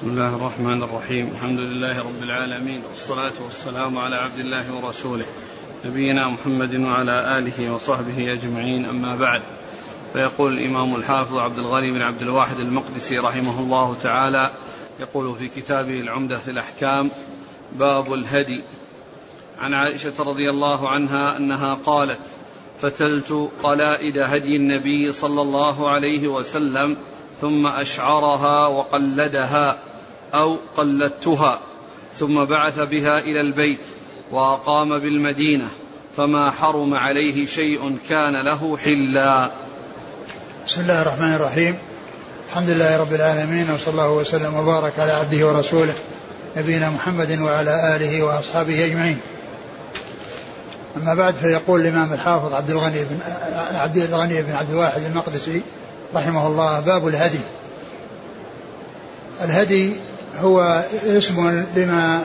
بسم 0.00 0.10
الله 0.10 0.36
الرحمن 0.36 0.82
الرحيم. 0.82 1.30
الحمد 1.30 1.58
لله 1.58 1.98
رب 1.98 2.22
العالمين 2.22 2.82
والصلاة 2.88 3.32
والسلام 3.44 3.98
على 3.98 4.16
عبد 4.16 4.38
الله 4.38 4.64
ورسوله 4.74 5.24
نبينا 5.84 6.28
محمد 6.28 6.74
وعلى 6.74 7.38
آله 7.38 7.72
وصحبه 7.72 8.32
أجمعين. 8.32 8.84
أما 8.84 9.16
بعد 9.16 9.42
فيقول 10.12 10.52
الإمام 10.52 10.96
الحافظ 10.96 11.38
عبد 11.38 11.58
الغني 11.58 11.90
بن 11.90 12.02
عبد 12.02 12.22
الواحد 12.22 12.60
المقدسي 12.60 13.18
رحمه 13.18 13.60
الله 13.60 13.94
تعالى 13.94 14.50
يقول 15.00 15.34
في 15.34 15.48
كتابه 15.48 16.00
العمدة 16.00 16.38
في 16.38 16.50
الأحكام 16.50 17.10
باب 17.72 18.12
الهدي. 18.12 18.62
عن 19.58 19.74
عائشة 19.74 20.14
رضي 20.18 20.50
الله 20.50 20.88
عنها 20.88 21.36
أنها 21.36 21.74
قالت 21.74 22.20
فتلت 22.80 23.50
قلائد 23.62 24.18
هدي 24.18 24.56
النبي 24.56 25.12
صلى 25.12 25.42
الله 25.42 25.90
عليه 25.90 26.28
وسلم 26.28 26.96
ثم 27.40 27.66
أشعرها 27.66 28.66
وقلدها. 28.66 29.78
أو 30.34 30.58
قلدتها 30.76 31.60
ثم 32.18 32.44
بعث 32.44 32.80
بها 32.80 33.18
إلى 33.18 33.40
البيت 33.40 33.80
وأقام 34.30 34.98
بالمدينة 34.98 35.68
فما 36.16 36.50
حرم 36.50 36.94
عليه 36.94 37.46
شيء 37.46 37.98
كان 38.08 38.44
له 38.44 38.76
حلا. 38.76 39.50
بسم 40.66 40.80
الله 40.80 41.02
الرحمن 41.02 41.34
الرحيم. 41.34 41.78
الحمد 42.50 42.70
لله 42.70 43.00
رب 43.00 43.14
العالمين 43.14 43.70
وصلى 43.70 43.92
الله 43.92 44.12
وسلم 44.12 44.54
وبارك 44.54 44.98
على 44.98 45.12
عبده 45.12 45.46
ورسوله 45.46 45.94
نبينا 46.56 46.90
محمد 46.90 47.40
وعلى 47.40 47.96
آله 47.96 48.22
وأصحابه 48.22 48.84
أجمعين. 48.84 49.20
أما 50.96 51.14
بعد 51.14 51.34
فيقول 51.34 51.80
الإمام 51.80 52.12
الحافظ 52.12 52.52
عبد 52.52 52.70
الغني 52.70 53.04
بن 53.04 53.18
عبد 53.74 53.96
الغني 53.96 54.42
بن 54.42 54.52
عبد 54.52 54.70
الواحد 54.70 55.02
المقدسي 55.02 55.62
رحمه 56.14 56.46
الله 56.46 56.80
باب 56.80 57.08
الهدي. 57.08 57.40
الهدي 59.44 59.96
هو 60.38 60.84
اسم 61.06 61.64
لما 61.76 62.22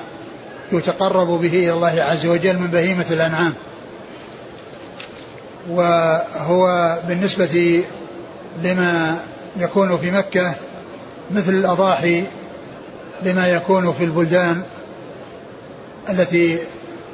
يتقرب 0.71 1.27
به 1.27 1.53
إلى 1.53 1.73
الله 1.73 2.03
عز 2.03 2.25
وجل 2.25 2.59
من 2.59 2.67
بهيمة 2.67 3.05
الأنعام. 3.11 3.53
وهو 5.69 6.97
بالنسبة 7.07 7.83
لما 8.63 9.19
يكون 9.57 9.97
في 9.97 10.11
مكة 10.11 10.55
مثل 11.31 11.53
الأضاحي 11.53 12.23
لما 13.23 13.47
يكون 13.47 13.93
في 13.93 14.03
البلدان 14.03 14.61
التي 16.09 16.59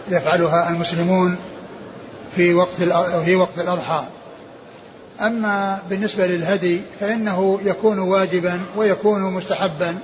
يفعلها 0.10 0.70
المسلمون 0.70 1.36
في 2.36 2.54
وقت 2.54 2.76
في 3.26 3.36
وقت 3.36 3.60
الأضحى. 3.60 4.06
أما 5.22 5.80
بالنسبة 5.90 6.28
للهدي 6.28 6.82
فإنه 7.00 7.60
يكون 7.64 8.00
واجبا 8.00 8.62
ويكون 8.76 9.22
مستحبا. 9.22 9.98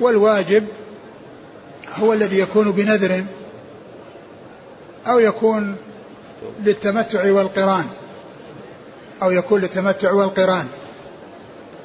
والواجب 0.00 0.64
هو 1.96 2.12
الذي 2.12 2.38
يكون 2.38 2.70
بنذر 2.70 3.24
أو 5.06 5.18
يكون 5.18 5.76
للتمتع 6.64 7.32
والقران 7.32 7.84
أو 9.22 9.30
يكون 9.30 9.60
للتمتع 9.60 10.12
والقران. 10.12 10.66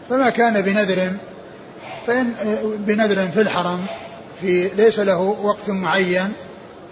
فما 0.09 0.30
كان 0.30 0.62
بنذر 0.62 1.12
فإن 2.08 2.34
بنذر 2.78 3.28
في 3.28 3.42
الحرم 3.42 3.86
في 4.42 4.70
ليس 4.78 5.00
له 5.00 5.20
وقت 5.44 5.70
معين 5.70 6.34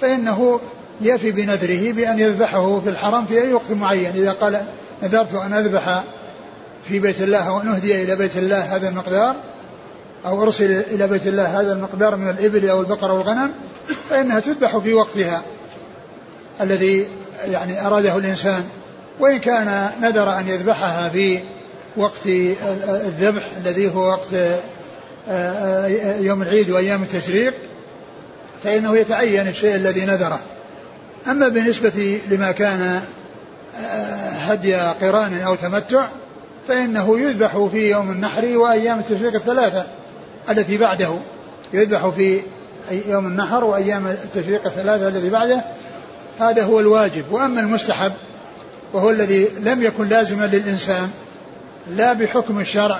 فإنه 0.01 0.59
يفي 1.01 1.31
بنذره 1.31 1.91
بأن 1.91 2.19
يذبحه 2.19 2.79
في 2.79 2.89
الحرم 2.89 3.25
في 3.25 3.41
أي 3.41 3.53
وقت 3.53 3.71
معين. 3.71 4.15
إذا 4.15 4.31
قال 4.31 4.65
نذرت 5.03 5.33
أن 5.33 5.53
أذبح 5.53 6.03
في 6.87 6.99
بيت 6.99 7.21
الله 7.21 7.51
وأن 7.51 7.67
أهدي 7.67 8.03
إلى 8.03 8.15
بيت 8.15 8.37
الله 8.37 8.75
هذا 8.75 8.89
المقدار 8.89 9.35
أو 10.25 10.43
أرسل 10.43 10.71
إلى 10.71 11.07
بيت 11.07 11.27
الله 11.27 11.61
هذا 11.61 11.73
المقدار 11.73 12.15
من 12.15 12.29
الإبل 12.29 12.69
أو 12.69 12.81
البقر 12.81 13.11
أو 13.11 13.21
الغنم 13.21 13.51
فإنها 14.09 14.39
تذبح 14.39 14.77
في 14.77 14.93
وقتها 14.93 15.43
الذي 16.61 17.07
يعني 17.45 17.87
أراده 17.87 18.17
الإنسان. 18.17 18.63
وإن 19.19 19.39
كان 19.39 19.89
نذر 20.01 20.39
أن 20.39 20.47
يذبحها 20.47 21.09
في 21.09 21.39
وقت 21.97 22.25
الذبح 23.05 23.43
الذي 23.65 23.95
هو 23.95 24.09
وقت 24.09 24.33
يوم 26.19 26.41
العيد 26.41 26.69
وأيام 26.69 27.03
التشريق 27.03 27.53
فإنه 28.63 28.97
يتعين 28.97 29.47
الشيء 29.47 29.75
الذي 29.75 30.05
نذره. 30.05 30.39
أما 31.27 31.47
بالنسبة 31.47 32.19
لما 32.29 32.51
كان 32.51 33.01
هدي 34.47 34.75
قران 34.75 35.41
أو 35.41 35.55
تمتع 35.55 36.07
فإنه 36.67 37.19
يذبح 37.19 37.67
في 37.71 37.91
يوم 37.91 38.11
النحر 38.11 38.57
وأيام 38.57 38.99
التشريق 38.99 39.35
الثلاثة. 39.35 39.85
التي 40.49 40.77
بعده 40.77 41.17
يذبح 41.73 42.09
في 42.09 42.41
يوم 42.91 43.27
النحر 43.27 43.63
وأيام 43.63 44.07
التشريق 44.07 44.65
الثلاثة 44.65 45.07
الذي 45.07 45.29
بعده 45.29 45.61
هذا 46.39 46.63
هو 46.63 46.79
الواجب. 46.79 47.31
وأما 47.31 47.61
المستحب 47.61 48.11
وهو 48.93 49.09
الذي 49.09 49.47
لم 49.59 49.83
يكن 49.83 50.07
لازما 50.07 50.45
للإنسان 50.45 51.09
لا 51.95 52.13
بحكم 52.13 52.59
الشرع 52.59 52.99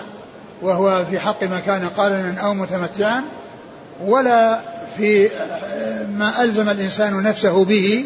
وهو 0.62 1.06
في 1.10 1.20
حق 1.20 1.44
ما 1.44 1.60
كان 1.60 1.90
قارنا 1.90 2.42
أو 2.42 2.54
متمتعا 2.54 3.24
ولا 4.06 4.60
في 4.98 5.30
ما 6.18 6.44
ألزم 6.44 6.70
الإنسان 6.70 7.24
نفسه 7.24 7.66
به 7.66 8.06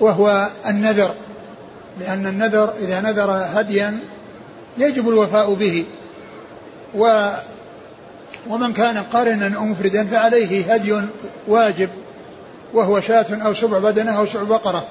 وهو 0.00 0.48
النذر. 0.66 1.14
لأن 2.00 2.26
النذر 2.26 2.72
إذا 2.80 3.00
نذر 3.00 3.30
هديا 3.30 4.00
يجب 4.78 5.08
الوفاء 5.08 5.54
به. 5.54 5.84
و 6.94 7.30
ومن 8.48 8.72
كان 8.72 8.98
قارنا 8.98 9.56
أو 9.56 9.64
مفردا 9.64 10.04
فعليه 10.06 10.74
هدي 10.74 11.00
واجب 11.48 11.90
وهو 12.74 13.00
شاة 13.00 13.26
أو 13.46 13.54
سبع 13.54 13.78
بدنة 13.78 14.18
أو 14.18 14.26
سبع 14.26 14.42
بقرة. 14.42 14.88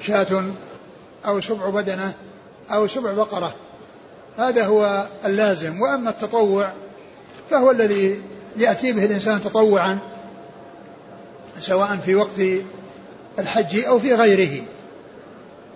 شاة 0.00 0.44
أو 1.26 1.40
سبع 1.40 1.70
بدنة 1.70 2.12
أو 2.70 2.86
سبع 2.86 3.12
بقرة. 3.12 3.54
هذا 4.38 4.66
هو 4.66 5.06
اللازم. 5.24 5.80
وأما 5.80 6.10
التطوع 6.10 6.72
فهو 7.50 7.70
الذي 7.70 8.22
يأتي 8.56 8.92
به 8.92 9.04
الإنسان 9.04 9.40
تطوعا 9.40 9.98
سواء 11.60 11.96
في 11.96 12.14
وقت 12.14 12.40
الحج 13.38 13.84
أو 13.84 13.98
في 13.98 14.14
غيره. 14.14 14.62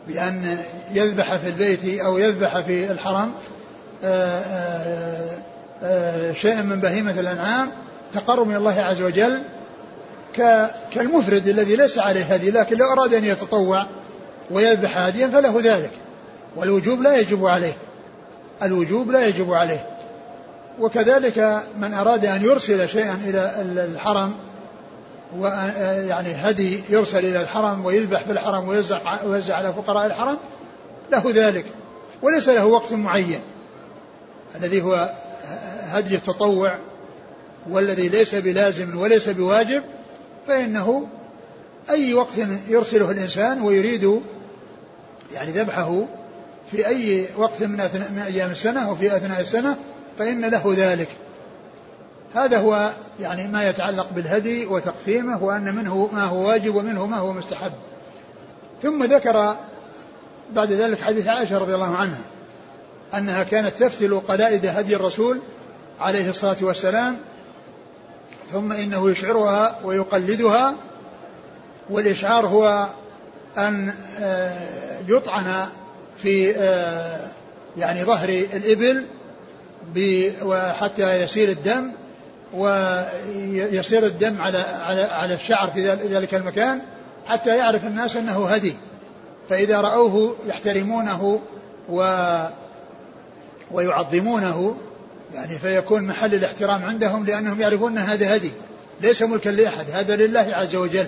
بأن 0.08 0.58
يذبح 0.92 1.36
في 1.36 1.48
البيت 1.48 2.00
أو 2.00 2.18
يذبح 2.18 2.60
في 2.60 2.92
الحرم 2.92 3.32
آه، 4.04 4.40
آه، 4.40 4.42
آه، 4.44 5.38
شيئا 6.32 6.62
من 6.62 6.80
بهيمة 6.80 7.20
الأنعام 7.20 7.70
تقرب 8.14 8.46
من 8.46 8.56
الله 8.56 8.80
عز 8.80 9.02
وجل 9.02 9.42
كالمفرد 10.94 11.48
الذي 11.48 11.76
ليس 11.76 11.98
عليه 11.98 12.24
هدي 12.24 12.50
لكن 12.50 12.76
لو 12.76 12.92
أراد 12.92 13.14
أن 13.14 13.24
يتطوع 13.24 13.86
ويذبح 14.50 14.98
هديا 14.98 15.28
فله 15.28 15.60
ذلك. 15.64 15.90
والوجوب 16.56 17.02
لا 17.02 17.16
يجب 17.16 17.46
عليه. 17.46 17.72
الوجوب 18.62 19.10
لا 19.10 19.26
يجب 19.26 19.52
عليه. 19.52 19.86
وكذلك 20.80 21.62
من 21.78 21.94
أراد 21.94 22.24
أن 22.24 22.44
يرسل 22.44 22.88
شيئا 22.88 23.14
إلى 23.24 23.52
الحرم 23.84 24.34
ويعني 25.38 26.34
هدي 26.34 26.82
يرسل 26.90 27.18
إلى 27.18 27.40
الحرم 27.40 27.84
ويذبح 27.84 28.20
في 28.20 28.32
الحرم 28.32 28.68
ويوزع, 28.68 28.98
ويوزع 29.24 29.56
على 29.56 29.72
فقراء 29.72 30.06
الحرم 30.06 30.38
له 31.12 31.22
ذلك. 31.34 31.64
وليس 32.22 32.48
له 32.48 32.66
وقت 32.66 32.92
معين. 32.92 33.40
الذي 34.56 34.82
هو 34.82 35.10
هدي 35.98 36.14
التطوع 36.14 36.78
والذي 37.70 38.08
ليس 38.08 38.34
بلازم 38.34 38.98
وليس 38.98 39.28
بواجب 39.28 39.82
فإنه 40.46 41.06
أي 41.90 42.14
وقت 42.14 42.32
يرسله 42.68 43.10
الإنسان 43.10 43.62
ويريد 43.62 44.20
يعني 45.34 45.52
ذبحه 45.52 46.04
في 46.70 46.86
أي 46.86 47.26
وقت 47.36 47.62
من, 47.62 47.76
من 48.10 48.22
أيام 48.26 48.50
السنة 48.50 48.88
أو 48.88 48.94
في 48.94 49.16
أثناء 49.16 49.40
السنة 49.40 49.76
فإن 50.18 50.44
له 50.44 50.74
ذلك. 50.76 51.08
هذا 52.34 52.58
هو 52.58 52.90
يعني 53.20 53.48
ما 53.48 53.68
يتعلق 53.68 54.06
بالهدي 54.14 54.66
وتقسيمه 54.66 55.44
وأن 55.44 55.74
منه 55.74 56.10
ما 56.12 56.24
هو 56.24 56.48
واجب 56.48 56.74
ومنه 56.74 57.06
ما 57.06 57.16
هو 57.16 57.32
مستحب. 57.32 57.72
ثم 58.82 59.04
ذكر 59.04 59.56
بعد 60.54 60.72
ذلك 60.72 61.00
حديث 61.00 61.28
عائشة 61.28 61.58
رضي 61.58 61.74
الله 61.74 61.96
عنها 61.96 62.20
أنها 63.14 63.42
كانت 63.42 63.72
تفتل 63.78 64.20
قلائد 64.20 64.66
هدي 64.66 64.96
الرسول 64.96 65.40
عليه 66.00 66.30
الصلاة 66.30 66.56
والسلام 66.60 67.16
ثم 68.52 68.72
إنه 68.72 69.10
يشعرها 69.10 69.78
ويقلدها 69.84 70.74
والإشعار 71.90 72.46
هو 72.46 72.88
أن 73.58 73.92
آه، 74.20 74.98
يطعن 75.08 75.66
في 76.16 76.56
آه، 76.56 77.20
يعني 77.76 78.04
ظهر 78.04 78.28
الإبل 78.28 79.06
وحتى 80.42 81.22
يسير 81.22 81.48
الدم 81.48 81.92
ويصير 82.54 84.06
الدم 84.06 84.40
على 84.40 84.58
على 84.58 85.02
على 85.02 85.34
الشعر 85.34 85.70
في 85.70 85.90
ذلك 85.92 86.34
المكان 86.34 86.80
حتى 87.26 87.56
يعرف 87.56 87.84
الناس 87.84 88.16
أنه 88.16 88.48
هدي. 88.48 88.74
فإذا 89.48 89.80
رأوه 89.80 90.36
يحترمونه 90.46 91.40
و 91.88 92.02
ويعظمونه 93.70 94.76
يعني 95.34 95.58
فيكون 95.58 96.02
محل 96.02 96.34
الاحترام 96.34 96.84
عندهم 96.84 97.26
لأنهم 97.26 97.60
يعرفون 97.60 97.98
أن 97.98 98.04
هذا 98.04 98.36
هدي. 98.36 98.52
ليس 99.00 99.22
ملكا 99.22 99.50
لأحد 99.50 99.90
هذا 99.90 100.16
لله 100.16 100.46
عز 100.52 100.76
وجل. 100.76 101.06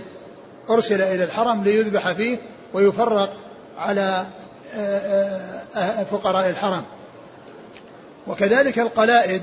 أرسل 0.70 1.02
إلى 1.02 1.24
الحرم 1.24 1.64
ليذبح 1.64 2.12
فيه 2.12 2.38
ويفرق 2.72 3.36
على 3.78 4.26
آه، 4.74 4.98
آه، 5.76 5.78
آه، 5.78 6.04
فقراء 6.04 6.50
الحرم. 6.50 6.84
وكذلك 8.26 8.78
القلائد 8.78 9.42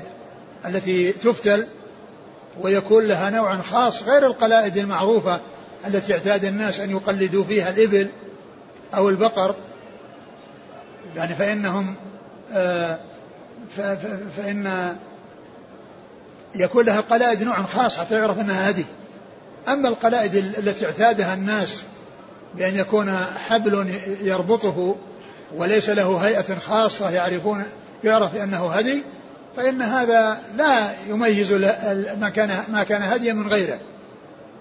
التي 0.66 1.12
تفتل 1.12 1.66
ويكون 2.60 3.08
لها 3.08 3.30
نوع 3.30 3.56
خاص 3.56 4.02
غير 4.02 4.26
القلائد 4.26 4.76
المعروفة 4.76 5.40
التي 5.86 6.12
اعتاد 6.12 6.44
الناس 6.44 6.80
أن 6.80 6.90
يقلدوا 6.90 7.44
فيها 7.44 7.70
الإبل 7.70 8.08
أو 8.94 9.08
البقر. 9.08 9.54
يعني 11.16 11.34
فإنهم 11.34 11.96
فإن 14.36 14.96
يكون 16.54 16.84
لها 16.84 17.00
قلائد 17.00 17.42
نوع 17.42 17.62
خاص 17.62 17.98
حتى 17.98 18.14
يعرف 18.14 18.40
أنها 18.40 18.70
هدي. 18.70 18.84
أما 19.68 19.88
القلائد 19.88 20.34
التي 20.34 20.86
اعتادها 20.86 21.34
الناس 21.34 21.82
بأن 22.54 22.76
يكون 22.78 23.16
حبل 23.48 23.94
يربطه 24.22 24.96
وليس 25.56 25.90
له 25.90 26.16
هيئة 26.16 26.58
خاصة 26.58 27.10
يعرفون 27.10 27.64
يعرف 28.04 28.36
أنه 28.36 28.72
هدي 28.72 29.02
فإن 29.56 29.82
هذا 29.82 30.38
لا 30.56 30.90
يميز 31.08 31.52
ما 32.20 32.30
كان 32.34 32.64
ما 32.68 32.84
كان 32.84 33.02
هديا 33.02 33.32
من 33.32 33.48
غيره. 33.48 33.78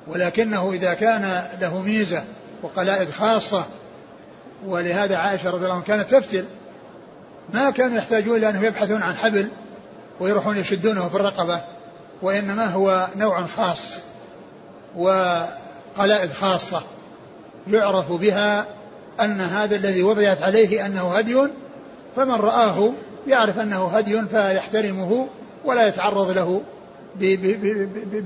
ولكنه 0.08 0.72
إذا 0.72 0.94
كان 0.94 1.44
له 1.62 1.82
ميزة 1.82 2.24
وقلائد 2.64 3.10
خاصة 3.10 3.66
ولهذا 4.66 5.18
عائشة 5.18 5.50
رضي 5.50 5.64
الله 5.64 5.74
عنها 5.74 5.86
كانت 5.86 6.12
تفتل 6.12 6.46
ما 7.54 7.70
كانوا 7.70 7.98
يحتاجون 7.98 8.38
إلى 8.38 8.50
أنهم 8.50 8.66
يبحثون 8.66 9.04
عن 9.04 9.16
حبل 9.16 9.50
ويروحون 10.20 10.58
يشدونه 10.58 11.10
في 11.10 11.16
الرقبة 11.16 11.62
وإنما 12.22 12.66
هو 12.66 13.08
نوع 13.16 13.46
خاص 13.46 14.00
وقلائد 14.96 16.32
خاصة 16.32 16.84
يعرف 17.68 18.12
بها 18.12 18.66
أن 19.22 19.42
هذا 19.42 19.76
الذي 19.76 20.04
وضعت 20.04 20.42
عليه 20.42 20.86
أنه 20.86 21.18
هدي 21.18 21.48
فمن 22.16 22.36
رآه 22.36 22.92
يعرف 23.28 23.60
أنه 23.60 23.88
هدي 23.88 24.22
فيحترمه 24.22 25.28
ولا 25.66 25.88
يتعرض 25.88 26.30
له 26.30 26.62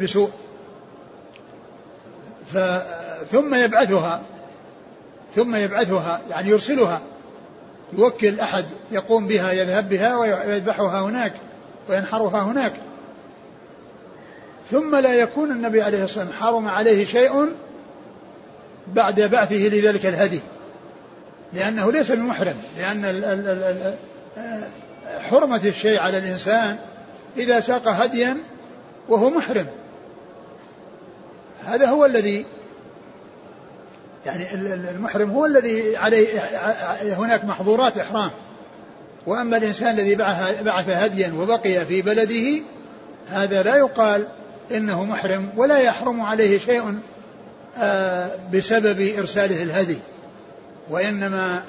بسوء. 0.02 0.30
ثم 3.32 3.56
يبعثها 3.56 4.22
ثم 5.36 5.56
يبعثها 5.56 6.22
يعني 6.30 6.50
يرسلها. 6.50 7.02
يوكل 7.94 8.40
أحد 8.40 8.66
يقوم 8.92 9.28
بها 9.28 9.52
يذهب 9.52 9.90
بها 9.90 10.18
ويذبحها 10.18 11.02
هناك 11.02 11.34
وينحرها 11.90 12.44
هناك. 12.44 12.74
ثم 14.72 14.96
لا 14.96 15.14
يكون 15.14 15.52
النبي 15.52 15.82
عليه 15.82 16.04
الصلاة 16.04 16.26
والسلام 16.26 16.44
حرم 16.44 16.68
عليه 16.68 17.06
شيء 17.06 17.50
بعد 18.88 19.22
بعثه 19.22 19.56
لذلك 19.56 20.06
الهدي. 20.06 20.42
لأنه 21.54 21.92
ليس 21.92 22.12
بمحرم 22.12 22.56
لأن 22.78 23.96
حرمة 25.20 25.62
الشيء 25.66 26.00
على 26.00 26.18
الإنسان 26.18 26.78
إذا 27.38 27.60
ساق 27.60 27.88
هديا 27.88 28.38
وهو 29.10 29.30
محرم. 29.30 29.68
هذا 31.66 31.88
هو 31.88 32.06
الذي 32.06 32.46
يعني 34.26 34.54
المحرم 34.92 35.32
هو 35.32 35.46
الذي 35.46 35.98
عليه 35.98 36.28
هناك 37.02 37.46
محظورات 37.46 37.98
إحرام. 37.98 38.32
وأما 39.28 39.58
الإنسان 39.58 40.00
الذي 40.00 40.16
بعث 40.64 40.90
هديا 40.90 41.34
وبقي 41.34 41.86
في 41.86 42.02
بلده 42.02 42.64
هذا 43.30 43.64
لا 43.64 43.76
يقال 43.76 44.28
إنه 44.72 45.04
محرم 45.04 45.50
ولا 45.58 45.78
يحرم 45.78 46.22
عليه 46.22 46.60
شيء 46.60 47.00
آه، 47.78 48.32
بسبب 48.54 49.12
إرساله 49.18 49.64
الهدي. 49.64 50.00
وإنما 50.90 51.62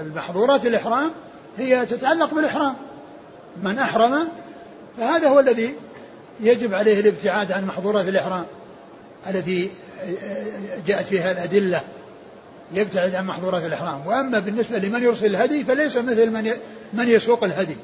المحظورات 0.00 0.66
الإحرام 0.66 1.10
هي 1.58 1.86
تتعلق 1.86 2.34
بالإحرام. 2.34 2.74
من 3.62 3.78
أحرم 3.78 4.28
فهذا 4.98 5.28
هو 5.28 5.40
الذي 5.40 5.74
يجب 6.40 6.74
عليه 6.74 7.00
الابتعاد 7.00 7.52
عن 7.52 7.64
محظورات 7.64 8.08
الإحرام 8.08 8.44
التي 9.30 9.70
جاءت 10.86 11.06
فيها 11.06 11.32
الأدلة 11.32 11.80
يبتعد 12.72 13.14
عن 13.14 13.26
محظورات 13.26 13.64
الإحرام. 13.64 14.06
وأما 14.06 14.38
بالنسبة 14.38 14.78
لمن 14.78 15.02
يرسل 15.02 15.26
الهدي 15.26 15.64
فليس 15.64 15.96
مثل 15.96 16.30
من 16.30 16.50
من 16.92 17.08
يسوق 17.08 17.44
الهدي. 17.44 17.76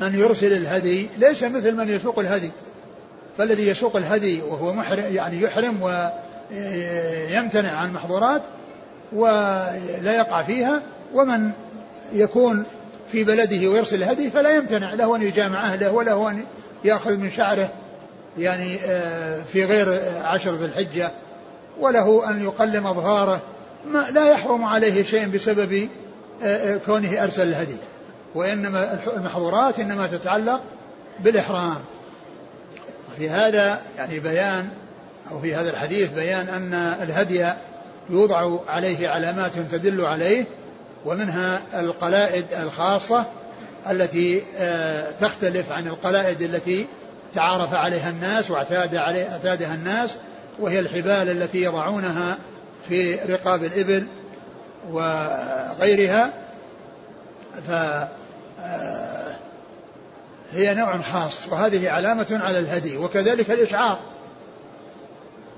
من 0.00 0.18
يرسل 0.18 0.52
الهدي 0.52 1.08
ليس 1.18 1.44
مثل 1.44 1.74
من 1.74 1.88
يسوق 1.88 2.18
الهدي. 2.18 2.50
فالذي 3.38 3.68
يسوق 3.68 3.96
الهدي 3.96 4.42
وهو 4.42 4.72
محرم 4.72 5.04
يعني 5.14 5.42
يحرم 5.42 5.82
ويمتنع 5.82 7.70
عن 7.70 7.88
المحظورات 7.88 8.42
ولا 9.12 10.12
يقع 10.16 10.42
فيها. 10.42 10.82
ومن 11.14 11.50
يكون 12.12 12.64
في 13.12 13.24
بلده 13.24 13.68
ويرسل 13.68 14.02
الهدي 14.02 14.30
فلا 14.30 14.56
يمتنع. 14.56 14.94
له 14.94 15.16
أن 15.16 15.22
يجامع 15.22 15.72
أهله 15.72 15.92
وله 15.92 16.30
أن 16.30 16.44
يأخذ 16.84 17.16
من 17.16 17.30
شعره. 17.30 17.68
يعني 18.38 18.78
آه، 18.86 19.42
في 19.52 19.64
غير 19.64 20.00
عشر 20.24 20.54
ذي 20.54 20.64
الحجة 20.64 21.10
وله 21.80 22.30
أن 22.30 22.44
يقلم 22.44 22.86
أظهاره 22.86 23.40
ما 23.86 24.06
لا 24.10 24.30
يحرم 24.30 24.64
عليه 24.64 25.02
شيء 25.02 25.28
بسبب 25.28 25.88
آه، 26.42 26.74
آه، 26.74 26.76
كونه 26.86 27.22
أرسل 27.22 27.48
الهدي. 27.48 27.76
وإنما 28.34 28.98
المحظورات 29.16 29.78
إنما 29.78 30.06
تتعلق 30.06 30.60
بالإحرام. 31.20 31.76
في 33.16 33.30
هذا 33.30 33.80
يعني 33.96 34.18
بيان 34.18 34.68
أو 35.30 35.40
في 35.40 35.54
هذا 35.54 35.70
الحديث 35.70 36.12
بيان 36.12 36.48
أن 36.48 36.74
الهدي 36.74 37.52
يوضع 38.10 38.58
عليه 38.68 39.08
علامات 39.08 39.52
تدل 39.58 40.04
عليه 40.04 40.44
ومنها 41.04 41.60
القلائد 41.74 42.44
الخاصة 42.52 43.26
التي 43.90 44.42
تختلف 45.20 45.72
عن 45.72 45.86
القلائد 45.86 46.42
التي 46.42 46.86
تعارف 47.34 47.74
عليها 47.74 48.10
الناس 48.10 48.50
واعتاد 48.50 48.94
عليه 48.94 49.32
اعتادها 49.32 49.74
الناس 49.74 50.16
وهي 50.58 50.78
الحبال 50.78 51.30
التي 51.30 51.62
يضعونها 51.62 52.38
في 52.88 53.14
رقاب 53.14 53.64
الإبل 53.64 54.06
وغيرها. 54.90 56.32
ف 57.68 57.70
آه، 58.60 59.36
هي 60.52 60.74
نوع 60.74 60.98
خاص 60.98 61.48
وهذه 61.48 61.90
علامة 61.90 62.40
على 62.42 62.58
الهدي 62.58 62.96
وكذلك 62.96 63.50
الإشعار. 63.50 63.98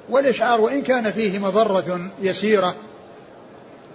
والإشعار 0.09 0.61
وإن 0.61 0.83
كان 0.83 1.13
فيه 1.13 1.39
مضرة 1.39 2.11
يسيرة 2.21 2.75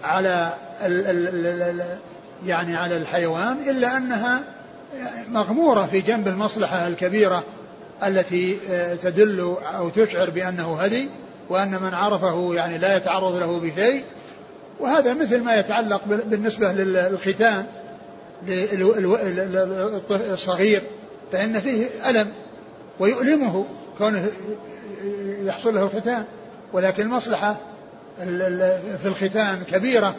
على 0.03 0.53
ال 0.85 1.07
ال 1.07 1.47
ال 1.61 1.97
يعني 2.45 2.75
على 2.75 2.97
الحيوان 2.97 3.57
إلا 3.69 3.97
أنها 3.97 4.43
مغمورة 5.29 5.85
في 5.85 6.01
جنب 6.01 6.27
المصلحة 6.27 6.87
الكبيرة 6.87 7.43
التي 8.03 8.59
آه، 8.69 8.95
تدل 8.95 9.55
أو 9.77 9.89
تشعر 9.89 10.29
بأنه 10.29 10.81
هدي 10.81 11.09
وأن 11.49 11.71
من 11.71 11.93
عرفه 11.93 12.53
يعني 12.53 12.77
لا 12.77 12.97
يتعرض 12.97 13.35
له 13.35 13.59
بشيء. 13.59 14.03
وهذا 14.79 15.13
مثل 15.13 15.41
ما 15.43 15.55
يتعلق 15.55 16.01
بالنسبة 16.05 16.71
للختان 16.71 17.65
الصغير 20.11 20.81
فإن 21.31 21.59
فيه 21.59 21.85
ألم 22.09 22.27
ويؤلمه 22.99 23.65
كونه 23.97 24.27
يحصل 25.43 25.75
له 25.75 25.83
الختان. 25.83 26.23
ولكن 26.73 27.03
المصلحة 27.03 27.55
في 29.01 29.05
الختان 29.05 29.63
كبيرة. 29.71 30.15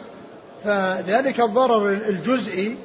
فذلك 0.63 1.39
الضرر 1.39 1.89
الجزئي 1.89 2.75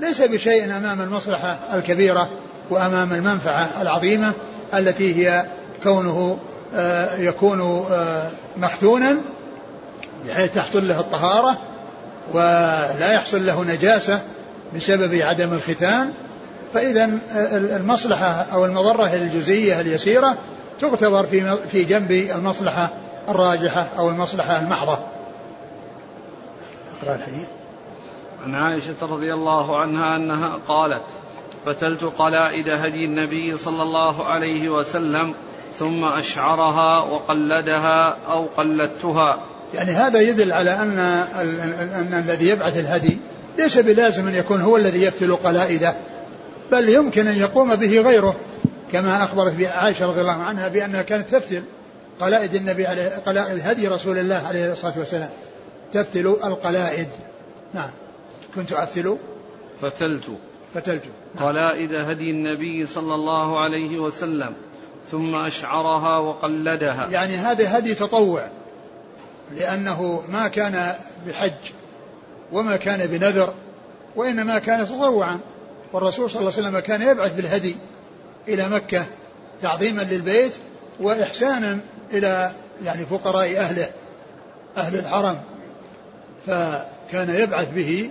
ليس 0.00 0.22
بشيء 0.22 0.64
أمام 0.64 1.02
المصلحة 1.02 1.58
الكبيرة. 1.74 2.28
وأمام 2.70 3.12
المنفعة 3.12 3.68
العظيمة 3.80 4.32
التي 4.74 5.14
هي 5.14 5.46
كونه 5.82 6.38
آه، 6.74 7.16
يكون 7.16 7.60
آه، 7.90 8.30
مختونا 8.56 9.16
بحيث 10.26 10.54
تحصل 10.54 10.88
له 10.88 11.00
الطهارة 11.00 11.58
ولا 12.34 13.12
يحصل 13.12 13.46
له 13.46 13.64
نجاسة 13.64 14.22
بسبب 14.74 15.14
عدم 15.14 15.52
الختان 15.52 16.12
فإذا 16.74 17.04
آه، 17.04 17.56
المصلحة 17.56 18.46
أو 18.52 18.64
المضرة 18.64 19.14
الجزئية 19.14 19.80
اليسيرة 19.80 20.36
تعتبر 20.80 21.24
في 21.24 21.56
في 21.66 21.84
جنب 21.84 22.10
المصلحة 22.10 22.90
الراجحة 23.28 23.86
أو 23.98 24.08
المصلحة 24.08 24.60
المحضة. 24.60 24.98
أقرأ 27.02 27.14
الحديث. 27.14 27.46
عن 28.44 28.54
عائشة 28.54 28.94
رضي 29.02 29.34
الله 29.34 29.80
عنها 29.80 30.16
أنها 30.16 30.58
قالت: 30.68 31.04
فتلت 31.68 32.04
قلائد 32.04 32.68
هدي 32.68 33.04
النبي 33.04 33.56
صلى 33.56 33.82
الله 33.82 34.26
عليه 34.26 34.68
وسلم 34.68 35.34
ثم 35.76 36.04
أشعرها 36.04 36.98
وقلدها 36.98 38.16
أو 38.28 38.46
قلدتها. 38.56 39.38
يعني 39.74 39.90
هذا 39.90 40.20
يدل 40.20 40.52
على 40.52 40.70
أن, 40.70 40.98
أن 40.98 42.24
الذي 42.26 42.48
يبعث 42.48 42.76
الهدي 42.76 43.18
ليس 43.58 43.78
بلازم 43.78 44.28
أن 44.28 44.34
يكون 44.34 44.60
هو 44.60 44.76
الذي 44.76 45.02
يفتل 45.02 45.36
قلائده 45.36 45.94
بل 46.72 46.88
يمكن 46.88 47.26
أن 47.26 47.36
يقوم 47.36 47.76
به 47.76 48.00
غيره 48.00 48.36
كما 48.92 49.24
أخبرت 49.24 49.62
عائشة 49.62 50.06
رضي 50.06 50.20
الله 50.20 50.42
عنها 50.42 50.68
بأنها 50.68 51.02
كانت 51.02 51.30
تفتل 51.30 51.62
قلائد 52.20 52.54
النبي 52.54 52.86
عليه 52.86 53.22
قلائد 53.26 53.60
هدي 53.64 53.88
رسول 53.88 54.18
الله 54.18 54.46
عليه 54.46 54.72
الصلاة 54.72 54.98
والسلام. 54.98 55.30
تفتل 55.92 56.26
القلائد. 56.26 57.08
نعم. 57.74 57.90
كنت 58.54 58.72
أفتل؟ 58.72 59.16
فتلت. 59.82 60.30
فتلت 60.74 61.02
نعم. 61.34 61.46
قلائد 61.46 61.94
هدي 61.94 62.30
النبي 62.30 62.86
صلى 62.86 63.14
الله 63.14 63.60
عليه 63.60 63.98
وسلم 63.98 64.54
ثم 65.10 65.34
أشعرها 65.34 66.18
وقلدها. 66.18 67.08
يعني 67.10 67.36
هذا 67.36 67.78
هدي 67.78 67.94
تطوع 67.94 68.48
لأنه 69.56 70.22
ما 70.28 70.48
كان 70.48 70.94
بحج 71.26 71.72
وما 72.52 72.76
كان 72.76 73.06
بنذر 73.06 73.54
وإنما 74.16 74.58
كان 74.58 74.86
تطوعا. 74.86 75.38
والرسول 75.92 76.30
صلى 76.30 76.40
الله 76.40 76.52
عليه 76.52 76.68
وسلم 76.68 76.78
كان 76.78 77.02
يبعث 77.02 77.34
بالهدي 77.34 77.76
إلى 78.48 78.68
مكة 78.68 79.06
تعظيما 79.62 80.02
للبيت 80.02 80.54
وإحسانا 81.00 81.78
إلى 82.12 82.52
يعني 82.84 83.06
فقراء 83.06 83.56
أهله 83.58 83.90
أهل 84.76 84.98
الحرم. 84.98 85.40
فكان 86.46 87.30
يبعث 87.30 87.70
به 87.70 88.10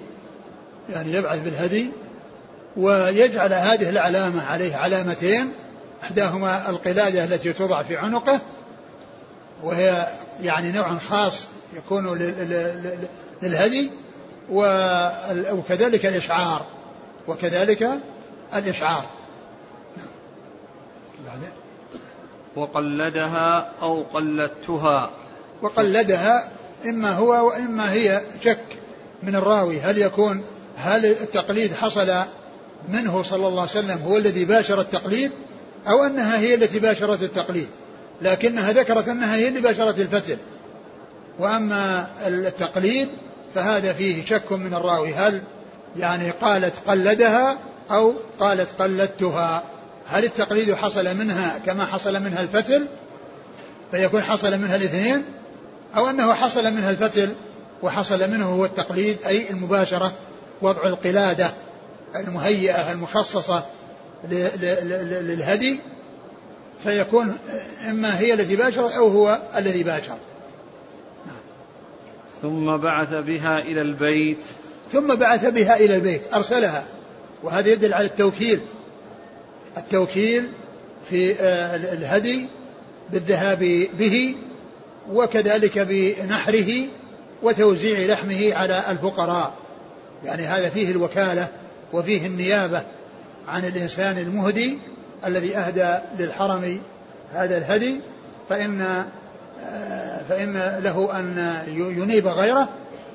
يعني 0.90 1.14
يبعث 1.14 1.42
بالهدي 1.42 1.92
ويجعل 2.78 3.54
هذه 3.54 3.90
العلامة 3.90 4.46
عليه 4.46 4.76
علامتين 4.76 5.52
إحداهما 6.04 6.70
القلادة 6.70 7.24
التي 7.24 7.54
توضع 7.54 7.84
في 7.84 7.98
عنقه 7.98 8.40
وهي 9.64 10.08
يعني 10.42 10.72
نوع 10.72 10.98
خاص 10.98 11.48
يكون 11.74 12.18
للهدي 13.42 13.92
وكذلك 15.52 16.06
الإشعار 16.06 16.66
وكذلك 17.28 17.90
الإشعار. 18.56 19.06
بعدين 21.26 21.50
وقلدها 22.56 23.70
أو 23.82 24.04
قلدتها. 24.04 25.10
وقلدها 25.62 26.50
إما 26.86 27.12
هو 27.12 27.48
وإما 27.48 27.92
هي 27.92 28.22
شك 28.44 28.66
من 29.24 29.36
الراوي 29.36 29.80
هل 29.80 29.98
يكون 29.98 30.44
هل 30.78 31.06
التقليد 31.06 31.74
حصل 31.74 32.24
منه 32.90 33.24
صلى 33.24 33.48
الله 33.48 33.62
عليه 33.62 33.72
وسلم 33.72 34.02
هو 34.06 34.18
الذي 34.18 34.46
باشر 34.46 34.82
التقليد 34.82 35.32
أو 35.88 36.04
أنها 36.04 36.40
هي 36.40 36.54
التي 36.54 36.80
باشرت 36.80 37.24
التقليد 37.24 37.68
لكنها 38.22 38.72
ذكرت 38.72 39.08
أنها 39.08 39.36
هي 39.36 39.48
اللي 39.48 39.62
باشرت 39.62 40.00
الفتل 40.00 40.38
وأما 41.40 42.08
التقليد 42.28 43.08
فهذا 43.56 43.94
فيه 43.94 44.26
شك 44.26 44.52
من 44.52 44.74
الراوي 44.74 45.14
هل 45.14 45.42
يعني 45.98 46.32
قالت 46.32 46.74
قلدها 46.88 47.58
أو 47.92 48.14
قالت 48.40 48.82
قلدتها؟ 48.82 49.64
هل 50.10 50.24
التقليد 50.26 50.74
حصل 50.74 51.16
منها 51.18 51.60
كما 51.66 51.86
حصل 51.86 52.20
منها 52.20 52.42
الفتل 52.42 52.88
فيكون 53.92 54.22
حصل 54.22 54.58
منها 54.58 54.76
الاثنين 54.76 55.24
أو 55.98 56.10
أنه 56.10 56.34
حصل 56.34 56.64
منها 56.64 56.90
الفتل 56.90 57.34
وحصل 57.84 58.32
منه 58.32 58.46
هو 58.46 58.66
التقليد 58.66 59.18
أي 59.28 59.50
المباشرة 59.50 60.14
وضع 60.62 60.84
القلادة. 60.86 61.52
المهيئة 62.16 62.92
المخصصة 62.92 63.66
للهدي 65.22 65.80
فيكون 66.84 67.38
إما 67.90 68.20
هي 68.20 68.34
التي 68.34 68.56
باشرت 68.56 68.92
أو 68.92 69.08
هو 69.08 69.42
الذي 69.56 69.84
باشر. 69.84 70.18
ثم 72.42 72.78
بعث 72.78 73.14
بها 73.14 73.60
إلى 73.60 73.82
البيت. 73.82 74.46
ثم 74.92 75.16
بعث 75.16 75.46
بها 75.46 75.78
إلى 75.78 75.96
البيت 75.96 76.22
أرسلها. 76.34 76.86
وهذا 77.44 77.68
يدل 77.68 77.94
على 77.94 78.06
التوكيل. 78.06 78.60
التوكيل 79.78 80.48
في 81.10 81.36
آه، 81.40 81.76
الهدي 81.76 82.48
بالذهاب 83.10 83.88
به 84.00 84.36
وكذلك 85.12 85.80
بنحره 85.80 86.86
وتوزيع 87.44 88.00
لحمه 88.00 88.54
على 88.54 88.92
الفقراء. 88.92 89.54
يعني 90.26 90.44
هذا 90.44 90.70
فيه 90.70 90.92
الوكالة 90.92 91.48
وفيه 91.94 92.28
النيابة 92.28 92.84
عن 93.48 93.66
الإنسان 93.66 94.18
المهدي 94.18 94.78
الذي 95.26 95.58
أهدى 95.58 95.98
للحرم 96.20 96.82
هذا 97.34 97.58
الهدي 97.58 98.02
فإن 98.50 99.06
فإن 100.30 100.80
له 100.84 101.20
أن 101.20 101.58
ينيب 101.68 102.28
غيره 102.28 102.70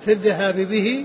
في 0.04 0.12
الذهاب 0.12 0.56
به 0.56 1.04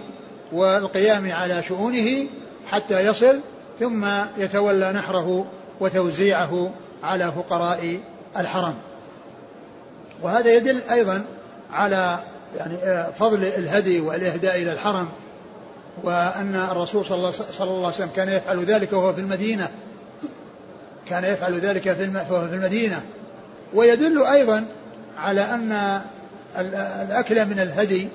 والقيام 0.51 1.31
على 1.31 1.63
شؤونه 1.63 2.27
حتى 2.67 3.00
يصل 3.00 3.39
ثم 3.79 4.07
يتولى 4.38 4.91
نحره 4.91 5.45
وتوزيعه 5.79 6.71
على 7.03 7.31
فقراء 7.31 8.00
الحرم. 8.38 8.74
وهذا 10.24 10.53
يدل 10.53 10.81
أيضا 10.91 11.25
على 11.74 12.19
يعني 12.57 13.05
فضل 13.19 13.43
الهدي 13.43 14.00
والإهداء 14.01 14.62
إلى 14.62 14.74
الحرم 14.74 15.07
وأن 16.04 16.56
الرسول 16.56 17.06
صلى 17.06 17.18
الله, 17.18 17.32
صلى 17.32 17.70
الله 17.70 17.86
عليه 17.86 17.96
وسلم 17.96 18.10
كان 18.16 18.30
يفعل 18.30 18.66
ذلك 18.66 18.94
وهو 18.94 19.13
في 19.13 19.22
المدينة. 19.22 19.70
كان 21.06 21.24
يفعل 21.24 21.60
ذلك 21.60 21.88
وهو 22.30 22.48
في 22.48 22.56
المدينة. 22.56 23.01
ويدل 23.74 24.24
أيضا 24.24 24.66
على 25.18 25.42
أن 25.42 26.01
الأكل 26.58 27.46
من 27.46 27.60
الهدي 27.60 28.08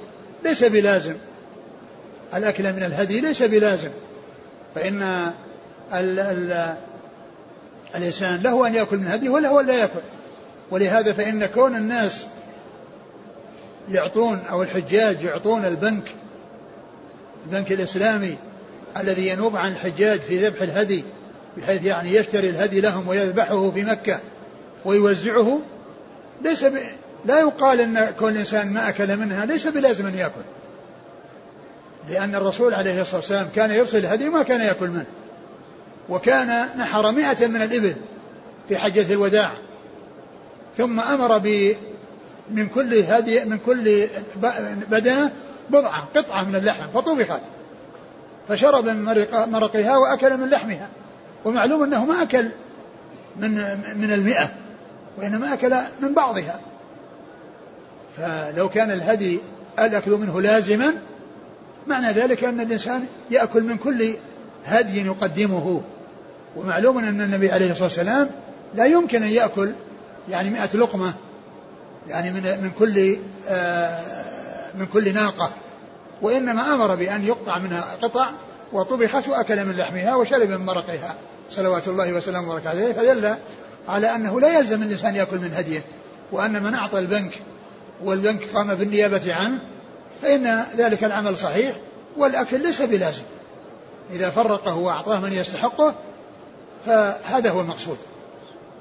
ليس 0.45 0.65
بلازم. 0.65 1.15
الأكل 2.35 2.73
من 2.73 2.83
الهدي 2.83 3.21
ليس 3.21 3.43
بلازم. 3.43 3.91
فإن 4.75 5.03
ال 5.93 6.21
ال 6.21 6.75
الإنسان 7.95 8.41
له 8.43 8.67
أن 8.67 8.75
يأكل 8.75 8.97
من 8.97 9.07
هدي 9.07 9.29
وله 9.29 9.61
أن 9.61 9.67
لا 9.67 9.75
يأكل. 9.75 10.01
ولهذا 10.71 11.13
فإن 11.13 11.47
كون 11.47 11.77
الناس 11.77 12.27
يعطون 13.89 14.43
أو 14.51 14.63
الحجاج 14.63 15.23
يعطون 15.23 15.65
البنك 15.65 16.15
البنك 17.47 17.73
الإسلامي 17.73 18.37
الذي 18.97 19.29
ينوب 19.29 19.57
عن 19.57 19.73
الحجاج 19.73 20.21
في 20.21 20.47
ذبح 20.47 20.63
الهدي 20.63 21.05
بحيث 21.57 21.85
يعني 21.85 22.15
يشتري 22.15 22.49
الهدي 22.49 22.81
لهم 22.81 23.09
ويذبحه 23.09 23.71
في 23.71 23.85
مكة 23.85 24.21
ويوزعه 24.85 25.59
ليس 26.45 26.65
ب... 26.65 26.79
لا 27.25 27.41
يقال 27.41 27.81
إن 27.81 28.13
كل 28.21 28.37
إنسان 28.37 28.73
ما 28.73 28.89
أكل 28.89 29.17
منها 29.17 29.47
ليس 29.47 29.67
بلازم 29.67 30.07
أن 30.07 30.15
يأكل. 30.15 30.41
لأن 32.11 32.35
الرسول 32.35 32.75
عليه 32.75 33.01
الصلاة 33.01 33.17
والسلام 33.17 33.49
كان 33.57 33.71
يرسل 33.71 33.99
الهدي 33.99 34.29
وما 34.29 34.43
كان 34.43 34.61
يأكل 34.61 34.89
منه. 34.89 35.07
وكان 36.09 36.67
نحر 36.79 37.13
مئة 37.13 37.47
من 37.47 37.63
الإبل 37.63 37.95
في 38.69 38.77
حجة 38.77 39.13
الوداع 39.13 39.53
ثم 40.79 41.01
أمر 41.01 41.39
ب 41.39 41.77
من 42.51 42.69
كل 42.69 42.95
هدي 42.95 43.45
من 43.45 43.59
كل 43.59 44.07
بدنة 44.91 45.33
بضعة 45.73 46.09
قطعة 46.17 46.43
من 46.45 46.57
اللحم 46.57 46.89
فطبخت 46.95 47.41
فشرب 48.49 48.85
من 48.85 49.05
مرقها 49.33 49.97
وأكل 49.97 50.37
من 50.37 50.51
لحمها. 50.51 50.89
ومعلوم 51.45 51.83
أنه 51.83 52.05
ما 52.05 52.23
أكل 52.23 52.49
من 53.37 53.51
من 53.97 54.13
المئة 54.13 54.49
وإنما 55.19 55.55
أكل 55.55 55.77
من 56.01 56.15
بعضها. 56.15 56.61
فلو 58.17 58.69
كان 58.69 58.91
الهدي 58.91 59.41
الأكل 59.79 60.11
منه 60.11 60.41
لازما 60.41 60.95
معنى 61.87 62.13
ذلك 62.13 62.45
أن 62.45 62.61
الإنسان 62.61 63.07
يأكل 63.31 63.63
من 63.63 63.77
كل 63.77 64.15
هدي 64.67 65.07
يقدمه. 65.07 65.83
ومعلوم 66.57 66.99
أن 66.99 67.21
النبي 67.21 67.53
عليه 67.53 67.71
الصلاة 67.71 67.85
والسلام 67.85 68.29
لا 68.75 68.87
يمكن 68.87 69.23
أن 69.23 69.31
يأكل 69.31 69.73
يعني 70.31 70.51
مئة 70.51 70.77
لقمة 70.77 71.13
يعني 72.09 72.31
من 72.31 72.43
من 72.63 72.71
كل 72.79 73.17
آه 73.49 74.01
من 74.79 74.87
كل 74.87 75.15
ناقة. 75.15 75.51
وإنما 76.23 76.75
أمر 76.75 76.95
بأن 76.95 77.27
يقطع 77.27 77.59
منها 77.59 77.97
قطع 78.03 78.31
وطبخت 78.73 79.29
وأكل 79.29 79.65
من 79.65 79.77
لحمها 79.77 80.15
وشرب 80.15 80.49
من 80.49 80.67
مرقها. 80.67 81.15
صلوات 81.51 81.89
الله 81.89 82.13
وسلامه 82.13 82.51
وبركاته 82.51 82.71
عليه. 82.71 82.93
فدل 82.93 83.35
على 83.89 84.15
أنه 84.15 84.41
لا 84.41 84.59
يلزم 84.59 84.83
الإنسان 84.83 85.15
يأكل 85.15 85.39
من 85.39 85.55
هديه. 85.55 85.83
وأن 86.33 86.63
من 86.63 86.75
أعطى 86.75 86.99
البنك 86.99 87.33
والبنك 88.05 88.43
قام 88.55 88.75
بالنيابة 88.75 89.35
عنه 89.35 89.59
فإن 90.23 90.65
ذلك 90.77 91.05
العمل 91.05 91.39
صحيح 91.39 91.77
والأكل 92.17 92.63
ليس 92.63 92.83
بلازم. 92.83 93.23
إذا 94.13 94.31
فرقه 94.31 94.77
وأعطاه 94.77 95.21
من 95.21 95.33
يستحقه 95.33 95.95
فهذا 96.87 97.51
هو 97.51 97.61
المقصود. 97.61 97.97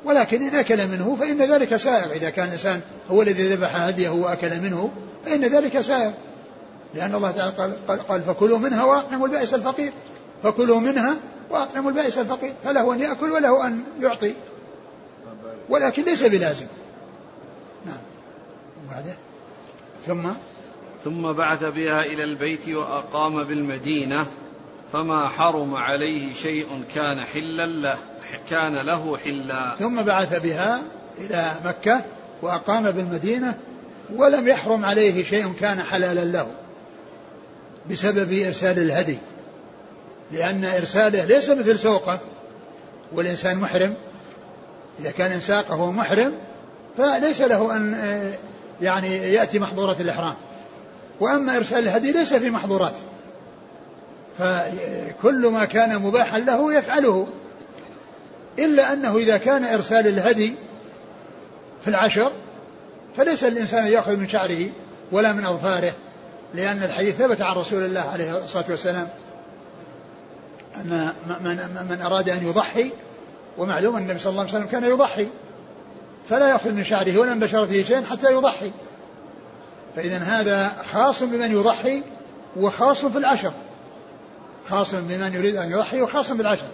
ولكن 0.06 0.42
إن 0.42 0.56
أكل 0.56 0.88
منه 0.88 1.18
فإن 1.20 1.42
ذلك 1.42 1.76
سائر 1.76 2.12
إذا 2.12 2.30
كان 2.30 2.48
الإنسان 2.48 2.82
هو 3.12 3.22
الذي 3.22 3.54
ذبح 3.54 3.76
هديه 3.76 4.10
وأكل 4.10 4.60
منه 4.62 4.90
فإن 5.26 5.42
ذلك 5.42 5.82
سائر 5.82 6.12
لأن 6.96 7.16
الله 7.16 7.32
تعالى 7.32 7.52
قال, 7.88 8.08
قال 8.08 8.22
فكلوا 8.22 8.58
منها 8.58 8.84
وأطعموا 8.84 9.28
البائس 9.28 9.54
الفقير. 9.54 9.92
فكلوا 10.44 10.80
منها 10.80 11.16
وأطعموا 11.50 11.92
البائس 11.92 12.18
الفقير. 12.18 12.54
فله 12.64 12.94
أن 12.94 13.00
يأكل 13.00 13.32
وله 13.32 13.68
أن 13.68 13.84
يعطي. 14.02 14.34
ولكن 15.70 16.04
ليس 16.04 16.24
بلازم. 16.24 16.66
نعم. 17.86 17.98
وبعده. 18.88 19.14
ثم؟ 20.08 20.30
ثم 21.04 21.32
بعث 21.32 21.64
بها 21.64 22.02
إلى 22.02 22.24
البيت 22.24 22.70
وأقام 22.70 23.44
بالمدينة 23.44 24.26
فما 24.94 25.28
حرم 25.28 25.76
عليه 25.76 26.34
شيء 26.34 26.84
كان 26.96 27.20
حلا 27.20 27.66
له 27.66 27.98
كان 28.50 28.86
له 28.86 29.18
حلا. 29.18 29.76
ثم 29.76 30.06
بعث 30.06 30.44
بها 30.44 30.82
إلى 31.18 31.56
مكة 31.66 32.02
وأقام 32.42 32.92
بالمدينة 32.92 33.58
ولم 34.16 34.48
يحرم 34.48 34.86
عليه 34.86 35.24
شيء 35.24 35.54
كان 35.54 35.82
حلالا 35.82 36.26
له. 36.26 36.48
بسبب 37.90 38.34
إرسال 38.34 38.80
الهدي 38.80 39.18
لأن 40.32 40.66
إرساله 40.66 41.26
ليس 41.26 41.50
مثل 41.50 41.80
سوقه 41.80 42.20
والإنسان 43.12 43.58
محرم 43.58 43.94
إذا 45.00 45.12
كان 45.12 45.40
ساقه 45.40 45.92
محرم 45.92 46.34
فليس 46.98 47.42
له 47.42 47.76
أن 47.76 47.96
يعني 48.82 49.18
يأتي 49.18 49.60
محظورة 49.60 49.98
الإحرام. 50.00 50.36
وأما 51.20 51.58
إرسال 51.58 51.80
الهدي 51.80 52.12
ليس 52.12 52.34
في 52.34 52.50
محظوراته 52.50 53.00
فكل 54.38 55.48
ما 55.48 55.66
كان 55.66 56.02
مباحا 56.02 56.40
له 56.40 56.74
يفعله. 56.74 57.28
إلا 58.60 58.94
أنه 58.94 59.18
إذا 59.18 59.38
كان 59.38 59.66
إرسال 59.66 60.08
الهدي 60.08 60.56
في 61.82 61.88
العشر 61.88 62.32
فليس 63.18 63.44
الإنسان 63.44 63.88
يأخذ 63.88 64.18
من 64.18 64.28
شعره 64.28 64.70
ولا 65.12 65.34
من 65.34 65.46
أظفاره. 65.46 65.94
لأن 66.54 66.84
الحديث 66.84 67.16
ثبت 67.16 67.42
عن 67.42 67.56
رسول 67.56 67.86
الله 67.86 68.02
عليه 68.02 68.44
الصلاة 68.44 68.66
والسلام. 68.70 69.08
أن 70.76 71.14
من, 71.44 71.58
من 71.90 72.02
أراد 72.02 72.30
أن 72.30 72.48
يضحي 72.48 72.92
ومعلوم 73.58 73.96
أن 73.96 74.02
النبي 74.02 74.20
صلى 74.20 74.30
الله 74.30 74.42
عليه 74.42 74.52
وسلم 74.52 74.66
كان 74.66 74.84
يضحي. 74.84 75.28
فلا 76.30 76.50
يأخذ 76.50 76.72
من 76.72 76.84
شعره 76.84 77.18
ولا 77.18 77.34
من 77.34 77.40
بشرته 77.40 77.84
شيئا 77.84 78.02
حتى 78.02 78.34
يضحي. 78.34 78.72
فإذا 79.96 80.18
هذا 80.18 80.72
خاص 80.92 81.24
بمن 81.24 81.52
يضحي 81.52 82.04
وخاص 82.58 83.06
في 83.06 83.18
العشر. 83.18 83.52
خاص 84.70 84.96
بمن 84.96 85.34
يريد 85.34 85.56
أن 85.56 85.72
يضحي 85.72 86.02
وخاص 86.02 86.32
بالعشر 86.32 86.68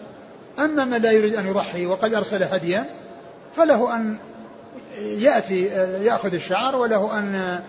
أما 0.60 0.86
من 0.86 0.98
لا 0.98 1.12
يريد 1.12 1.36
أن 1.36 1.48
يضحي 1.48 1.86
وقد 1.86 2.14
أرسل 2.14 2.44
هديا 2.44 2.86
فله 3.56 3.96
أن 3.96 4.18
يأتي 4.98 5.64
يأخذ 6.04 6.34
الشعر 6.34 6.76
وله 6.76 7.20
أن 7.20 7.60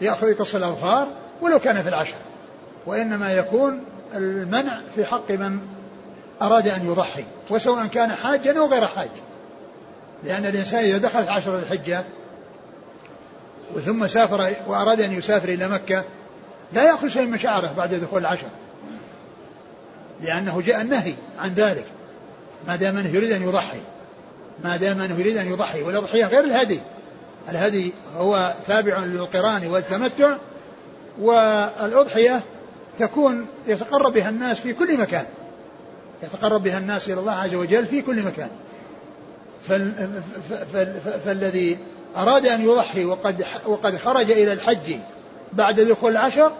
يأخذ 0.00 0.28
يقص 0.28 0.54
الأظفار. 0.54 1.08
ولو 1.40 1.58
كان 1.58 1.82
في 1.82 1.88
العشر. 1.88 2.14
وإنما 2.86 3.32
يكون 3.32 3.80
المنع 4.14 4.80
في 4.94 5.04
حق 5.04 5.30
من 5.30 5.58
أراد 6.42 6.68
أن 6.68 6.86
يضحي 6.86 7.24
وسواء 7.50 7.86
كان 7.86 8.12
حاجا 8.12 8.58
أو 8.58 8.66
غير 8.66 8.86
حاج 8.86 9.08
لأن 10.24 10.46
الإنسان 10.46 10.84
إذا 10.84 10.98
دخلت 10.98 11.28
عشر 11.28 11.58
الحجة 11.58 12.04
وثم 13.74 14.06
سافر 14.06 14.54
وأراد 14.66 15.00
أن 15.00 15.12
يسافر 15.12 15.48
إلى 15.48 15.68
مكة 15.68 16.04
لا 16.72 16.84
يأخذ 16.84 17.08
شيء 17.08 17.26
من 17.26 17.38
شعره 17.38 17.74
بعد 17.76 17.94
دخول 17.94 18.20
العشر. 18.20 18.46
لأنه 20.20 20.60
جاء 20.60 20.80
النهي 20.80 21.14
عن 21.38 21.54
ذلك. 21.54 21.86
ما 22.66 22.76
دام 22.76 22.96
أنه 22.96 23.08
يريد 23.08 23.32
أن 23.32 23.42
يضحي. 23.42 23.80
ما 24.64 24.76
دام 24.76 25.00
أنه 25.00 25.20
يريد 25.20 25.36
أن 25.36 25.52
يضحي. 25.52 25.82
والأضحية 25.82 26.24
غير 26.24 26.44
الهدي. 26.44 26.80
الهدي 27.48 27.92
هو 28.16 28.54
تابع 28.66 28.98
للقرآن 28.98 29.66
والتمتع. 29.66 30.36
والأضحية 31.20 32.40
تكون 32.98 33.46
يتقرب 33.66 34.12
بها 34.12 34.28
الناس 34.28 34.60
في 34.60 34.72
كل 34.72 34.98
مكان. 34.98 35.24
يتقرب 36.22 36.62
بها 36.62 36.78
الناس 36.78 37.08
إلى 37.08 37.20
الله 37.20 37.32
عز 37.32 37.54
وجل 37.54 37.86
في 37.86 38.02
كل 38.02 38.22
مكان. 38.22 38.48
فال 39.68 39.92
فالذي 41.24 41.78
أراد 42.16 42.46
أن 42.46 42.62
يضحي 42.62 43.04
وقد 43.04 43.44
وقد 43.66 43.96
خرج 43.96 44.30
إلى 44.30 44.52
الحج 44.52 44.96
بعد 45.52 45.80
دخول 45.80 46.12
العشر 46.12 46.52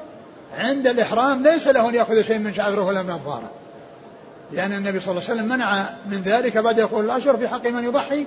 عند 0.52 0.86
الإحرام 0.86 1.42
ليس 1.42 1.68
له 1.68 1.88
أن 1.88 1.94
يأخذ 1.94 2.22
شيء 2.22 2.38
من 2.38 2.54
شعره 2.54 2.86
ولا 2.86 3.02
من 3.02 3.10
أظفاره. 3.10 3.50
لأن 4.52 4.72
النبي 4.72 5.00
صلى 5.00 5.10
الله 5.10 5.22
عليه 5.30 5.34
وسلم 5.34 5.48
منع 5.48 5.84
من 6.06 6.22
ذلك 6.24 6.58
بعد 6.58 6.80
دخول 6.80 7.04
العشر 7.04 7.36
في 7.36 7.48
حق 7.48 7.66
من 7.66 7.84
يضحي 7.84 8.26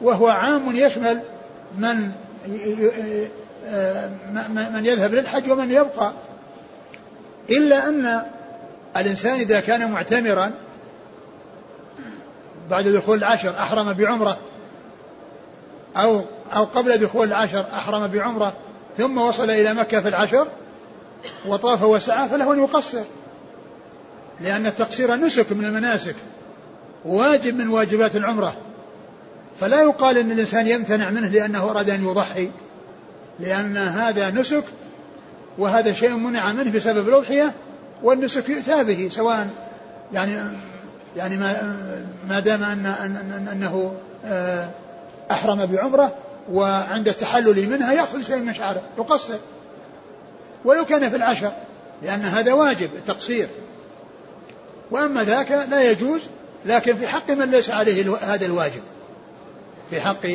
وهو 0.00 0.28
عام 0.28 0.76
يشمل 0.76 1.20
من 1.78 2.10
من 4.74 4.84
يذهب 4.84 5.14
للحج 5.14 5.50
ومن 5.50 5.70
يبقى. 5.70 6.12
إلا 7.50 7.88
أن 7.88 8.22
الإنسان 8.96 9.32
إذا 9.32 9.60
كان 9.60 9.92
معتمرا 9.92 10.52
بعد 12.70 12.88
دخول 12.88 13.18
العشر 13.18 13.50
أحرم 13.50 13.92
بعمرة 13.92 14.38
أو 15.96 16.24
أو 16.52 16.64
قبل 16.64 16.98
دخول 16.98 17.28
العشر 17.28 17.66
أحرم 17.72 18.06
بعمرة 18.06 18.52
ثم 18.98 19.18
وصل 19.18 19.50
إلى 19.50 19.74
مكة 19.74 20.00
في 20.00 20.08
العشر 20.08 20.46
وطاف 21.46 21.82
وسعى 21.82 22.28
فله 22.28 22.52
أن 22.52 22.58
يقصر. 22.58 23.02
لأن 24.40 24.66
التقصير 24.66 25.14
نسك 25.14 25.52
من 25.52 25.64
المناسك 25.64 26.14
واجب 27.04 27.56
من 27.56 27.68
واجبات 27.68 28.16
العمرة. 28.16 28.56
فلا 29.60 29.82
يقال 29.82 30.18
أن 30.18 30.30
الإنسان 30.30 30.66
يمتنع 30.66 31.10
منه 31.10 31.28
لأنه 31.28 31.70
أراد 31.70 31.90
أن 31.90 32.08
يضحي. 32.08 32.50
لأن 33.40 33.76
هذا 33.76 34.30
نسك 34.30 34.64
وهذا 35.58 35.92
شيء 35.92 36.10
منع 36.10 36.52
منه 36.52 36.72
بسبب 36.72 37.08
الأضحية 37.08 37.52
والنسك 38.02 38.48
يؤتى 38.48 38.84
به 38.84 39.08
سواء 39.12 39.48
يعني 40.12 40.38
يعني 41.16 41.36
ما 41.36 41.76
ما 42.28 42.40
دام 42.40 42.62
أن 42.62 42.86
أنه 43.52 43.94
آه، 44.24 44.68
أحرم 45.30 45.66
بعمرة 45.66 46.14
وعند 46.52 47.08
التحلل 47.08 47.70
منها 47.70 47.92
يأخذ 47.92 48.22
شيء 48.22 48.36
من 48.38 48.54
شعره 48.54 48.82
يقصر. 48.98 49.38
ولو 50.64 50.84
كان 50.84 51.10
في 51.10 51.16
العشر 51.16 51.52
لأن 52.02 52.20
هذا 52.20 52.52
واجب 52.52 52.90
التقصير. 52.94 53.48
وأما 54.90 55.24
ذاك 55.24 55.50
لا 55.50 55.90
يجوز 55.90 56.20
لكن 56.64 56.96
في 56.96 57.06
حق 57.06 57.30
من 57.30 57.50
ليس 57.50 57.70
عليه 57.70 58.16
هذا 58.16 58.46
الواجب. 58.46 58.82
في 59.90 60.00
حق 60.00 60.26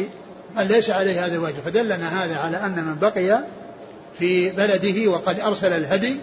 من 0.58 0.64
ليس 0.64 0.90
عليه 0.90 1.26
هذا 1.26 1.36
الواجب 1.36 1.60
فدلنا 1.66 2.24
هذا 2.24 2.36
على 2.36 2.58
أن 2.58 2.84
من 2.86 2.96
بقي 3.00 3.44
في 4.20 4.50
بلده 4.50 5.12
وقد 5.12 5.40
أرسل 5.40 5.74
الهدي. 5.74 6.16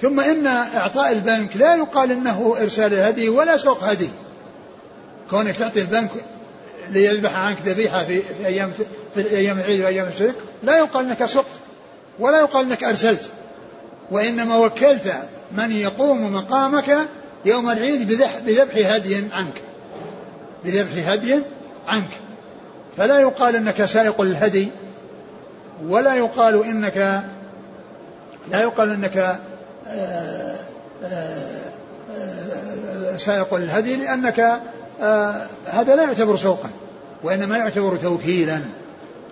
ثم 0.00 0.20
إن 0.20 0.46
إعطاء 0.46 1.12
البنك 1.12 1.56
لا 1.56 1.74
يقال 1.74 2.10
إنه 2.10 2.56
إرسال 2.60 2.92
الهدي 2.92 3.28
ولا 3.28 3.56
سوق 3.56 3.84
هدي. 3.84 4.10
كونك 5.30 5.56
تعطي 5.56 5.80
البنك 5.80 6.10
ليذبح 6.90 7.36
عنك 7.36 7.58
ذبيحة 7.64 8.04
في, 8.04 8.22
أيام 8.46 8.72
في 9.14 9.36
أيام 9.36 9.58
العيد 9.58 9.80
وأيام 9.80 10.06
الشرك 10.08 10.34
لا 10.62 10.78
يقال 10.78 11.06
أنك 11.06 11.26
سقت 11.26 11.46
ولا 12.18 12.40
يقال 12.40 12.66
أنك 12.66 12.84
أرسلت. 12.84 13.28
وإنما 14.10 14.56
وكلت 14.56 15.14
من 15.52 15.72
يقوم 15.72 16.34
مقامك 16.34 16.96
يوم 17.44 17.70
العيد 17.70 18.08
بذبح 18.46 18.92
هدي 18.94 19.24
عنك. 19.32 19.62
بذبح 20.64 21.08
هدي 21.08 21.42
عنك. 21.88 22.10
فلا 22.96 23.20
يقال 23.20 23.56
إنك 23.56 23.84
سائق 23.84 24.20
الهدي 24.20 24.68
ولا 25.88 26.14
يقال 26.14 26.64
إنك 26.64 27.22
لا 28.50 28.62
يقال 28.62 28.90
إنك 28.90 29.16
آه، 29.16 29.38
آه، 29.88 30.56
آه، 32.16 33.16
سائق 33.16 33.54
الهدي 33.54 33.96
لأنك 33.96 34.60
هذا 35.66 35.96
لا 35.96 36.02
يعتبر 36.02 36.36
سوقا 36.36 36.70
وإنما 37.22 37.56
يعتبر 37.56 37.96
توكيلا 37.96 38.60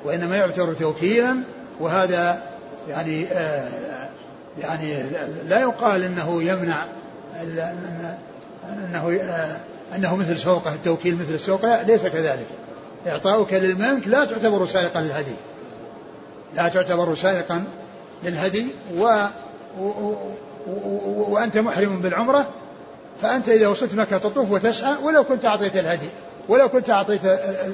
وإنما 0.04 0.36
يعتبر 0.36 0.72
توكيلا 0.72 1.36
وهذا 1.80 2.42
يعني 2.88 3.26
يعني 4.60 5.02
لا 5.48 5.60
يقال 5.60 6.04
إنه 6.04 6.42
يمنع 6.42 6.84
أنه 8.84 9.20
أنه 9.96 10.16
مثل 10.16 10.38
سوقه 10.38 10.74
التوكيل 10.74 11.16
مثل 11.16 11.34
السوق 11.34 11.82
ليس 11.82 12.02
كذلك. 12.02 12.46
إعطاؤك 13.06 13.52
للبنك 13.52 14.08
لا 14.08 14.24
تعتبر 14.24 14.66
سائقا 14.66 15.00
للهدي. 15.00 15.34
لا 16.54 16.68
تعتبر 16.68 17.14
سائقا 17.14 17.64
للهدي 18.24 18.66
و, 18.96 19.26
و... 19.80 19.84
و... 19.84 20.32
وأنت 21.28 21.58
محرم 21.58 22.00
بالعمرة 22.00 22.48
فأنت 23.22 23.48
إذا 23.48 23.68
وصلت 23.68 23.94
مكة 23.94 24.18
تطوف 24.18 24.50
وتسعى 24.50 24.96
ولو 25.02 25.24
كنت 25.24 25.44
أعطيت 25.44 25.76
الهدي 25.76 26.08
ولو 26.48 26.68
كنت 26.68 26.90
أعطيت 26.90 27.20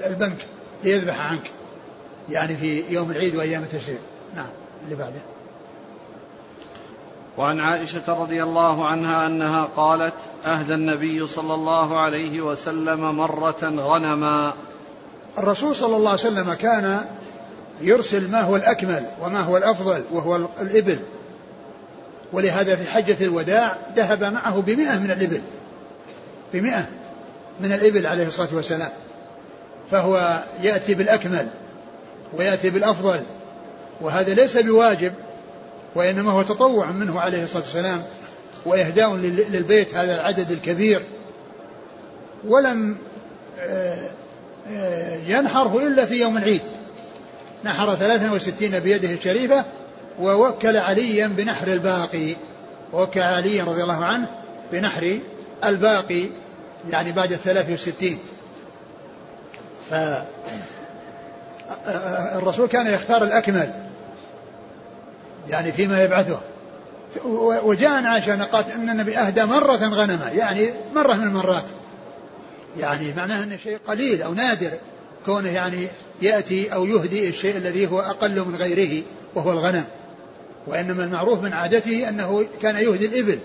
البنك 0.06 0.46
ليذبح 0.84 1.20
عنك 1.20 1.50
يعني 2.30 2.56
في 2.56 2.84
يوم 2.88 3.10
العيد 3.10 3.36
وأيام 3.36 3.62
التشريق. 3.62 4.00
نعم 4.36 4.50
اللي 4.84 4.96
بعده. 4.96 5.20
وعن 7.38 7.60
عائشة 7.60 8.22
رضي 8.22 8.42
الله 8.42 8.86
عنها 8.86 9.26
أنها 9.26 9.68
قالت 9.76 10.14
أهدى 10.46 10.74
النبي 10.74 11.26
صلى 11.26 11.54
الله 11.54 12.00
عليه 12.00 12.40
وسلم 12.40 13.16
مرة 13.16 13.62
غنما. 13.62 14.52
الرسول 15.38 15.76
صلى 15.76 15.96
الله 15.96 16.10
عليه 16.10 16.20
وسلم 16.20 16.54
كان 16.54 17.04
يرسل 17.80 18.30
ما 18.30 18.40
هو 18.40 18.56
الأكمل 18.56 19.06
وما 19.20 19.40
هو 19.40 19.56
الأفضل 19.56 20.04
وهو 20.12 20.36
الإبل. 20.60 20.98
ولهذا 22.32 22.76
في 22.76 22.90
حجة 22.90 23.24
الوداع 23.24 23.76
ذهب 23.96 24.24
معه 24.24 24.60
بمئة 24.60 24.98
من 24.98 25.10
الإبل. 25.10 25.40
بمئة 26.52 26.86
من 27.60 27.72
الإبل 27.72 28.06
عليه 28.06 28.26
الصلاة 28.26 28.48
والسلام. 28.54 28.90
فهو 29.90 30.42
يأتي 30.62 30.94
بالأكمل 30.94 31.46
ويأتي 32.38 32.70
بالأفضل. 32.70 33.20
وهذا 34.00 34.34
ليس 34.34 34.56
بواجب 34.56 35.12
وإنما 35.94 36.32
هو 36.32 36.42
تطوع 36.42 36.86
منه 36.86 37.20
عليه 37.20 37.44
الصلاة 37.44 37.62
والسلام 37.62 38.02
وإهداء 38.66 39.16
للبيت 39.16 39.94
هذا 39.94 40.14
العدد 40.14 40.50
الكبير. 40.50 41.02
ولم 42.48 42.96
آه، 43.60 44.10
ينحره 45.26 45.86
إلا 45.86 46.06
في 46.06 46.14
يوم 46.14 46.36
العيد. 46.36 46.62
نحر 47.64 47.96
63 47.96 48.80
بيده 48.80 49.10
الشريفة 49.10 49.64
ووكل 50.20 50.76
عليا 50.76 51.26
بنحر 51.26 51.68
الباقي. 51.68 52.36
ووكل 52.92 53.20
عليا 53.20 53.64
رضي 53.64 53.82
الله 53.82 54.04
عنه 54.04 54.26
بنحر 54.72 55.18
الباقي 55.64 56.26
يعني 56.90 57.12
بعد 57.12 57.32
الثلاث 57.32 57.70
وستين. 57.70 58.18
فالرسول 61.90 62.68
كان 62.68 62.86
يختار 62.86 63.24
الأكمل 63.24 63.70
يعني 65.50 65.72
فيما 65.72 66.02
يبعثه. 66.02 66.40
وجاء 67.64 68.04
عائشة 68.04 68.44
قالت 68.44 68.70
أن 68.70 68.90
النبي 68.90 69.18
أهدى 69.18 69.44
مرة 69.44 69.76
غنما 69.76 70.30
يعني 70.34 70.70
مرة 70.94 71.12
من 71.12 71.22
المرات. 71.22 71.64
يعني 72.78 73.12
معناه 73.16 73.44
أنه 73.44 73.56
شيء 73.56 73.78
قليل 73.86 74.22
أو 74.22 74.34
نادر 74.34 74.70
كونه 75.26 75.48
يعني 75.48 75.88
يأتي 76.22 76.74
أو 76.74 76.84
يهدي 76.84 77.28
الشيء 77.28 77.56
الذي 77.56 77.86
هو 77.86 78.00
أقل 78.00 78.40
من 78.40 78.56
غيره 78.56 79.02
وهو 79.34 79.52
الغنم. 79.52 79.84
وإنما 80.66 81.04
المعروف 81.04 81.42
من 81.42 81.52
عادته 81.52 82.08
أنه 82.08 82.44
كان 82.62 82.76
يهدي 82.76 83.06
الإبل 83.06 83.38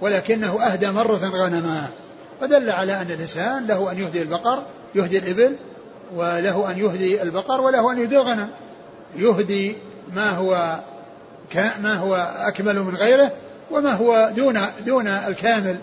ولكنه 0.00 0.62
أهدى 0.62 0.90
مرة 0.90 1.16
غنما. 1.16 1.88
فدل 2.40 2.70
على 2.70 2.92
أن 2.92 3.10
الإنسان 3.10 3.66
له 3.66 3.92
أن 3.92 3.98
يهدي 3.98 4.22
البقر 4.22 4.62
يهدي 4.94 5.18
الإبل 5.18 5.56
وله 6.16 6.70
أن 6.70 6.78
يهدي 6.78 7.22
البقر 7.22 7.60
وله 7.60 7.92
أن 7.92 7.98
يهدي 7.98 8.16
الغنم. 8.16 8.48
يهدي 9.16 9.74
ما 10.14 10.30
هو 10.30 10.80
ما 11.82 11.94
هو 11.94 12.14
أكمل 12.38 12.80
من 12.80 12.96
غيره 12.96 13.32
وما 13.70 13.92
هو 13.92 14.32
دون 14.36 14.60
دون 14.86 15.06
الكامل. 15.06 15.76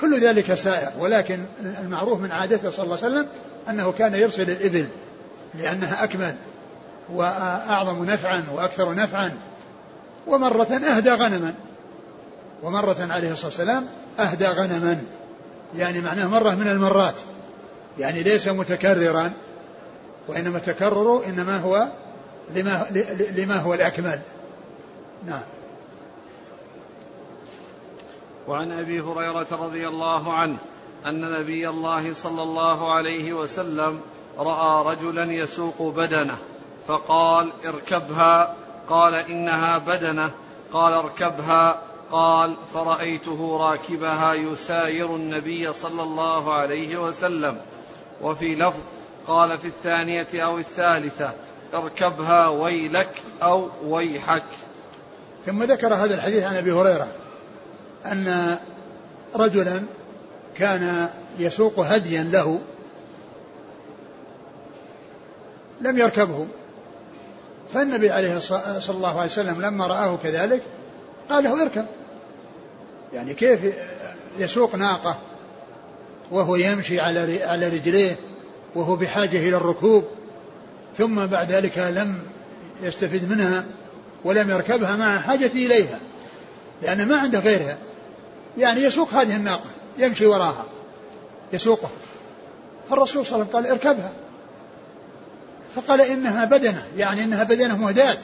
كل 0.00 0.20
ذلك 0.20 0.54
سائر. 0.54 0.92
ولكن 0.98 1.44
المعروف 1.80 2.20
من 2.20 2.32
عادته 2.32 2.70
صلى 2.70 2.84
الله 2.84 2.96
عليه 2.96 3.06
وسلم 3.06 3.26
أنه 3.68 3.92
كان 3.92 4.14
يرسل 4.14 4.50
الإبل 4.50 4.86
لأنها 5.54 6.04
أكمل 6.04 6.34
وأعظم 7.12 8.04
نفعا 8.04 8.44
وأكثر 8.54 8.94
نفعا. 8.94 9.32
ومرة 10.26 10.72
أهدى 10.72 11.10
غنما. 11.10 11.54
ومرة 12.62 12.96
عليه 13.10 13.32
الصلاة 13.32 13.46
والسلام 13.46 13.86
أهدى 14.18 14.46
غنما. 14.46 15.02
يعني 15.76 16.00
معناه 16.00 16.28
مرة 16.28 16.54
من 16.54 16.68
المرات. 16.68 17.14
يعني 17.98 18.22
ليس 18.22 18.48
متكررا. 18.48 19.32
وإنما 20.28 20.58
التكرر 20.58 21.22
إنما 21.26 21.58
هو 21.58 21.88
لما, 22.54 22.86
لما 23.36 23.56
هو 23.56 23.74
الأكمل. 23.74 24.18
نعم. 25.26 25.42
وعن 28.48 28.72
أبي 28.72 29.00
هريرة 29.00 29.46
رضي 29.52 29.88
الله 29.88 30.32
عنه 30.32 30.56
أن 31.06 31.20
نبي 31.20 31.68
الله 31.68 32.14
صلى 32.14 32.42
الله 32.42 32.92
عليه 32.92 33.32
وسلم 33.32 34.00
رأى 34.38 34.94
رجلا 34.94 35.32
يسوق 35.32 35.82
بدنه 35.82 36.36
فقال 36.88 37.52
اركبها. 37.64 38.54
قال 38.88 39.14
إنها 39.14 39.78
بدنه. 39.78 40.30
قال 40.72 40.92
اركبها. 40.92 41.78
قال 42.12 42.56
فرأيته 42.74 43.56
راكبها 43.56 44.34
يساير 44.34 45.16
النبي 45.16 45.72
صلى 45.72 46.02
الله 46.02 46.54
عليه 46.54 46.96
وسلم. 46.96 47.56
وفي 48.22 48.54
لفظ 48.54 48.80
قال 49.26 49.58
في 49.58 49.66
الثانية 49.68 50.28
أو 50.34 50.58
الثالثة 50.58 51.32
اركبها 51.74 52.48
ويلك 52.48 53.22
أو 53.42 53.68
ويحك. 53.86 54.42
ثم 55.46 55.62
ذكر 55.62 55.94
هذا 55.94 56.14
الحديث 56.14 56.44
عن 56.44 56.56
أبي 56.56 56.72
هريرة. 56.72 57.23
أن 58.06 58.56
رجلا 59.36 59.82
كان 60.56 61.08
يسوق 61.38 61.80
هديا 61.80 62.22
له 62.22 62.60
لم 65.80 65.98
يركبه. 65.98 66.46
فالنبي 67.74 68.10
عليه 68.10 68.38
صلى 68.38 68.96
الله 68.96 69.20
عليه 69.20 69.30
وسلم 69.30 69.62
لما 69.62 69.86
رآه 69.86 70.16
كذلك 70.16 70.62
قال 71.30 71.44
له 71.44 71.62
اركب. 71.62 71.86
يعني 73.12 73.34
كيف 73.34 73.60
يسوق 74.38 74.74
ناقة 74.74 75.18
وهو 76.30 76.56
يمشي 76.56 77.00
على 77.00 77.44
على 77.44 77.68
رجليه 77.68 78.16
وهو 78.74 78.96
بحاجة 78.96 79.48
إلى 79.48 79.56
الركوب 79.56 80.04
ثم 80.98 81.26
بعد 81.26 81.52
ذلك 81.52 81.78
لم 81.78 82.18
يستفد 82.82 83.30
منها 83.30 83.64
ولم 84.24 84.50
يركبها 84.50 84.96
مع 84.96 85.18
حاجته 85.20 85.66
إليها 85.66 85.98
لأن 86.82 87.08
ما 87.08 87.16
عنده 87.16 87.38
غيرها. 87.38 87.76
يعني 88.58 88.80
يسوق 88.80 89.14
هذه 89.14 89.36
الناقة 89.36 89.70
يمشي 89.98 90.26
وراها 90.26 90.64
يسوقها. 91.52 91.90
فالرسول 92.90 93.26
صلى 93.26 93.34
الله 93.34 93.46
عليه 93.54 93.58
وسلم 93.58 93.76
قال 93.78 93.80
اركبها. 93.86 94.12
فقال 95.76 96.00
إنها 96.00 96.44
بدنة 96.44 96.82
يعني 96.96 97.24
إنها 97.24 97.44
بدنة 97.44 97.76
مهداة. 97.76 98.18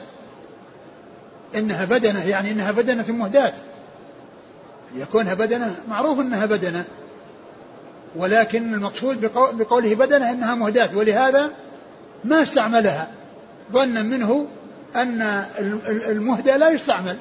إنها 1.55 1.85
بدنة 1.85 2.27
يعني 2.27 2.51
إنها 2.51 2.71
بدنة 2.71 3.11
مهداة. 3.11 3.53
يكونها 4.95 5.33
بدنة 5.33 5.75
معروف 5.87 6.19
أنها 6.19 6.45
بدنة. 6.45 6.83
ولكن 8.15 8.73
المقصود 8.73 9.21
بقوله 9.35 9.95
بدنة 9.95 10.31
أنها 10.31 10.55
مهداة. 10.55 10.97
ولهذا 10.97 11.51
ما 12.23 12.41
استعملها. 12.41 13.07
ظنا 13.71 14.01
منه 14.01 14.47
أن 14.95 15.21
المهدى 15.87 16.51
لا 16.51 16.69
يستعمل. 16.69 17.17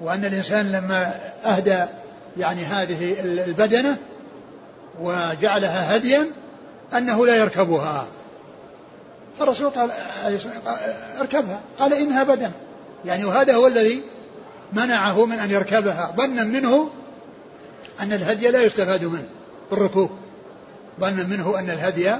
وأن 0.00 0.24
الإنسان 0.24 0.72
لما 0.72 1.14
أهدى 1.44 1.84
يعني 2.36 2.64
هذه 2.64 3.16
البدنة 3.24 3.96
وجعلها 5.00 5.96
هديا 5.96 6.26
أنه 6.94 7.26
لا 7.26 7.36
يركبها. 7.36 8.06
فالرسول 9.38 9.70
قال 9.70 9.90
اركبها. 11.20 11.60
قال 11.78 11.94
إنها 11.94 12.22
بدنة 12.22 12.52
يعني 13.04 13.24
وهذا 13.24 13.54
هو 13.54 13.66
الذي 13.66 14.02
منعه 14.72 15.26
من 15.26 15.38
أن 15.38 15.50
يركبها. 15.50 16.14
ظنا 16.16 16.44
منه 16.44 16.90
أن 18.00 18.12
الهدي 18.12 18.50
لا 18.50 18.62
يستفاد 18.62 19.04
منه 19.04 19.28
بالركوب. 19.70 20.10
ظنا 21.00 21.24
منه 21.24 21.58
أن 21.58 21.70
الهدي 21.70 22.12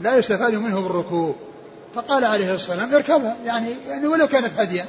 لا 0.00 0.16
يستفاد 0.16 0.54
منه 0.54 0.80
بالركوب. 0.80 1.36
فقال 1.94 2.24
عليه 2.24 2.54
الصلاة 2.54 2.76
والسلام 2.76 2.94
اركبها. 2.94 3.36
يعني, 3.44 3.74
يعني 3.88 4.06
ولو 4.06 4.26
كانت 4.26 4.50
هديا 4.58 4.86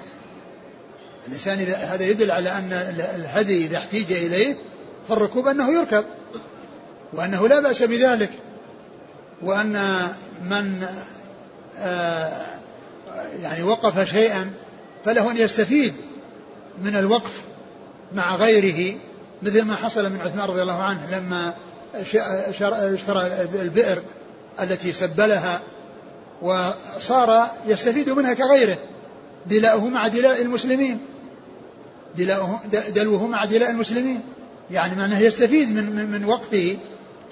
الإنسان 1.28 1.60
إذا 1.60 1.76
هذا 1.76 2.04
يدل 2.04 2.32
على 2.32 2.50
أن 2.50 2.74
الهدي 3.16 3.66
إذا 3.66 3.78
احتيج 3.78 4.12
إليه 4.12 4.56
فالركوب 5.10 5.48
أنه 5.48 5.72
يركب 5.72 6.06
وأنه 7.14 7.48
لا 7.48 7.60
بأس 7.60 7.84
بذلك 7.84 8.30
وأن 9.42 10.08
من 10.50 10.86
آه 11.80 12.42
يعني 13.42 13.64
وقف 13.64 14.10
شيئا 14.10 14.52
فله 15.06 15.32
أن 15.32 15.38
يستفيد 15.38 15.94
من 16.84 16.96
الوقف 16.96 17.42
مع 18.14 18.36
غيره 18.36 18.98
مثل 19.42 19.62
ما 19.62 19.76
حصل 19.76 20.10
من 20.10 20.22
عثمان 20.22 20.48
رضي 20.48 20.62
الله 20.62 20.84
عنه 20.84 21.18
لما 21.18 21.54
اشترى 22.94 23.48
البئر 23.62 24.02
التي 24.62 24.94
سبلها 24.94 25.62
وصار 26.42 27.48
يستفيد 27.68 28.10
منها 28.10 28.34
كغيره 28.34 28.78
دلاؤه 29.46 29.90
مع 29.90 30.08
دلاء 30.08 30.42
المسلمين. 30.42 31.00
دلوه 32.96 33.28
مع 33.28 33.46
دلاء 33.46 33.72
المسلمين. 33.72 34.22
يعني 34.72 34.96
معناه 34.96 35.20
يستفيد 35.20 35.76
من 35.76 35.96
من, 35.96 36.12
من 36.12 36.26
وقته. 36.26 36.78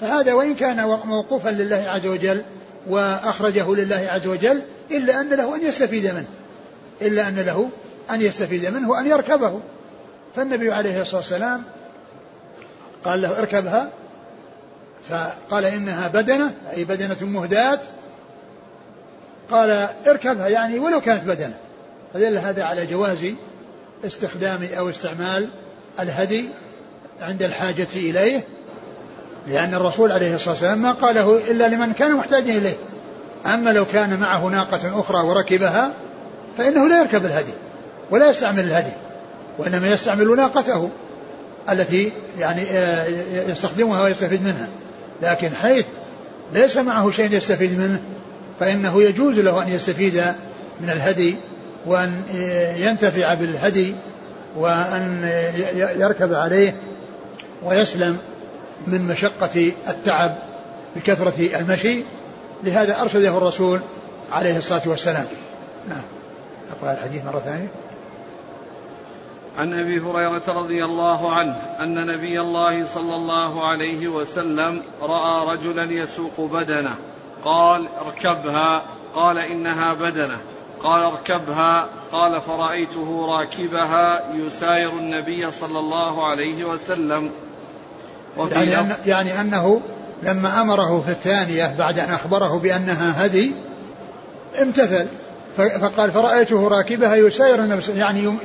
فهذا 0.02 0.34
وإن 0.34 0.56
كان 0.56 0.86
موقوفا 1.06 1.50
لله 1.50 1.86
عز 1.88 2.08
وجل 2.08 2.44
وأخرجه 2.88 3.76
لله 3.76 4.08
عز 4.10 4.28
وجل 4.28 4.62
إلا 4.92 5.22
أن 5.22 5.30
له 5.30 5.56
أن 5.56 5.62
يستفيد 5.62 6.08
منه. 6.08 6.26
إلا 7.02 7.28
أن 7.28 7.40
له 7.40 7.70
أن 8.12 8.22
يستفيد 8.22 8.66
منه 8.66 8.90
وأن 8.90 9.08
يركبه. 9.08 9.60
فالنبي 10.36 10.72
عليه 10.72 11.02
الصلاة 11.02 11.22
والسلام 11.22 11.64
قال 13.06 13.22
له 13.22 13.40
اركبها. 13.40 13.90
فقال 15.10 15.66
إنها 15.66 16.08
بدنة 16.08 16.54
أي 16.78 16.84
بدنة 16.84 17.18
مهداة. 17.22 17.80
قال 19.52 19.90
اركبها 20.08 20.48
يعني 20.48 20.80
ولو 20.80 21.02
كانت 21.02 21.24
بدنة. 21.24 21.54
فدل 22.14 22.38
هذا 22.38 22.64
على 22.64 22.86
جواز 22.86 23.26
استخدام 24.06 24.68
أو 24.78 24.90
استعمال 24.90 25.50
الهدي 26.00 26.46
عند 27.22 27.44
الحاجة 27.44 27.88
إليه 27.96 28.44
لأن 29.48 29.74
الرسول 29.74 30.12
عليه 30.12 30.36
الصلاة 30.36 30.54
والسلام 30.54 30.82
ما 30.82 30.92
قاله 30.92 31.52
إلا 31.52 31.68
لمن 31.68 31.94
كان 31.94 32.16
محتاجا 32.16 32.58
إليه. 32.58 32.76
أما 33.46 33.70
لو 33.70 33.86
كان 33.86 34.20
معه 34.20 34.48
ناقة 34.48 35.00
أخرى 35.00 35.28
وركبها 35.28 35.94
فإنه 36.58 36.88
لا 36.88 37.00
يركب 37.00 37.26
الهدي 37.26 37.54
ولا 38.12 38.30
يستعمل 38.30 38.60
الهدي 38.60 38.94
وإنما 39.58 39.88
يستعمل 39.88 40.36
ناقته 40.36 40.90
التي 41.70 42.12
يعني 42.40 42.62
آه، 42.72 43.08
يستخدمها 43.48 44.04
ويستفيد 44.04 44.44
منها. 44.44 44.68
لكن 45.22 45.56
حيث 45.56 45.86
ليس 46.54 46.78
معه 46.78 47.12
شيء 47.12 47.34
يستفيد 47.34 47.80
منه 47.80 48.00
فإنه 48.60 49.02
يجوز 49.04 49.40
له 49.40 49.64
أن 49.64 49.70
يستفيد 49.70 50.24
من 50.82 50.90
الهدي 50.90 51.38
وأن 51.86 52.24
ينتفع 52.78 53.34
بالهدي 53.34 53.96
وأن 54.58 55.30
يركب 55.76 56.34
عليه 56.34 56.76
ويسلم 57.64 58.18
من 58.88 59.08
مشقة 59.08 59.72
التعب 59.90 60.36
بكثرة 60.96 61.60
المشي. 61.60 62.04
لهذا 62.64 63.02
أرشده 63.02 63.38
الرسول 63.38 63.82
عليه 64.32 64.58
الصلاة 64.58 64.82
والسلام. 64.86 65.26
نعم. 65.90 66.02
أقرأ 66.72 66.94
الحديث 66.94 67.26
مرة 67.26 67.40
ثانية. 67.40 67.68
عن 69.58 69.74
أبي 69.74 70.00
هريرة 70.00 70.44
رضي 70.48 70.86
الله 70.86 71.34
عنه 71.34 71.56
أن 71.80 72.06
نبي 72.06 72.42
الله 72.42 72.86
صلى 72.86 73.16
الله 73.16 73.68
عليه 73.68 74.08
وسلم 74.08 74.82
رأى 75.02 75.56
رجلا 75.56 75.84
يسوق 75.84 76.40
بدنه. 76.40 76.96
قال 77.46 77.88
اركبها. 78.06 78.84
قال 79.16 79.38
إنها 79.38 79.94
بدنة. 79.94 80.38
قال 80.84 81.02
اركبها 81.02 81.88
قال 82.12 82.42
فرأيته 82.42 83.26
راكبها 83.26 84.22
يساير 84.36 84.90
النبي 84.90 85.52
صلى 85.52 85.80
الله 85.80 86.28
عليه 86.28 86.64
وسلم. 86.66 87.32
وفي 88.38 88.56
يعني, 88.56 88.80
أن 88.80 88.96
يعني 89.06 89.42
أنه 89.42 89.82
لما 90.24 90.62
أمره 90.62 91.02
في 91.06 91.12
الثانية 91.12 91.78
بعد 91.78 92.00
أن 92.00 92.14
أخبره 92.14 92.60
بأنها 92.60 93.26
هدي 93.26 93.56
امتثل. 94.62 95.08
فقال 95.58 96.12
فرأيته 96.12 96.68
راكبها 96.68 97.16
يساير 97.16 97.60
النبي 97.60 97.84
يعني 97.96 98.36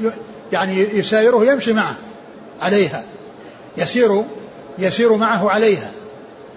يعني 0.53 0.79
يسايره 0.79 1.45
يمشي 1.45 1.73
معه 1.73 1.95
عليها. 2.63 3.05
يسير 3.77 4.25
يسير 4.79 5.17
معه 5.17 5.51
عليها. 5.51 5.91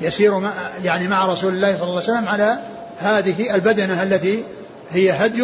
يسير 0.02 0.39
مع 0.39 0.52
يعني 0.84 1.08
مع 1.08 1.26
رسول 1.26 1.54
الله 1.54 1.78
صلى 1.78 1.84
الله 1.84 2.02
عليه 2.02 2.12
وسلم 2.12 2.28
على 2.28 2.60
هذه 3.00 3.56
البدنة 3.56 4.04
التي 4.04 4.44
هي 4.92 5.12
هدي 5.12 5.44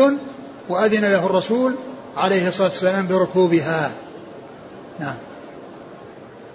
وأذن 0.69 1.01
له 1.01 1.25
الرسول 1.25 1.75
عليه 2.17 2.47
الصلاة 2.47 2.67
والسلام 2.67 3.07
بركوبها. 3.07 3.91
نعم. 4.99 5.17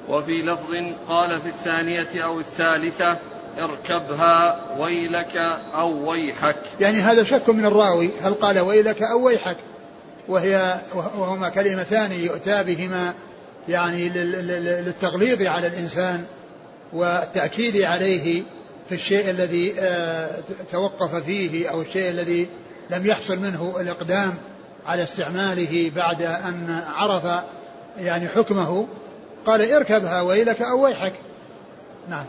وفي 0.09 0.43
لفظ 0.43 0.75
قال 1.09 1.41
في 1.41 1.49
الثانية 1.49 2.25
أو 2.25 2.41
الثالثة 2.41 3.17
اركبها 3.59 4.61
ويلك 4.79 5.37
أو 5.75 6.11
ويحك. 6.11 6.57
يعني 6.81 6.99
هذا 6.99 7.23
شك 7.23 7.49
من 7.49 7.65
الراوي. 7.65 8.11
هل 8.21 8.35
قال 8.35 8.61
ويلك 8.61 9.03
أو 9.03 9.27
ويحك؟ 9.27 9.57
وهي 10.29 10.81
وهما 10.95 11.49
كلمتان 11.49 12.13
يؤتى 12.13 12.65
بهما 12.65 13.15
يعني 13.69 14.09
للتغليظ 14.09 15.43
على 15.43 15.67
الإنسان 15.67 16.25
والتأكيد 16.93 17.77
عليه 17.77 18.43
في 18.89 18.95
الشيء 18.95 19.31
الذي 19.31 19.75
آه، 19.79 20.31
توقف 20.73 21.15
فيه 21.15 21.69
أو 21.69 21.83
الشيء 21.83 22.11
الذي 22.11 22.49
لم 22.90 23.07
يحصل 23.07 23.38
منه 23.38 23.77
الإقدام 23.81 24.35
على 24.87 25.03
استعماله 25.03 25.92
بعد 25.97 26.23
أن 26.23 26.83
عرف 26.95 27.45
يعني 27.97 28.29
حكمه 28.29 28.87
قال 29.47 29.73
اركبها 29.73 30.23
ويلك 30.23 30.62
أو 30.62 30.85
ويحك. 30.85 31.14
نعم. 32.09 32.25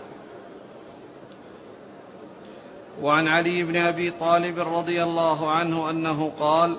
وعن 3.01 3.27
علي 3.27 3.63
بن 3.63 3.75
أبي 3.75 4.11
طالب 4.11 4.59
رضي 4.59 5.03
الله 5.03 5.51
عنه 5.51 5.89
أنه 5.89 6.31
قال 6.39 6.77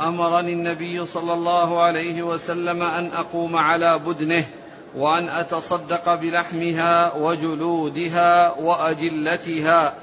أمرني 0.00 0.52
النبي 0.52 1.06
صلى 1.06 1.32
الله 1.32 1.82
عليه 1.82 2.22
وسلم 2.22 2.82
أن 2.82 3.06
أقوم 3.06 3.56
على 3.56 3.98
بدنه 3.98 4.44
وأن 4.96 5.28
أتصدق 5.28 6.14
بلحمها 6.14 7.14
وجلودها 7.14 8.54
وأجلتها 8.58 9.94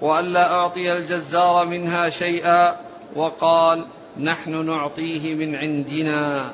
والا 0.00 0.54
أعطي 0.54 0.92
الجزار 0.92 1.66
منها 1.66 2.08
شيئا 2.08 2.76
وقال 3.16 3.86
نحن 4.20 4.66
نعطيه 4.66 5.34
من 5.34 5.56
عندنا. 5.56 6.50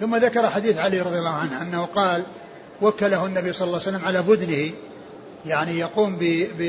ثم 0.00 0.16
ذكر 0.16 0.50
حديث 0.50 0.78
علي 0.78 1.00
رضي 1.00 1.18
الله 1.18 1.34
عنه 1.34 1.62
أنه 1.62 1.84
قال 1.84 2.24
وكله 2.82 3.26
النبي 3.26 3.52
صلى 3.52 3.66
الله 3.66 3.80
عليه 3.80 3.88
وسلم 3.96 4.04
على 4.04 4.22
بدنه 4.22 4.72
يعني 5.46 5.78
يقوم 5.78 6.18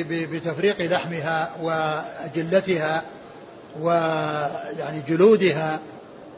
بتفريق 0.10 0.82
لحمها 0.82 1.50
وجلتها 1.62 3.04
ويعني 3.82 5.02
جلودها 5.08 5.80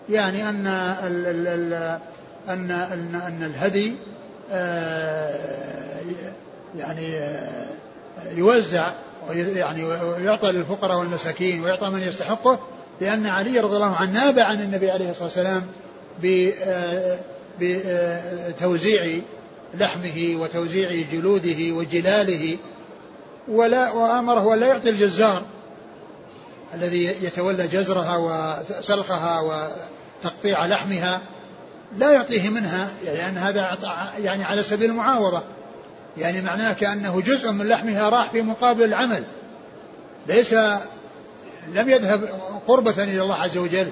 يعني 0.10 0.50
أن 0.50 0.68
ال 0.68 1.26
ال 1.26 1.48
ال 1.48 2.00
أن 2.50 2.72
أن 2.72 3.16
أن 3.16 3.44
الهدي 3.44 3.96
آه، 4.52 6.02
يعني 6.78 7.18
آه، 7.18 7.68
يوزع 8.36 8.92
يعني 9.34 9.84
ويعطى 9.84 10.48
للفقراء 10.48 11.00
والمساكين 11.00 11.64
ويعطى 11.64 11.90
من 11.90 12.02
يستحقه 12.02 12.60
لأن 13.02 13.26
علي 13.26 13.60
رضي 13.60 13.76
الله 13.76 13.96
عنه 13.96 14.12
ناب 14.12 14.40
عن 14.40 14.62
النبي 14.62 14.92
عليه 14.92 15.10
الصلاة 15.10 15.26
والسلام 15.26 15.64
آه، 16.24 17.20
بتوزيع 17.62 19.22
لحمه 19.74 20.36
وتوزيع 20.42 21.06
جلوده 21.12 21.72
وجلاله 21.72 22.58
ولا 23.48 23.92
وأمره 23.92 24.54
أن 24.54 24.60
لا 24.60 24.68
يعطي 24.68 24.90
الجزار 24.90 25.44
الذي 26.74 27.06
يتولى 27.06 27.68
جزرها 27.68 28.18
وسلخها 28.18 29.40
وتقطيع 29.40 30.66
لحمها 30.66 31.22
لا 31.98 32.12
يعطيه 32.12 32.50
منها 32.50 32.90
لأن 33.06 33.38
هذا 33.38 33.78
يعني 34.24 34.44
على 34.44 34.64
سبيل 34.64 34.90
المعاوضة. 34.90 35.44
يعني 36.18 36.42
معناه 36.42 36.74
كأنه 36.74 37.22
جزء 37.22 37.52
من 37.52 37.68
لحمها 37.68 38.10
راح 38.10 38.32
في 38.32 38.42
مقابل 38.42 38.84
العمل. 38.84 39.24
ليس 40.28 40.54
لم 41.74 41.90
يذهب 41.90 42.30
قربة 42.68 43.04
إلى 43.04 43.22
الله 43.22 43.36
عز 43.36 43.58
وجل 43.58 43.88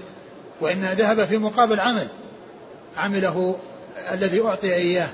وإنما 0.62 0.94
ذهب 0.94 1.26
في 1.26 1.38
مقابل 1.38 1.80
عمل. 1.80 2.08
عمله 2.98 3.56
الذي 4.14 4.42
أعطي 4.42 4.74
إياه. 4.74 5.10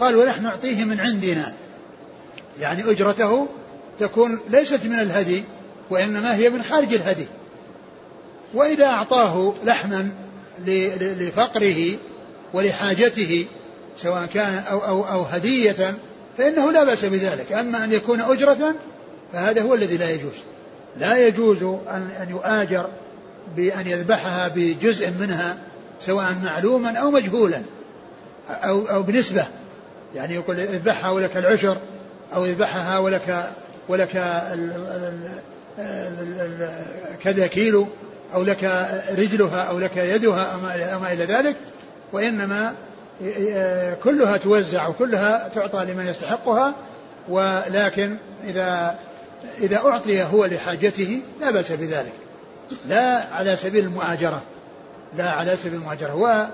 قال 0.00 0.16
ونحن 0.16 0.42
نعطيه 0.42 0.84
من 0.84 1.00
عندنا. 1.00 1.52
يعني 2.60 2.90
أجرته 2.90 3.48
تكون 4.00 4.40
ليست 4.48 4.84
من 4.84 5.00
الهدي 5.00 5.44
وإنما 5.90 6.34
هي 6.34 6.50
من 6.50 6.62
خارج 6.62 6.94
الهدي. 6.94 7.26
وإذا 8.54 8.86
أعطاه 8.86 9.54
لحما 9.64 10.10
لفقره 10.98 11.98
ولحاجته 12.54 13.46
سواء 13.96 14.26
كان 14.26 14.62
أو, 14.70 14.78
أو, 14.78 15.02
أو 15.04 15.22
هدية 15.22 15.94
فإنه 16.38 16.72
لا 16.72 16.84
بأس 16.84 17.04
بذلك. 17.04 17.52
أما 17.52 17.84
أن 17.84 17.92
يكون 17.92 18.20
أجرة 18.20 18.74
فهذا 19.32 19.62
هو 19.62 19.74
الذي 19.74 19.96
لا 19.96 20.10
يجوز. 20.10 20.32
لا 20.96 21.26
يجوز 21.26 21.62
أن, 21.62 22.26
يؤاجر 22.30 22.86
بأن 23.56 23.86
يذبحها 23.86 24.48
بجزء 24.48 25.10
منها 25.20 25.56
سواء 26.00 26.34
معلوما 26.44 26.98
أو 26.98 27.10
مجهولا 27.10 27.62
أو, 28.48 28.86
أو 28.86 29.02
بنسبة. 29.02 29.46
يعني 30.14 30.34
يقول 30.34 30.60
اذبحها 30.60 31.10
ولك 31.10 31.36
العشر 31.36 31.76
أو 32.34 32.44
اذبحها 32.44 32.98
ولك 32.98 33.50
ولك 33.88 34.42
كذا 37.22 37.46
كيلو 37.46 37.86
أو 38.34 38.42
لك 38.42 38.64
رجلها 39.18 39.62
أو 39.62 39.78
لك 39.78 39.96
يدها 39.96 40.42
أو 40.94 41.00
ما 41.00 41.12
إلى 41.12 41.24
ذلك. 41.24 41.56
وإنما 42.12 42.74
كلها 44.04 44.36
توزع 44.36 44.88
وكلها 44.88 45.48
تعطى 45.54 45.84
لمن 45.84 46.06
يستحقها 46.06 46.74
ولكن 47.28 48.16
إذا 48.44 48.98
إذا 49.58 49.76
أعطي 49.76 50.22
هو 50.22 50.44
لحاجته 50.44 51.20
لا 51.40 51.50
بأس 51.50 51.72
بذلك. 51.72 52.12
لا 52.88 53.22
على 53.34 53.56
سبيل 53.56 53.84
المؤاجرة. 53.84 54.42
لا 55.16 55.30
على 55.30 55.56
سبيل 55.56 55.74
المؤاجرة. 55.74 56.48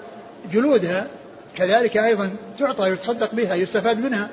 وجلودها 0.46 1.06
كذلك 1.54 1.96
أيضا 1.96 2.30
تعطى 2.58 2.90
يتصدق 2.90 3.34
بها 3.34 3.54
يستفاد 3.54 3.98
منها. 3.98 4.28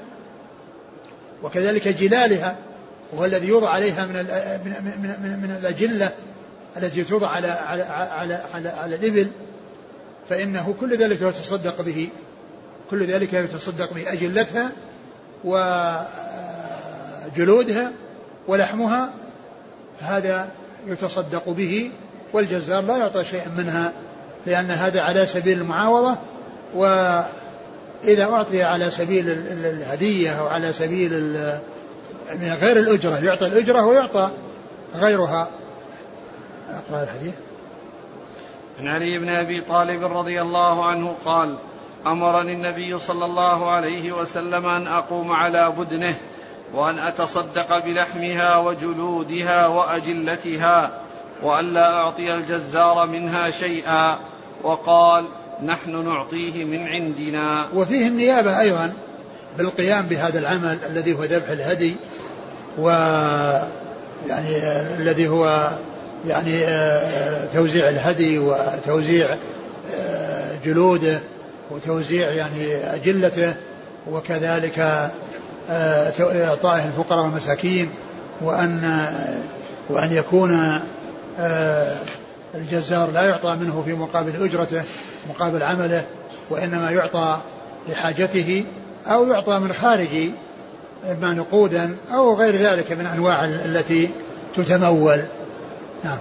وكذلك 1.44 1.88
جلالها 1.88 2.56
وهو 3.14 3.26
الذي 3.26 3.48
يوضع 3.48 3.70
عليها 3.70 4.06
من 4.06 4.14
من 4.66 5.20
من, 5.22 5.40
من 5.40 5.58
الأجلة 5.62 6.12
التي 6.78 7.04
توضع 7.04 7.28
على 7.28 7.48
على 7.48 7.84
على 7.84 8.42
على, 8.54 8.70
على 8.70 8.96
الإبل. 8.96 9.28
فإنه 10.30 10.76
كل 10.80 10.98
ذلك 10.98 11.22
يتصدق 11.22 11.82
به 11.82 12.10
كل 12.90 13.06
ذلك 13.06 13.34
يتصدق 13.34 13.94
به 13.94 14.14
أجلتها 14.14 14.72
وجلودها 17.34 17.92
ولحمها 18.48 19.14
هذا 20.02 20.50
يتصدق 20.88 21.50
به 21.50 21.92
والجزار 22.34 22.82
لا 22.82 22.98
يعطى 22.98 23.24
شيئا 23.24 23.48
منها 23.58 23.94
لأن 24.46 24.72
هذا 24.72 25.02
على 25.02 25.26
سبيل 25.26 25.62
المعاوضة 25.62 26.18
وإذا 26.76 28.24
أعطي 28.24 28.64
على 28.64 28.90
سبيل 28.90 29.30
الهدية 29.66 30.32
أو 30.32 30.48
على 30.48 30.74
سبيل 30.74 31.12
من 32.36 32.54
غير 32.54 32.80
الأجرة 32.80 33.26
يعطى 33.26 33.46
الأجرة 33.46 33.86
ويعطى 33.86 34.32
غيرها. 34.96 35.50
أقرأ 36.70 37.04
الحديث. 37.04 37.34
عن 38.80 38.88
علي 38.88 39.18
بن 39.18 39.30
أبي 39.30 39.62
طالب 39.62 40.04
رضي 40.04 40.42
الله 40.42 40.86
عنه 40.86 41.16
قال 41.26 41.56
أمرني 42.08 42.54
النبي 42.54 43.00
صلى 43.00 43.26
الله 43.26 43.72
عليه 43.72 44.12
وسلم 44.12 44.66
أن 44.66 44.88
أقوم 44.88 45.32
على 45.32 45.74
بدنه 45.78 46.16
وأن 46.74 47.00
أتصدق 47.00 47.86
بلحمها 47.86 48.58
وجلودها 48.58 49.68
وأجلتها 49.68 50.92
وألا 51.44 51.98
أعطي 51.98 52.34
الجزار 52.34 53.08
منها 53.08 53.50
شيئا 53.50 54.18
وقال 54.64 55.28
نحن 55.64 56.06
نعطيه 56.06 56.66
من 56.66 56.88
عندنا. 56.88 57.68
وفيه 57.74 58.08
النيابة 58.08 58.60
أيضا 58.60 58.94
بالقيام 59.58 60.10
بهذا 60.10 60.40
العمل 60.40 60.80
الذي 60.90 61.14
هو 61.14 61.24
ذبح 61.24 61.50
الهدي 61.50 61.96
و 62.78 62.90
يعني 64.28 64.58
الذي 64.98 65.28
هو 65.28 65.70
يعني 66.28 66.66
آه، 66.66 67.46
توزيع 67.54 67.90
الهدي 67.90 68.38
وتوزيع 68.40 69.36
آه، 69.96 70.52
جلوده 70.66 71.20
وتوزيع 71.72 72.30
يعني 72.30 72.76
أجلته 72.76 73.54
وكذلك 74.12 74.80
آه، 75.70 76.12
إعطائه 76.20 76.86
الفقراء 76.86 77.26
والمساكين 77.26 77.90
وأن 78.42 79.08
وأن 79.90 80.14
يكون 80.14 80.80
الجزار 82.56 83.12
لا 83.12 83.22
يعطى 83.22 83.58
منه 83.62 83.82
في 83.86 83.94
مقابل 83.94 84.44
أجرته 84.44 84.84
مقابل 85.30 85.64
عمله 85.64 86.06
وإنما 86.50 86.92
يعطى 86.92 87.40
لحاجته 87.90 88.66
أو 89.08 89.28
يعطى 89.28 89.60
من 89.60 89.74
خارج 89.74 90.30
إما 91.12 91.34
نقودا 91.34 91.96
أو 92.14 92.36
غير 92.36 92.56
ذلك 92.56 92.92
من 92.92 93.06
أنواع 93.06 93.46
التي 93.46 94.10
تتمول. 94.56 95.26
نعم. 96.06 96.18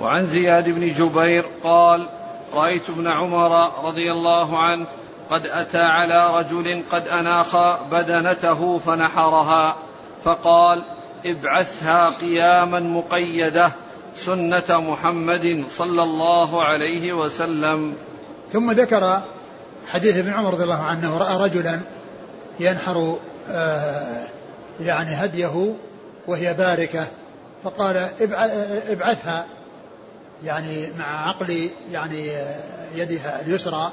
وعن 0.00 0.26
زياد 0.26 0.68
بن 0.68 0.92
جبير 0.92 1.44
قال 1.64 2.08
رأيت 2.54 2.90
ابن 2.90 3.06
عمر 3.06 3.70
رضي 3.84 4.12
الله 4.12 4.58
عنه 4.58 4.86
قد 5.30 5.46
أتى 5.46 5.82
على 5.82 6.38
رجل 6.38 6.82
قد 6.90 7.08
أناخ 7.08 7.56
بدنته 7.90 8.78
فنحرها 8.78 9.76
فقال 10.24 10.84
ابعثها 11.26 12.08
قياما 12.08 12.80
مقيدة 12.80 13.70
سنة 14.14 14.64
محمد 14.70 15.64
صلى 15.68 16.02
الله 16.02 16.62
عليه 16.62 17.12
وسلم. 17.12 17.94
ثم 18.52 18.72
ذكر 18.72 19.22
حديث 19.86 20.16
ابن 20.16 20.32
عمر 20.32 20.50
رضي 20.50 20.62
الله 20.62 20.82
عنه 20.82 21.18
رأى 21.18 21.50
رجلا 21.50 21.80
ينحر 22.60 23.16
آه، 23.50 24.26
يعني 24.80 25.10
هديه 25.14 25.74
وهي 26.26 26.54
باركة. 26.54 27.06
فقال 27.64 28.08
ابعثها 28.90 29.46
يعني 30.44 30.88
مع 30.98 31.28
عقل 31.28 31.70
يعني 31.92 32.32
يدها 32.94 33.40
اليسرى 33.40 33.92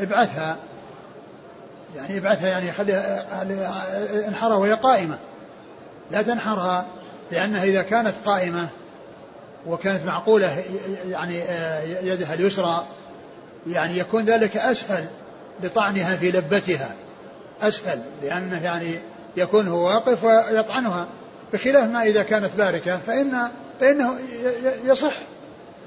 ابعثها. 0.00 0.56
يعني 1.96 2.18
ابعثها 2.18 2.48
يعني 2.48 2.72
خليها 2.72 3.26
انحرها 4.28 4.56
وهي 4.56 4.72
قائمة. 4.72 5.18
لا 6.10 6.22
تنحرها 6.22 6.86
لأنها 7.32 7.64
إذا 7.64 7.82
كانت 7.82 8.14
قائمة 8.24 8.68
وكانت 9.66 10.04
معقولة 10.04 10.64
يعني 11.08 11.38
يدها 12.02 12.34
اليسرى 12.34 12.86
يعني 13.66 13.98
يكون 13.98 14.24
ذلك 14.24 14.56
أسهل 14.56 15.06
لطعنها 15.62 16.16
في 16.16 16.30
لبتها. 16.30 16.94
أسهل 17.62 18.02
لأنه 18.22 18.64
يعني 18.64 18.98
يكون 19.36 19.68
هو 19.68 19.86
واقف 19.86 20.24
ويطعنها. 20.24 21.06
بخلاف 21.52 21.90
ما 21.90 22.02
إذا 22.02 22.22
كانت 22.22 22.50
باركة 22.56 22.98
فإن 23.06 23.48
فإنه 23.80 24.18
يصح. 24.84 25.14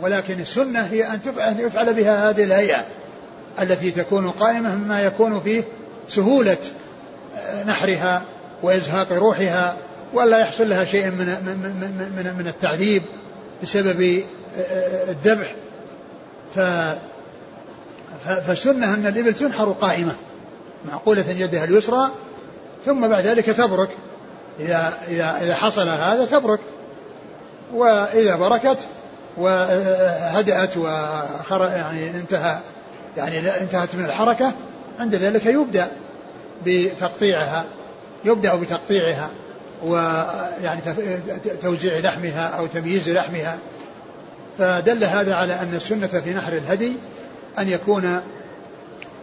ولكن 0.02 0.39
السنة 0.39 0.80
هي 0.80 1.04
أن 1.38 1.60
يفعل 1.60 1.93
بها 1.93 2.30
هذه 2.30 2.43
الهيئة 2.43 2.86
التي 3.60 3.91
تكون 3.91 4.32
قائمة 4.32 4.76
مما 4.76 5.02
يكون 5.02 5.41
فيه 5.41 5.63
سهولة 6.08 6.58
آه، 7.38 7.63
نحرها 7.63 8.21
وإزهاق 8.63 9.12
روحها 9.12 9.78
ولا 10.13 10.39
يحصل 10.39 10.69
لها 10.69 10.86
شيء 10.86 11.06
من 11.06 11.17
من 11.17 11.58
من, 12.17 12.36
من 12.39 12.47
التعذيب 12.47 13.04
بسبب 13.63 14.24
آه، 14.58 14.62
آه، 14.62 15.12
الذبح. 15.12 15.56
ف 16.56 16.60
فالسنة 18.26 18.93
أن 18.93 19.08
الإبل 19.08 19.34
تنحر 19.34 19.71
قائمة 19.71 20.15
معقولة 20.86 21.30
يدها 21.30 21.63
اليسرى 21.63 22.12
ثم 22.86 23.08
بعد 23.08 23.26
ذلك 23.26 23.45
تبرك. 23.45 23.89
إذا 24.62 24.93
إذا 25.08 25.38
إذا 25.41 25.56
حصل 25.56 25.89
هذا 25.89 26.26
تبرك. 26.26 26.60
وإذا 27.74 28.36
بركت 28.36 28.88
وهدأت 29.38 30.78
وخر 30.78 31.62
يعني 31.62 32.10
انتهى 32.10 32.58
يعني 33.17 33.39
انتهت 33.39 33.95
من 33.95 34.06
الحركة 34.06 34.54
عند 35.00 35.15
ذلك 35.15 35.45
يبدأ 35.45 35.88
بتقطيعها 36.65 37.65
يبدأ 38.26 38.56
بتقطيعها 38.56 39.30
ويعني 39.84 40.82
توزيع 41.62 42.00
لحمها 42.00 42.47
أو 42.47 42.67
تمييز 42.67 43.10
لحمها. 43.10 43.58
فدل 44.58 45.04
هذا 45.04 45.36
على 45.36 45.54
أن 45.54 45.74
السنة 45.76 46.08
في 46.08 46.34
نحر 46.34 46.54
الهدي 46.54 46.93
أن 47.60 47.69
يكون 47.69 48.21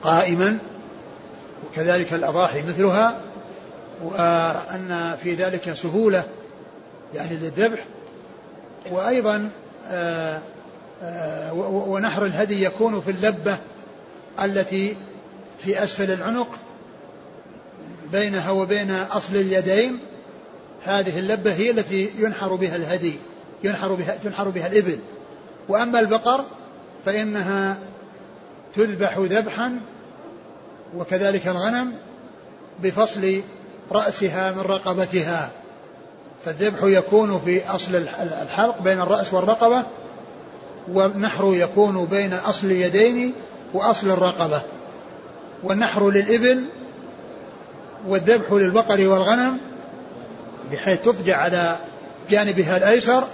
قائما 0.02 0.58
وكذلك 1.66 2.12
الأضاحي 2.12 2.62
مثلها 2.62 3.20
وأن 4.04 5.16
في 5.22 5.34
ذلك 5.34 5.72
سهولة 5.72 6.24
يعني 7.14 7.36
للذبح. 7.36 7.84
وأيضا 8.90 9.50
آه، 9.88 10.38
آه، 11.02 11.52
ونحر 11.88 12.24
الهدي 12.24 12.64
يكون 12.64 13.00
في 13.00 13.10
اللبة 13.10 13.58
التي 14.42 14.96
في 15.58 15.82
أسفل 15.82 16.10
العنق 16.10 16.48
بينها 18.12 18.50
وبين 18.50 18.90
أصل 18.90 19.36
اليدين. 19.36 19.98
هذه 20.84 21.18
اللبة 21.18 21.52
هي 21.54 21.70
التي 21.70 22.10
ينحر 22.18 22.54
بها 22.54 22.76
الهدي 22.76 23.16
ينحر 23.64 23.92
بها 23.94 24.16
تنحر 24.16 24.48
بها 24.48 24.66
الإبل. 24.66 24.98
وأما 25.68 26.00
البقر 26.00 26.44
فإنها 27.04 27.76
تذبح 28.74 29.18
ذبحا 29.18 29.80
وكذلك 30.96 31.48
الغنم 31.48 31.94
بفصل 32.82 33.42
رأسها 33.92 34.50
من 34.50 34.60
رقبتها. 34.60 35.50
فالذبح 36.44 36.78
يكون 36.82 37.40
في 37.44 37.70
أصل 37.70 37.96
الحلق 38.42 38.82
بين 38.82 39.00
الرأس 39.00 39.34
والرقبة 39.34 39.84
والنحر 40.92 41.50
يكون 41.54 42.04
بين 42.04 42.32
أصل 42.32 42.66
اليدين 42.66 43.34
وأصل 43.74 44.10
الرقبة. 44.10 44.62
والنحر 45.62 46.10
للإبل 46.10 46.64
والذبح 48.06 48.52
للبقر 48.52 49.08
والغنم 49.08 49.58
بحيث 50.72 51.04
تفجع 51.04 51.36
على 51.36 51.76
جانبها 52.30 52.76
الأيسر 52.76 53.24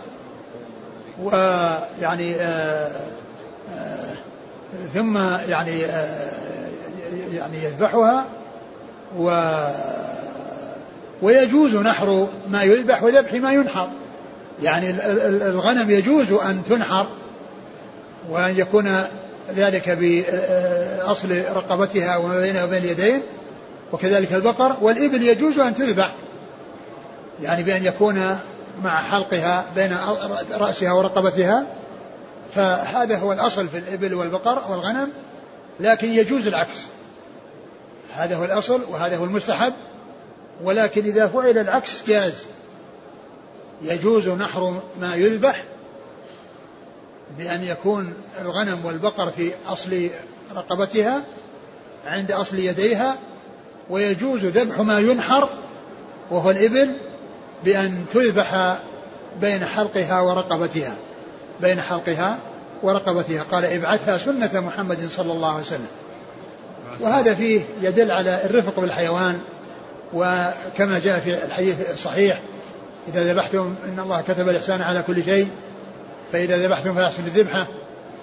ويعني 1.22 2.34
آه، 2.34 2.90
آه، 3.74 4.14
ثم 4.94 5.18
يعني 5.48 5.84
آه، 5.84 6.30
يعني 7.32 7.64
يذبحها 7.64 8.24
و 9.18 9.30
ويجوز 11.22 11.74
نحر 11.74 12.28
ما 12.50 12.62
يذبح 12.62 13.02
وذبح 13.02 13.34
ما 13.34 13.52
ينحر. 13.52 13.90
يعني 14.62 14.90
الغنم 15.48 15.90
يجوز 15.90 16.32
أن 16.32 16.64
تنحر 16.64 17.06
وأن 18.30 18.58
يكون 18.58 19.00
ذلك 19.56 19.90
بأصل 19.90 21.42
رقبتها 21.54 22.16
وما 22.16 22.40
بينها 22.40 22.64
وبين 22.64 22.84
اليدين 22.84 23.22
وكذلك 23.92 24.32
البقر 24.32 24.76
والإبل 24.80 25.22
يجوز 25.22 25.58
أن 25.58 25.74
تذبح. 25.74 26.12
يعني 27.42 27.62
بأن 27.62 27.84
يكون 27.84 28.38
مع 28.82 29.02
حلقها 29.10 29.64
بين 29.74 29.96
رأسها 30.54 30.92
ورقبتها. 30.92 31.66
فهذا 32.54 33.18
هو 33.18 33.32
الأصل 33.32 33.68
في 33.68 33.78
الإبل 33.78 34.14
والبقر 34.14 34.62
والغنم 34.70 35.08
لكن 35.80 36.08
يجوز 36.08 36.46
العكس. 36.46 36.86
هذا 38.14 38.36
هو 38.36 38.44
الأصل 38.44 38.80
وهذا 38.90 39.16
هو 39.16 39.24
المستحب. 39.24 39.72
ولكن 40.62 41.04
إذا 41.04 41.28
فعل 41.28 41.58
العكس 41.58 42.06
جاز. 42.06 42.46
يجوز 43.82 44.28
نحر 44.28 44.80
ما 45.00 45.14
يذبح 45.14 45.64
بأن 47.38 47.64
يكون 47.64 48.14
الغنم 48.40 48.84
والبقر 48.84 49.30
في 49.30 49.52
أصل 49.68 50.10
رقبتها 50.56 51.22
عند 52.06 52.32
أصل 52.32 52.58
يديها 52.58 53.16
ويجوز 53.90 54.44
ذبح 54.44 54.80
ما 54.80 54.98
ينحر 54.98 55.48
وهو 56.30 56.50
الإبل 56.50 56.96
بأن 57.64 58.04
تذبح 58.12 58.78
بين 59.40 59.64
حلقها 59.64 60.20
ورقبتها 60.20 60.96
بين 61.60 61.80
حلقها 61.80 62.38
ورقبتها. 62.82 63.42
قال 63.42 63.64
ابعثها 63.64 64.18
سنة 64.18 64.60
محمد 64.60 65.08
صلى 65.10 65.32
الله 65.32 65.48
عليه 65.52 65.62
وسلم. 65.62 65.86
وهذا 67.00 67.34
فيه 67.34 67.62
يدل 67.82 68.10
على 68.10 68.44
الرفق 68.44 68.80
بالحيوان. 68.80 69.40
وكما 70.12 70.98
جاء 70.98 71.20
في 71.20 71.44
الحديث 71.44 71.90
الصحيح 71.90 72.40
إذا 73.08 73.32
ذبحتم 73.32 73.74
إن 73.84 74.00
الله 74.00 74.20
كتب 74.20 74.48
الإحسان 74.48 74.82
على 74.82 75.02
كل 75.02 75.24
شيء 75.24 75.48
فإذا 76.32 76.66
ذبحتم 76.66 76.94
فأحسن 76.94 77.24
الذبحة 77.24 77.66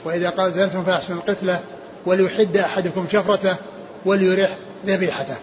وإذا 0.06 0.30
قاتلتم 0.30 0.84
فأحسن 0.84 1.14
القتلة 1.14 1.60
وليحد 2.06 2.58
أحدكم 2.58 3.08
شفرته 3.08 3.58
وليرح 4.06 4.58
ذبيحته. 4.86 5.36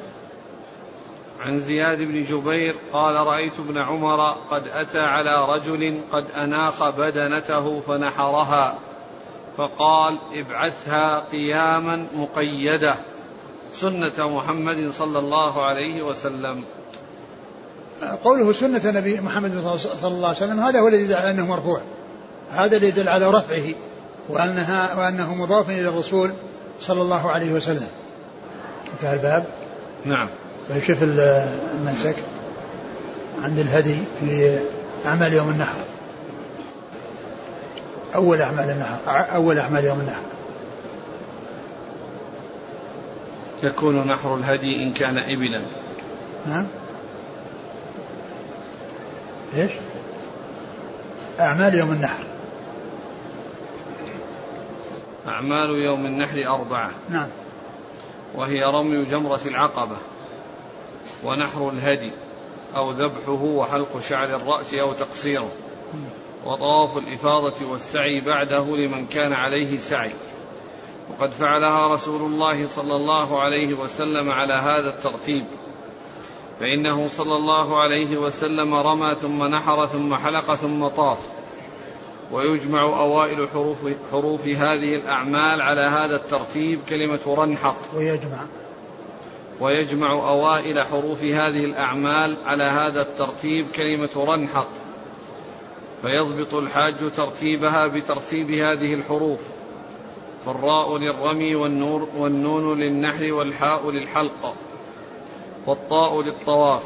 عن 1.40 1.58
زياد 1.58 1.98
بن 1.98 2.22
جبير 2.22 2.76
قال 2.92 3.14
رأيت 3.14 3.58
ابن 3.58 3.78
عمر 3.78 4.30
قد 4.30 4.68
أتى 4.68 4.98
على 4.98 5.54
رجل 5.54 6.00
قد 6.12 6.24
أناخ 6.30 6.90
بدنته 6.90 7.80
فنحرها 7.80 8.78
فقال 9.56 10.18
ابعثها 10.32 11.20
قياما 11.32 12.06
مقيدة. 12.14 12.94
سنة 13.72 14.28
محمد 14.36 14.90
صلى 14.90 15.18
الله 15.18 15.64
عليه 15.66 16.02
وسلم. 16.02 16.64
قوله 18.24 18.52
سنة 18.52 18.80
نبي 18.84 19.20
محمد 19.20 19.78
صلى 20.02 20.08
الله 20.08 20.28
عليه 20.28 20.36
وسلم 20.36 20.60
هذا 20.60 20.80
هو 20.80 20.88
الذي 20.88 21.02
يدل 21.02 21.14
على 21.14 21.30
أنه 21.30 21.46
مرفوع. 21.46 21.80
هذا 22.50 22.76
الذي 22.76 22.88
يدل 22.88 23.08
على 23.08 23.30
رفعه 23.30 23.74
وأنها 24.28 24.94
وأنه 24.94 25.34
مضاف 25.34 25.70
إلى 25.70 25.88
الرسول 25.88 26.32
صلى 26.80 27.02
الله 27.02 27.30
عليه 27.30 27.52
وسلم. 27.52 27.88
انتهى 28.94 29.14
الباب. 29.14 29.44
نعم. 30.04 30.28
طيب 30.70 30.82
شوف 30.82 30.98
المنسك. 31.02 32.16
عند 33.42 33.58
الهدي 33.58 33.96
في 34.20 34.58
أعمال 35.06 35.32
يوم 35.32 35.50
النحر. 35.50 35.78
أول 38.14 38.40
أعمال 38.40 38.70
النحر 38.70 38.98
أول 39.34 39.58
أعمال 39.58 39.84
يوم 39.84 40.00
النحر. 40.00 40.22
يكون 43.62 44.06
نحر 44.06 44.34
الهدي 44.34 44.82
إن 44.82 44.92
كان 44.92 45.18
إبلا. 45.18 45.62
نعم 46.46 46.66
إيش؟ 49.56 49.70
أعمال 51.40 51.74
يوم 51.74 51.92
النحر. 51.92 52.24
أعمال 55.28 55.70
يوم 55.70 56.06
النحر 56.06 56.46
أربعة. 56.46 56.90
نعم. 57.10 57.28
وهي 58.34 58.64
رمي 58.64 59.04
جمرة 59.04 59.40
العقبة 59.46 59.96
ونحر 61.24 61.70
الهدي 61.70 62.12
أو 62.76 62.90
ذبحه 62.90 63.42
وحلق 63.42 64.00
شعر 64.00 64.36
الرأس 64.36 64.74
أو 64.74 64.92
تقصيره. 64.92 65.50
وطواف 66.44 66.96
الإفاضة 66.96 67.66
والسعي 67.70 68.20
بعده 68.20 68.64
لمن 68.76 69.06
كان 69.06 69.32
عليه 69.32 69.78
سعي. 69.78 70.10
وقد 71.10 71.30
فعلها 71.30 71.94
رسول 71.94 72.32
الله 72.32 72.66
صلى 72.66 72.96
الله 72.96 73.40
عليه 73.40 73.74
وسلم 73.74 74.30
على 74.30 74.54
هذا 74.54 74.88
الترتيب. 74.88 75.44
فإنه 76.60 77.08
صلى 77.08 77.36
الله 77.36 77.80
عليه 77.80 78.16
وسلم 78.16 78.74
رمى 78.74 79.14
ثم 79.14 79.42
نحر 79.42 79.86
ثم 79.86 80.14
حلق 80.14 80.54
ثم 80.54 80.86
طاف. 80.86 81.18
ويجمع 82.32 82.82
أوائل 82.82 83.48
حروف, 83.48 83.78
حروف 84.12 84.46
هذه 84.46 84.96
الأعمال 84.96 85.62
على 85.62 85.80
هذا 85.80 86.16
الترتيب 86.16 86.80
كلمة 86.88 87.20
رنحط. 87.26 87.76
ويجمع. 87.94 88.46
ويجمع 89.60 90.12
أوائل 90.12 90.82
حروف 90.82 91.22
هذه 91.22 91.64
الأعمال 91.64 92.36
على 92.44 92.64
هذا 92.64 93.02
الترتيب 93.02 93.66
كلمة 93.76 94.10
رنحط. 94.16 94.68
فيضبط 96.02 96.54
الحاج 96.54 97.10
ترتيبها 97.16 97.86
بترتيب 97.86 98.50
هذه 98.50 98.94
الحروف. 98.94 99.57
فالراء 100.48 100.98
للرمي 100.98 101.54
والنور 101.54 102.08
والنون 102.16 102.80
للنحر 102.80 103.32
والحاء 103.32 103.90
للحلق 103.90 104.54
والطاء 105.66 106.22
للطواف. 106.22 106.82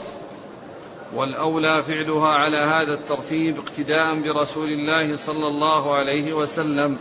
والأولى 1.14 1.82
فعلها 1.82 2.28
على 2.28 2.56
هذا 2.56 2.94
الترتيب 2.94 3.58
اقتداء 3.58 4.22
برسول 4.22 4.68
الله 4.68 5.16
صلى 5.16 5.46
الله 5.46 5.94
عليه 5.94 6.32
وسلم. 6.32 6.98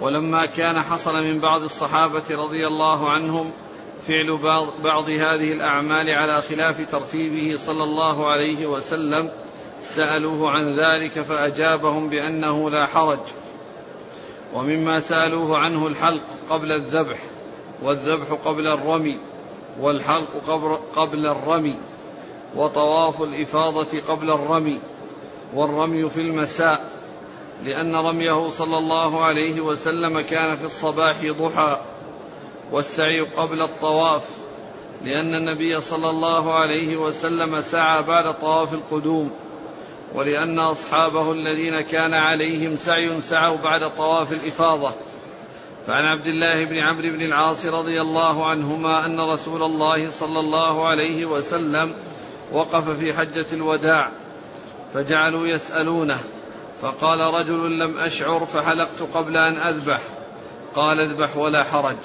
ولما 0.00 0.46
كان 0.46 0.80
حصل 0.80 1.24
من 1.24 1.38
بعض 1.38 1.62
الصحابة 1.62 2.22
رضي 2.30 2.66
الله 2.66 3.10
عنهم 3.10 3.52
فعل 4.06 4.38
بعض 4.84 5.10
هذه 5.10 5.52
الأعمال 5.52 6.10
على 6.10 6.42
خلاف 6.42 6.90
ترتيبه 6.90 7.58
صلى 7.58 7.84
الله 7.84 8.30
عليه 8.30 8.66
وسلم 8.66 9.30
سألوه 9.88 10.50
عن 10.50 10.76
ذلك 10.80 11.12
فأجابهم 11.12 12.08
بأنه 12.08 12.70
لا 12.70 12.86
حرج. 12.86 13.39
ومما 14.54 15.00
سألوه 15.00 15.58
عنه 15.58 15.86
الحلق 15.86 16.22
قبل 16.50 16.72
الذبح 16.72 17.18
والذبح 17.82 18.32
قبل 18.44 18.66
الرمي 18.66 19.18
والحلق 19.80 20.28
قبل 20.96 21.26
الرمي 21.26 21.78
وطواف 22.56 23.22
الإفاضة 23.22 24.00
قبل 24.08 24.30
الرمي 24.30 24.80
والرمي 25.54 26.10
في 26.10 26.20
المساء 26.20 26.90
لأن 27.64 27.96
رميه 27.96 28.50
صلى 28.50 28.78
الله 28.78 29.24
عليه 29.24 29.60
وسلم 29.60 30.20
كان 30.20 30.56
في 30.56 30.64
الصباح 30.64 31.16
ضحى 31.26 31.80
والسعي 32.72 33.20
قبل 33.20 33.62
الطواف 33.62 34.28
لأن 35.02 35.34
النبي 35.34 35.80
صلى 35.80 36.10
الله 36.10 36.54
عليه 36.54 36.96
وسلم 36.96 37.60
سعى 37.60 38.02
بعد 38.02 38.40
طواف 38.40 38.74
القدوم. 38.74 39.30
ولأن 40.14 40.58
أصحابه 40.58 41.32
الذين 41.32 41.80
كان 41.80 42.14
عليهم 42.14 42.76
سعي 42.76 43.20
سعوا 43.20 43.56
بعد 43.56 43.96
طواف 43.96 44.32
الإفاضة. 44.32 44.92
فعن 45.86 46.04
عبد 46.04 46.26
الله 46.26 46.64
بن 46.64 46.78
عمرو 46.78 47.10
بن 47.10 47.22
العاص 47.22 47.66
رضي 47.66 48.00
الله 48.00 48.46
عنهما 48.46 49.06
أن 49.06 49.20
رسول 49.20 49.62
الله 49.62 50.10
صلى 50.10 50.40
الله 50.40 50.88
عليه 50.88 51.26
وسلم 51.26 51.94
وقف 52.52 52.90
في 52.90 53.12
حجة 53.12 53.46
الوداع 53.52 54.10
فجعلوا 54.94 55.46
يسألونه 55.46 56.20
فقال 56.82 57.20
رجل 57.34 57.78
لم 57.78 57.98
أشعر 57.98 58.46
فحلقت 58.46 59.02
قبل 59.14 59.36
أن 59.36 59.56
أذبح 59.56 60.00
قال 60.74 61.00
اذبح 61.00 61.36
ولا 61.36 61.64
حرج. 61.64 61.96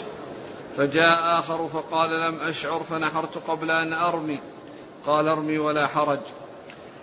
فجاء 0.78 1.40
آخر 1.40 1.68
فقال 1.68 2.10
لم 2.10 2.40
أشعر 2.40 2.84
فنحرت 2.84 3.38
قبل 3.48 3.72
أن 3.72 3.94
أرمي 3.94 4.40
قال 5.08 5.28
ارمي 5.28 5.58
ولا 5.58 5.88
حرج. 5.88 6.20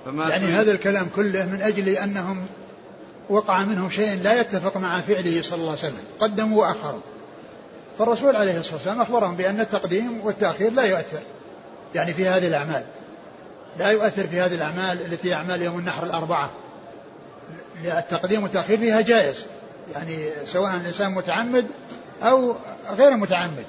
فما 0.05 0.29
يعني 0.29 0.47
هذا 0.47 0.73
الكلام 0.73 1.09
كله 1.17 1.47
من 1.47 1.63
أجل 1.63 1.89
أنهم 1.89 2.47
وقع 3.29 3.65
منهم 3.65 3.91
شيء 3.91 4.23
لا 4.23 4.41
يتفق 4.41 4.77
مع 4.77 5.01
فعله 5.01 5.43
صلى 5.43 5.59
الله 5.59 5.71
عليه 5.71 5.79
وسلم 5.79 6.05
قدموا 6.21 6.67
وأخروا. 6.67 7.01
فالرسول 7.99 8.37
عليه 8.37 8.61
الصلاة 8.61 8.75
والسلام 8.75 9.01
أخبرهم 9.01 9.37
بأن 9.37 9.61
التقديم 9.61 10.21
والتأخير 10.25 10.73
لا 10.73 10.83
يؤثر 10.83 11.21
يعني 11.95 12.13
في 12.13 12.29
هذه 12.29 12.49
الأعمال. 12.49 12.85
لا 13.79 13.91
يؤثر 13.91 14.27
في 14.27 14.41
هذه 14.41 14.55
الأعمال 14.55 15.13
التي 15.13 15.35
أعمال 15.35 15.63
يوم 15.63 15.79
النحر 15.79 16.05
الأربعة. 16.05 16.51
التقديم 17.85 18.43
والتأخير 18.43 18.79
فيها 18.79 19.01
جائز. 19.01 19.47
يعني 19.95 20.17
سواء 20.45 20.77
الإنسان 20.77 21.15
متعمد 21.15 21.67
أو 22.23 22.55
غير 22.91 23.17
متعمد. 23.17 23.65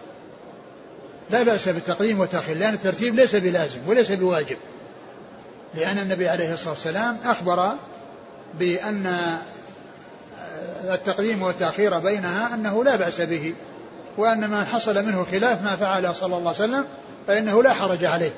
لا 1.29 1.43
بأس 1.43 1.69
بالتقديم 1.69 2.19
والتأخير 2.19 2.57
لأن 2.57 2.73
الترتيب 2.73 3.15
ليس 3.15 3.35
بلازم 3.35 3.79
وليس 3.87 4.11
بواجب. 4.11 4.57
لأن 5.75 5.97
النبي 5.97 6.29
عليه 6.29 6.53
الصلاة 6.53 6.73
والسلام 6.73 7.17
أخبر 7.25 7.73
بأن 8.59 9.37
التقديم 10.83 11.43
والتأخير 11.43 11.99
بينها 11.99 12.53
أنه 12.53 12.83
لا 12.83 12.95
بأس 12.95 13.21
به 13.21 13.53
وأن 14.17 14.45
ما 14.45 14.63
حصل 14.63 15.05
منه 15.05 15.25
خلاف 15.31 15.61
ما 15.61 15.75
فعل 15.75 16.15
صلى 16.15 16.37
الله 16.37 16.53
عليه 16.59 16.63
وسلم 16.63 16.85
فإنه 17.27 17.63
لا 17.63 17.73
حرج 17.73 18.05
عليه. 18.05 18.31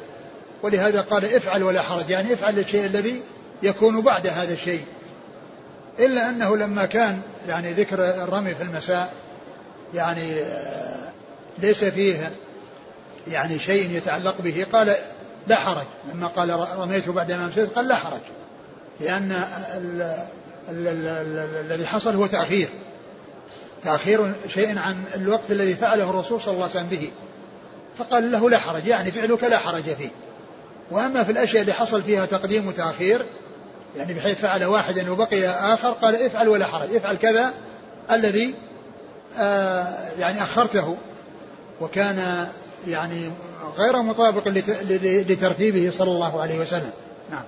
ولهذا 0.64 1.02
قال 1.02 1.36
افعل 1.36 1.64
ولا 1.64 1.82
حرج 1.82 2.10
يعني 2.10 2.34
افعل 2.34 2.60
الشيء 2.60 2.86
الذي 2.86 3.22
يكون 3.64 4.02
بعد 4.02 4.28
هذا 4.28 4.54
الشيء. 4.54 4.86
إلا 6.00 6.30
أنه 6.30 6.58
لما 6.58 6.86
كان 6.86 7.22
يعني 7.48 7.74
ذكر 7.74 8.00
الرمي 8.00 8.56
في 8.56 8.64
المساء 8.64 9.14
يعني 9.94 10.36
ليس 11.60 11.84
فيه 11.84 12.32
يعني 13.28 13.60
شيء 13.60 13.92
يتعلق 13.92 14.42
به 14.42 14.66
قال 14.74 14.96
لا 15.48 15.56
حرج. 15.56 15.86
لما 16.14 16.28
قال 16.28 16.68
رميته 16.78 17.14
بعد 17.14 17.32
ما 17.32 17.46
امسيت 17.46 17.76
قال 17.76 17.88
لا 17.88 17.96
حرج. 17.96 18.22
لأن 19.00 19.44
الذي 20.70 21.88
حصل 21.88 22.16
هو 22.16 22.26
تأخير. 22.26 22.70
تأخير 23.84 24.34
شيء 24.48 24.80
عن 24.80 25.04
الوقت 25.16 25.52
الذي 25.52 25.74
فعله 25.74 26.10
الرسول 26.10 26.42
صلى 26.42 26.54
الله 26.54 26.64
عليه 26.64 26.76
وسلم 26.76 26.88
به. 26.88 27.12
فقال 27.98 28.32
له 28.32 28.50
لا 28.50 28.58
حرج. 28.58 28.86
يعني 28.86 29.12
فعلك 29.12 29.44
لا 29.44 29.58
حرج 29.58 29.94
فيه. 29.94 30.10
وأما 30.92 31.24
في 31.24 31.32
الأشياء 31.32 31.62
اللي 31.62 31.74
حصل 31.74 32.04
فيها 32.04 32.26
تقديم 32.26 32.68
وتأخير 32.68 33.26
يعني 33.98 34.14
بحيث 34.14 34.40
فعل 34.40 34.66
واحدا 34.66 35.12
وبقي 35.12 35.48
آخر 35.48 35.90
قال 35.90 36.16
افعل 36.16 36.48
ولا 36.48 36.66
حرج. 36.66 36.96
افعل 36.96 37.16
كذا 37.16 37.54
الذي 38.12 38.56
آه 39.38 40.10
يعني 40.20 40.44
أخرته. 40.44 40.98
وكان 41.82 42.48
يعني 42.88 43.32
غير 43.78 44.02
مطابق 44.02 44.48
لترتيبه 45.30 45.90
صلى 45.90 46.12
الله 46.12 46.42
عليه 46.42 46.60
وسلم. 46.60 46.92
نعم. 47.32 47.44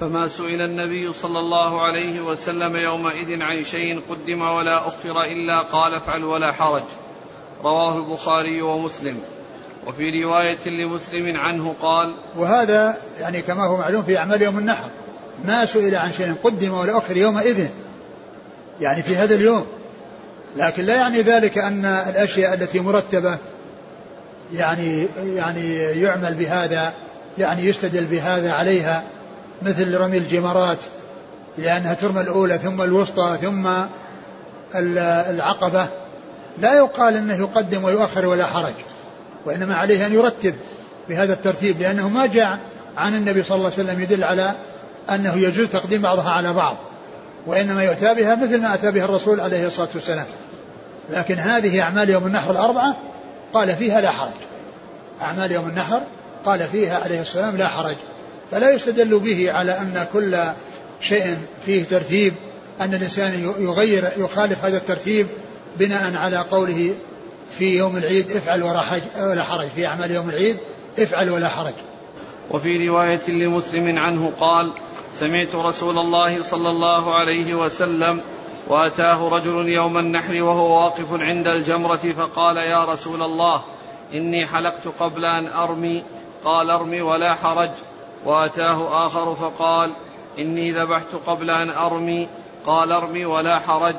فما 0.00 0.28
سئل 0.28 0.60
النبي 0.62 1.12
صلى 1.12 1.38
الله 1.38 1.82
عليه 1.82 2.20
وسلم 2.20 2.76
يومئذ 2.76 3.42
عن 3.42 3.64
شيء 3.64 4.00
قدم 4.10 4.42
ولا 4.42 4.88
أخر 4.88 5.22
إلا 5.22 5.60
قال 5.60 5.94
افعل 5.94 6.24
ولا 6.24 6.52
حرج. 6.52 6.82
رواه 7.62 7.96
البخاري 7.96 8.62
ومسلم. 8.62 9.20
وفي 9.86 10.24
رواية 10.24 10.68
لمسلم 10.68 11.36
عنه 11.36 11.74
قال 11.82 12.14
وهذا 12.36 12.96
يعني 13.20 13.42
كما 13.42 13.66
هو 13.66 13.76
معلوم 13.76 14.02
في 14.02 14.18
أعمال 14.18 14.42
يوم 14.42 14.58
النحر. 14.58 14.88
ما 15.44 15.64
سئل 15.64 15.94
عن 15.94 16.12
شيء 16.12 16.34
قدم 16.44 16.74
ولا 16.74 16.98
أخر 16.98 17.16
يومئذ. 17.16 17.68
يعني 18.80 19.02
في 19.02 19.16
هذا 19.16 19.34
اليوم. 19.34 19.66
لكن 20.56 20.84
لا 20.84 20.96
يعني 20.96 21.20
ذلك 21.20 21.58
أن 21.58 21.84
الأشياء 21.84 22.54
التي 22.54 22.80
مرتبة 22.80 23.38
يعني 24.54 25.06
يعني 25.34 25.74
يعمل 25.76 26.34
بهذا 26.34 26.92
يعني 27.38 27.64
يستدل 27.64 28.04
بهذا 28.04 28.50
عليها 28.50 29.02
مثل 29.62 29.96
رمي 29.96 30.18
الجمرات 30.18 30.78
لأنها 31.58 31.94
ترمى 31.94 32.20
الأولى 32.20 32.58
ثم 32.58 32.82
الوسطى 32.82 33.38
ثم 33.42 33.68
العقبة. 34.74 35.88
لا 36.58 36.74
يقال 36.74 37.16
أنه 37.16 37.34
يقدم 37.34 37.84
ويؤخر 37.84 38.26
ولا 38.26 38.46
حرج 38.46 38.74
وإنما 39.46 39.74
عليه 39.74 40.06
أن 40.06 40.12
يرتب 40.12 40.54
بهذا 41.08 41.32
الترتيب 41.32 41.80
لأنه 41.80 42.08
ما 42.08 42.26
جاء 42.26 42.58
عن 42.96 43.14
النبي 43.14 43.42
صلى 43.42 43.56
الله 43.56 43.70
عليه 43.72 43.84
وسلم 43.84 44.02
يدل 44.02 44.24
على 44.24 44.54
أنه 45.10 45.34
يجوز 45.36 45.68
تقديم 45.68 46.02
بعضها 46.02 46.30
على 46.30 46.52
بعض. 46.52 46.76
وإنما 47.46 47.84
يؤتى 47.84 48.14
بها 48.14 48.34
مثل 48.34 48.60
ما 48.60 48.74
أتى 48.74 48.90
بها 48.90 49.04
الرسول 49.04 49.40
عليه 49.40 49.66
الصلاة 49.66 49.88
والسلام. 49.94 50.26
لكن 51.10 51.34
هذه 51.34 51.80
أعمال 51.80 52.10
يوم 52.10 52.26
النحر 52.26 52.50
الأربعة 52.50 52.96
قال 53.52 53.76
فيها 53.76 54.00
لا 54.00 54.10
حرج. 54.10 54.30
أعمال 55.20 55.52
يوم 55.52 55.68
النحر 55.68 56.00
قال 56.44 56.60
فيها 56.60 56.98
عليه 56.98 57.20
السلام 57.20 57.56
لا 57.56 57.68
حرج. 57.68 57.96
فلا 58.50 58.70
يستدل 58.70 59.18
به 59.18 59.52
على 59.52 59.72
أن 59.72 60.06
كل 60.12 60.38
شيء 61.00 61.36
فيه 61.66 61.84
ترتيب 61.84 62.34
أن 62.80 62.94
الإنسان 62.94 63.54
يغير 63.58 64.04
يخالف 64.16 64.64
هذا 64.64 64.76
الترتيب 64.76 65.26
بناء 65.78 66.16
على 66.16 66.38
قوله 66.38 66.94
في 67.58 67.64
يوم 67.64 67.96
العيد 67.96 68.30
افعل 68.30 68.62
ولا 68.62 69.42
حرج. 69.42 69.68
في 69.68 69.86
أعمال 69.86 70.10
يوم 70.10 70.28
العيد 70.28 70.56
افعل 70.98 71.30
ولا 71.30 71.48
حرج. 71.48 71.74
وفي 72.50 72.88
رواية 72.88 73.30
لمسلم 73.30 73.98
عنه 73.98 74.30
قال 74.30 74.72
سمعت 75.18 75.54
رسول 75.54 75.98
الله 75.98 76.42
صلى 76.42 76.70
الله 76.70 77.14
عليه 77.14 77.54
وسلم 77.54 78.20
وأتاه 78.68 79.28
رجل 79.28 79.68
يوم 79.68 79.98
النحر 79.98 80.42
وهو 80.42 80.82
واقف 80.82 81.12
عند 81.12 81.46
الجمرة 81.46 81.96
فقال 81.96 82.56
يا 82.56 82.84
رسول 82.84 83.22
الله 83.22 83.62
إني 84.14 84.46
حلقت 84.46 84.88
قبل 85.00 85.24
أن 85.24 85.46
أرمي 85.46 86.02
قال 86.44 86.70
أرمي 86.70 87.02
ولا 87.02 87.34
حرج. 87.34 87.70
وأتاه 88.24 89.06
آخر 89.06 89.34
فقال 89.34 89.92
إني 90.38 90.72
ذبحت 90.72 91.14
قبل 91.26 91.50
أن 91.50 91.70
أرمي 91.70 92.28
قال 92.66 92.92
أرمي 92.92 93.24
ولا 93.24 93.58
حرج. 93.58 93.96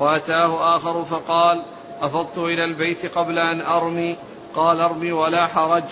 وأتاه 0.00 0.76
آخر 0.76 1.04
فقال 1.04 1.62
أفضت 2.02 2.38
إلى 2.38 2.64
البيت 2.64 3.18
قبل 3.18 3.38
أن 3.38 3.60
أرمي 3.60 4.16
قال 4.54 4.80
أرمي 4.80 5.12
ولا 5.12 5.46
حرج. 5.46 5.84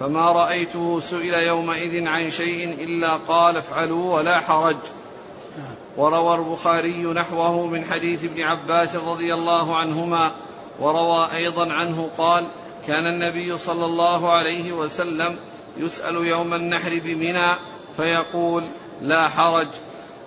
فما 0.00 0.32
رأيته 0.32 1.00
سئل 1.00 1.34
يومئذ 1.34 2.06
عن 2.06 2.30
شيء 2.30 2.84
إلا 2.84 3.16
قال 3.16 3.56
افعلوا 3.56 4.14
ولا 4.14 4.40
حرج. 4.40 4.76
وروى 5.96 6.34
البخاري 6.34 7.02
نحوه 7.02 7.66
من 7.66 7.84
حديث 7.84 8.24
ابن 8.24 8.40
عباس 8.40 8.96
رضي 8.96 9.34
الله 9.34 9.76
عنهما 9.76 10.30
وروى 10.80 11.28
أيضا 11.32 11.72
عنه 11.72 12.10
قال 12.18 12.48
كان 12.86 13.06
النبي 13.06 13.58
صلى 13.58 13.84
الله 13.84 14.32
عليه 14.32 14.72
وسلم 14.72 15.38
يسأل 15.76 16.14
يوم 16.14 16.54
النحر 16.54 17.00
بمنى 17.04 17.48
فيقول 17.96 18.64
لا 19.02 19.28
حرج. 19.28 19.68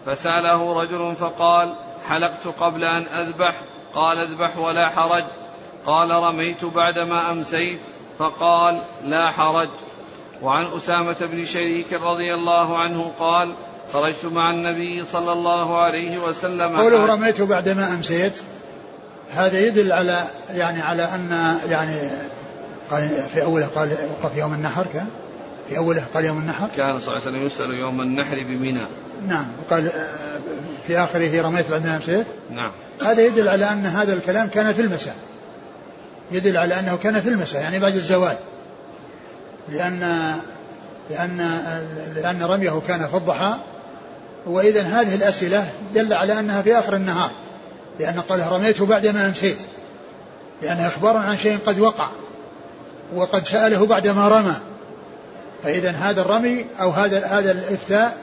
فسأله 0.05 0.81
رجل 0.81 1.15
فقال 1.15 1.75
حلقت 2.09 2.47
قبل 2.47 2.83
أن 2.83 3.05
أذبح؟ 3.05 3.61
قال 3.93 4.17
اذبح 4.17 4.57
ولا 4.57 4.89
حرج. 4.89 5.25
قال 5.85 6.11
رميت 6.11 6.65
بعدما 6.65 7.31
أمسيت. 7.31 7.79
فقال 8.19 8.79
لا 9.03 9.31
حرج. 9.31 9.69
وعن 10.41 10.65
أسامة 10.65 11.15
بن 11.21 11.45
شريك 11.45 11.93
رضي 11.93 12.33
الله 12.33 12.77
عنه 12.77 13.11
قال 13.19 13.55
خرجت 13.93 14.25
مع 14.25 14.51
النبي 14.51 15.03
صلى 15.03 15.33
الله 15.33 15.81
عليه 15.81 16.17
وسلم. 16.17 16.77
قوله 16.77 17.05
رميت 17.05 17.41
بعدما 17.41 17.93
أمسيت. 17.93 18.33
هذا 19.31 19.59
يدل 19.59 19.91
على 19.91 20.27
يعني 20.53 20.81
على 20.81 21.03
أن 21.03 21.57
يعني 21.69 22.09
قال 22.91 23.09
في 23.33 23.43
أوله 23.43 23.65
قال 23.65 23.97
وقف 24.21 24.37
يوم 24.37 24.53
النحر 24.53 24.85
كان؟ 24.93 25.07
في 25.69 25.77
أوله 25.77 26.03
قال 26.13 26.25
يوم 26.25 26.37
النحر؟ 26.37 26.67
كان 26.77 26.99
صلى 26.99 27.07
الله 27.07 27.25
عليه 27.25 27.37
وسلم 27.37 27.45
يسأل 27.45 27.73
يوم 27.73 28.01
النحر 28.01 28.35
بمنى. 28.35 28.85
نعم. 29.27 29.45
وقال 29.65 29.91
في 30.87 30.97
آخره 30.97 31.41
رميت 31.41 31.71
بعدما 31.71 31.95
أمسيت. 31.95 32.27
نعم. 32.51 32.71
هذا 33.01 33.21
يدل 33.21 33.49
على 33.49 33.71
أن 33.71 33.85
هذا 33.85 34.13
الكلام 34.13 34.47
كان 34.47 34.73
في 34.73 34.81
المساء. 34.81 35.15
يدل 36.33 36.57
على 36.57 36.79
أنه 36.79 36.97
كان 37.03 37.21
في 37.21 37.29
المساء 37.29 37.61
يعني 37.61 37.79
بعد 37.79 37.95
الزوال. 37.95 38.35
لأن 39.69 40.33
لأن 41.09 41.61
لأن 42.15 42.43
رميه 42.43 42.81
كان 42.87 43.07
في 43.07 43.17
الضحى. 43.17 43.55
وإذا 44.45 44.81
هذه 44.81 45.15
الأسئلة 45.15 45.67
دل 45.95 46.13
على 46.13 46.39
أنها 46.39 46.61
في 46.61 46.79
آخر 46.79 46.95
النهار 46.95 47.31
لأن 47.99 48.19
قال 48.29 48.51
رميته 48.51 48.85
بعدما 48.85 49.25
أمسيت. 49.25 49.57
لأنها 50.61 50.87
إخبار 50.87 51.17
عن 51.17 51.37
شيء 51.37 51.57
قد 51.65 51.79
وقع 51.79 52.09
وقد 53.15 53.47
سأله 53.47 53.85
بعدما 53.85 54.27
رمى. 54.27 54.55
فإذا 55.63 55.91
هذا 55.91 56.21
الرمي 56.21 56.65
أو 56.81 56.89
هذا 56.89 57.25
هذا 57.25 57.51
الإفتاء 57.51 58.17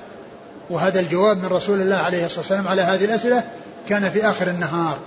وهذا 0.70 1.00
الجواب 1.00 1.36
من 1.36 1.46
رسول 1.46 1.80
الله 1.80 1.96
عليه 1.96 2.26
الصلاة 2.26 2.40
والسلام 2.40 2.68
على 2.68 2.82
هذه 2.82 3.04
الأسئلة 3.04 3.42
كان 3.88 4.10
في 4.10 4.30
آخر 4.30 4.48
النهار 4.48 4.98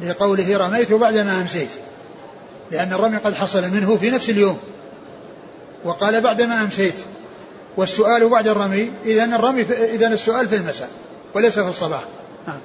لقوله 0.00 0.56
رميت 0.56 0.92
بعدما 0.92 1.40
أمسيت. 1.40 1.68
لأن 2.70 2.92
الرمي 2.92 3.16
قد 3.16 3.34
حصل 3.34 3.70
منه 3.70 3.96
في 3.96 4.10
نفس 4.10 4.30
اليوم. 4.30 4.58
وقال 5.84 6.22
بعدما 6.22 6.62
أمسيت. 6.62 7.04
والسؤال 7.76 8.28
بعد 8.28 8.48
الرمي 8.48 8.92
إذا 9.04 9.24
الرمي 9.24 9.62
إذا 9.62 10.06
السؤال 10.06 10.48
في 10.48 10.56
المساء 10.56 10.90
وليس 11.34 11.58
في 11.58 11.68
الصباح. 11.68 12.04
نعم. 12.46 12.60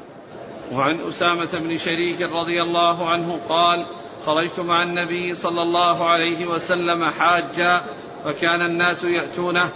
وعن 0.73 1.01
أسامة 1.01 1.49
بن 1.53 1.77
شريك 1.77 2.21
رضي 2.21 2.61
الله 2.61 3.09
عنه 3.09 3.39
قال 3.49 3.85
خرجت 4.25 4.59
مع 4.59 4.83
النبي 4.83 5.35
صلى 5.35 5.61
الله 5.61 6.09
عليه 6.09 6.45
وسلم 6.45 7.05
حاجا 7.05 7.81
فكان 8.25 8.61
الناس 8.61 9.03
يأتونه 9.03 9.69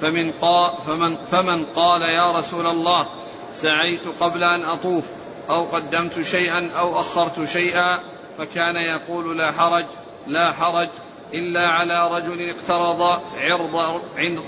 فمن 0.00 0.32
قال 0.32 0.72
فمن, 0.86 1.16
فمن 1.30 1.64
قال 1.64 2.02
يا 2.02 2.32
رسول 2.32 2.66
الله 2.66 3.06
سعيت 3.54 4.08
قبل 4.20 4.44
أن 4.44 4.62
أطوف 4.62 5.04
أو 5.48 5.64
قدمت 5.64 6.20
شيئا 6.22 6.70
أو 6.78 7.00
أخرت 7.00 7.44
شيئا. 7.44 8.15
فكان 8.38 8.76
يقول 8.76 9.38
لا 9.38 9.52
حرج 9.52 9.86
لا 10.26 10.52
حرج 10.52 10.88
إلا 11.34 11.68
على 11.68 12.10
رجل 12.10 12.50
اقترض 12.50 13.02
عرض, 13.36 14.00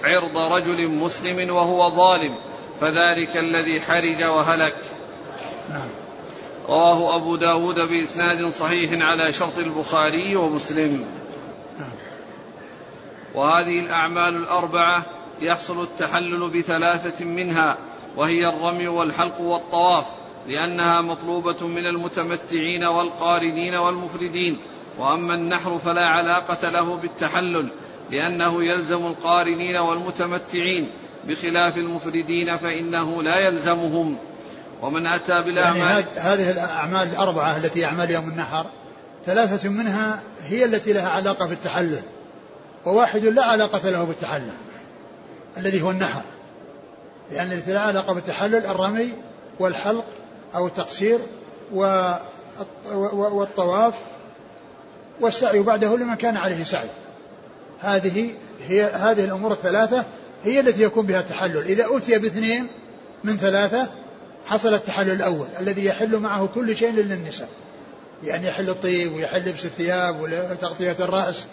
عرض 0.05 0.36
رجل 0.36 0.89
مسلم 0.89 1.51
وهو 1.55 1.91
ظالم 1.91 2.34
فذلك 2.80 3.36
الذي 3.36 3.80
حرج 3.80 4.22
وهلك 4.22 4.76
نعم. 5.70 5.89
رواه 6.68 7.16
أبو 7.16 7.36
داود 7.36 7.74
بإسناد 7.74 8.49
صحيح 8.49 8.91
على 8.93 9.32
شرط 9.32 9.59
البخاري 9.59 10.36
ومسلم 10.36 11.05
نعم. 11.78 11.91
وهذه 13.34 13.80
الأعمال 13.80 14.36
الأربعة 14.36 15.03
يحصل 15.41 15.82
التحلل 15.82 16.51
بثلاثة 16.51 17.24
منها 17.24 17.76
وهي 18.16 18.49
الرمي 18.49 18.89
والحلق 18.89 19.41
والطواف 19.41 20.05
لأنها 20.49 21.01
مطلوبة 21.01 21.66
من 21.66 21.86
المتمتعين 21.86 22.84
والقارنين 22.84 23.74
والمفردين. 23.74 24.59
وأما 24.99 25.34
النحر 25.34 25.78
فلا 25.78 26.07
علاقة 26.07 26.70
له 26.70 26.96
بالتحلل 26.96 27.68
لأنه 28.11 28.64
يلزم 28.64 29.07
القارنين 29.07 29.76
والمتمتعين 29.76 30.90
بخلاف 31.28 31.78
المفردين 31.78 32.57
فإنه 32.57 33.22
لا 33.22 33.38
يلزمهم. 33.38 34.18
ومن 34.82 35.07
أتى 35.07 35.42
بالأعمال 35.42 35.80
يعني 35.80 36.05
هذه 36.16 36.51
الأعمال 36.51 37.09
الأربعة 37.09 37.57
التي 37.57 37.84
أعمال 37.84 38.11
يوم 38.11 38.28
النحر 38.28 38.66
ثلاثة 39.26 39.68
منها 39.68 40.20
هي 40.44 40.64
التي 40.64 40.92
لها 40.92 41.09
علاقة 41.09 41.49
بالتحلل 41.49 42.03
وواحد 42.86 43.24
لا 43.24 43.44
علاقة 43.44 43.90
له 43.90 44.05
بالتحلل 44.05 44.53
الذي 45.57 45.82
هو 45.82 45.90
النحر. 45.90 46.22
لأن 47.32 47.53
التي 47.53 47.72
لا 47.72 47.80
علاقة 47.80 48.14
بالتحلل 48.14 48.66
الرمي 48.66 49.12
والحلق 49.61 50.05
أو 50.55 50.66
التقصير 50.66 51.18
والطواف 53.12 53.94
والسعي 55.20 55.61
بعده 55.61 55.96
لمن 55.96 56.14
كان 56.14 56.36
عليه 56.36 56.64
سعي. 56.64 56.88
هذه 57.80 58.30
هي 58.68 58.84
هذه 58.84 59.24
الأمور 59.24 59.53
الثلاثة 59.53 60.05
هي 60.44 60.61
التي 60.61 60.82
يكون 60.82 61.07
بها 61.07 61.20
التحلل. 61.20 61.64
إذا 61.66 61.86
أتي 61.96 62.18
باثنين 62.18 62.66
من 63.24 63.36
ثلاثة 63.36 63.86
حصل 64.46 64.74
التحلل 64.74 65.11
الأول 65.11 65.46
الذي 65.61 65.84
يحل 65.84 66.18
معه 66.18 66.49
كل 66.55 66.76
شيء 66.76 66.90
إلا 66.90 67.14
النساء 67.14 67.49
يعني 68.24 68.46
يحل 68.46 68.70
الطيب 68.70 69.12
ويحل 69.12 69.49
لبس 69.49 69.64
الثياب 69.64 70.20
وتغطية 70.20 70.96
الرأس. 71.01 71.44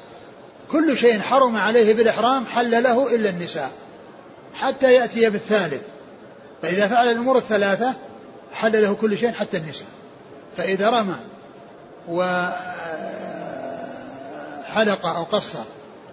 كل 0.72 0.98
شيء 0.98 1.20
حرم 1.20 1.58
عليه 1.58 1.94
بالإحرام 1.94 2.46
حل 2.46 2.84
له 2.84 3.16
إلا 3.16 3.30
النساء 3.30 3.72
حتى 4.54 4.94
يأتي 4.94 5.30
بالثالث. 5.30 5.82
فإذا 6.62 6.88
فعل 6.88 7.12
الأمور 7.12 7.38
الثلاثة 7.38 7.94
حل 8.56 8.82
له 8.82 8.94
كل 8.94 9.18
شيء 9.18 9.32
حتى 9.32 9.58
النساء. 9.58 9.88
فإذا 10.58 10.90
رمى 10.90 11.16
وحلق 12.08 12.56
أو 15.06 15.24
قصر 15.24 15.60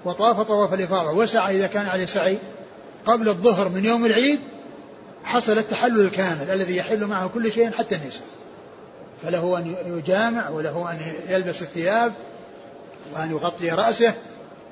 وطاف 0.05 0.41
طواف 0.41 0.75
الإفاضة 0.75 1.13
وسعى 1.13 1.57
إذا 1.57 1.67
كان 1.67 1.87
عليه 1.87 2.07
سعي 2.07 2.39
قبل 3.07 3.29
الظهر 3.29 3.69
من 3.69 3.85
يوم 3.85 4.07
العيد 4.07 4.41
حصل 5.25 5.59
التحلل 5.59 6.01
الكامل 6.01 6.51
الذي 6.51 6.77
يحل 6.77 7.07
معه 7.07 7.29
كل 7.29 7.53
شيء 7.53 7.71
حتى 7.71 7.95
النساء. 7.95 8.27
فله 9.23 9.59
أن 9.59 9.75
يجامع 9.87 10.49
وله 10.49 10.91
أن 10.91 10.99
يلبس 11.29 11.63
الثياب 11.63 12.13
وأن 13.15 13.31
يغطي 13.31 13.71
رأسه. 13.71 14.15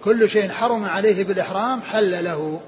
كل 0.05 0.31
شيء 0.31 0.51
حرم 0.51 0.85
عليه 0.85 1.25
بالإحرام 1.25 1.83
حل 1.83 2.25
له. 2.25 2.61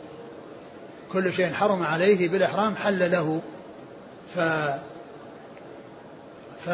كل 1.13 1.33
شيء 1.33 1.53
حرم 1.53 1.83
عليه 1.83 2.29
بالإحرام 2.29 2.77
حل 2.77 3.11
له. 3.11 3.41
ف 4.35 4.39
ف 6.67 6.69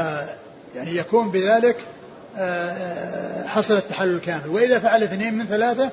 يعني 0.75 0.97
يكون 0.97 1.31
بذلك 1.31 1.77
آه، 2.37 2.71
آه، 2.71 3.47
حصل 3.47 3.77
التحلل 3.77 4.15
الكامل. 4.15 4.49
وإذا 4.49 4.79
فعل 4.79 5.03
اثنين 5.03 5.35
من 5.35 5.45
ثلاثة 5.45 5.91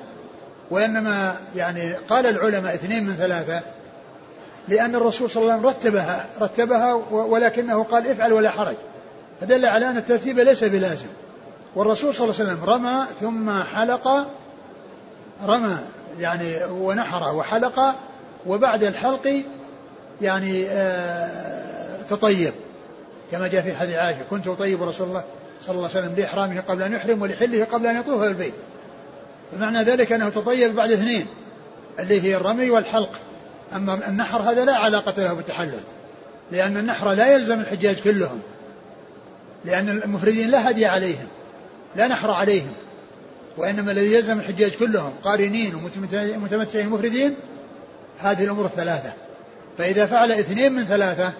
وإنما 0.70 1.36
يعني 1.56 1.92
قال 1.92 2.26
العلماء 2.26 2.74
اثنين 2.74 3.04
من 3.04 3.14
ثلاثة 3.14 3.60
لأن 4.68 4.94
الرسول 4.94 5.30
صلى 5.30 5.42
الله 5.42 5.52
عليه 5.52 5.62
وسلم 5.62 5.76
رتبها 5.76 6.26
رتبها 6.40 6.94
ولكنه 7.10 7.82
قال 7.82 8.06
افعل 8.06 8.32
ولا 8.32 8.50
حرج. 8.50 8.76
فدل 9.40 9.66
على 9.66 9.90
أن 9.90 9.96
الترتيب 9.96 10.38
ليس 10.38 10.64
بلازم. 10.64 11.06
والرسول 11.76 12.14
صلى 12.14 12.24
الله 12.24 12.40
عليه 12.40 12.52
وسلم 12.52 12.64
رمى 12.64 13.04
ثم 13.20 13.62
حلق 13.62 14.26
رمى 15.46 15.76
يعني 16.18 16.64
ونحر 16.64 17.34
وحلق 17.34 17.94
وبعد 18.46 18.84
الحلق 18.84 19.42
يعني 20.20 20.66
آه 20.68 22.02
تطيب. 22.08 22.52
كما 23.32 23.48
جاء 23.48 23.62
في 23.62 23.76
حديث 23.76 23.96
عائشة 23.96 24.22
كنت 24.30 24.46
أطيب 24.46 24.82
رسول 24.82 25.08
الله 25.08 25.24
صلى 25.60 25.76
الله 25.76 25.88
عليه 25.88 25.98
وسلم 25.98 26.14
لإحرامه 26.16 26.60
قبل 26.60 26.82
أن 26.82 26.92
يحرم 26.92 27.22
ولحله 27.22 27.64
قبل 27.64 27.86
أن 27.86 27.96
يطوف 27.96 28.22
البيت. 28.22 28.54
فمعنى 29.52 29.82
ذلك 29.82 30.12
أنه 30.12 30.28
تطيب 30.28 30.74
بعد 30.74 30.92
اثنين 30.92 31.26
اللي 31.98 32.22
هي 32.22 32.36
الرمي 32.36 32.70
والحلق. 32.70 33.10
أما 33.74 34.08
النحر 34.08 34.42
هذا 34.42 34.64
لا 34.64 34.76
علاقة 34.76 35.22
له 35.22 35.32
بالتحلل 35.32 35.80
لأن 36.50 36.76
النحر 36.76 37.12
لا 37.12 37.34
يلزم 37.34 37.60
الحجاج 37.60 37.96
كلهم 37.96 38.40
لأن 39.64 39.88
المفردين 39.88 40.50
لا 40.50 40.70
هدي 40.70 40.86
عليهم 40.86 41.26
لا 41.96 42.08
نحر 42.08 42.30
عليهم 42.30 42.72
وإنما 43.56 43.92
الذي 43.92 44.12
يلزم 44.12 44.38
الحجاج 44.38 44.76
كلهم 44.76 45.12
قارنين 45.24 45.74
ومتمتعين 45.74 46.88
مفردين 46.88 47.34
هذه 48.18 48.44
الأمور 48.44 48.64
الثلاثة. 48.64 49.12
فإذا 49.78 50.06
فعل 50.06 50.32
اثنين 50.32 50.72
من 50.72 50.84
ثلاثة 50.84 51.32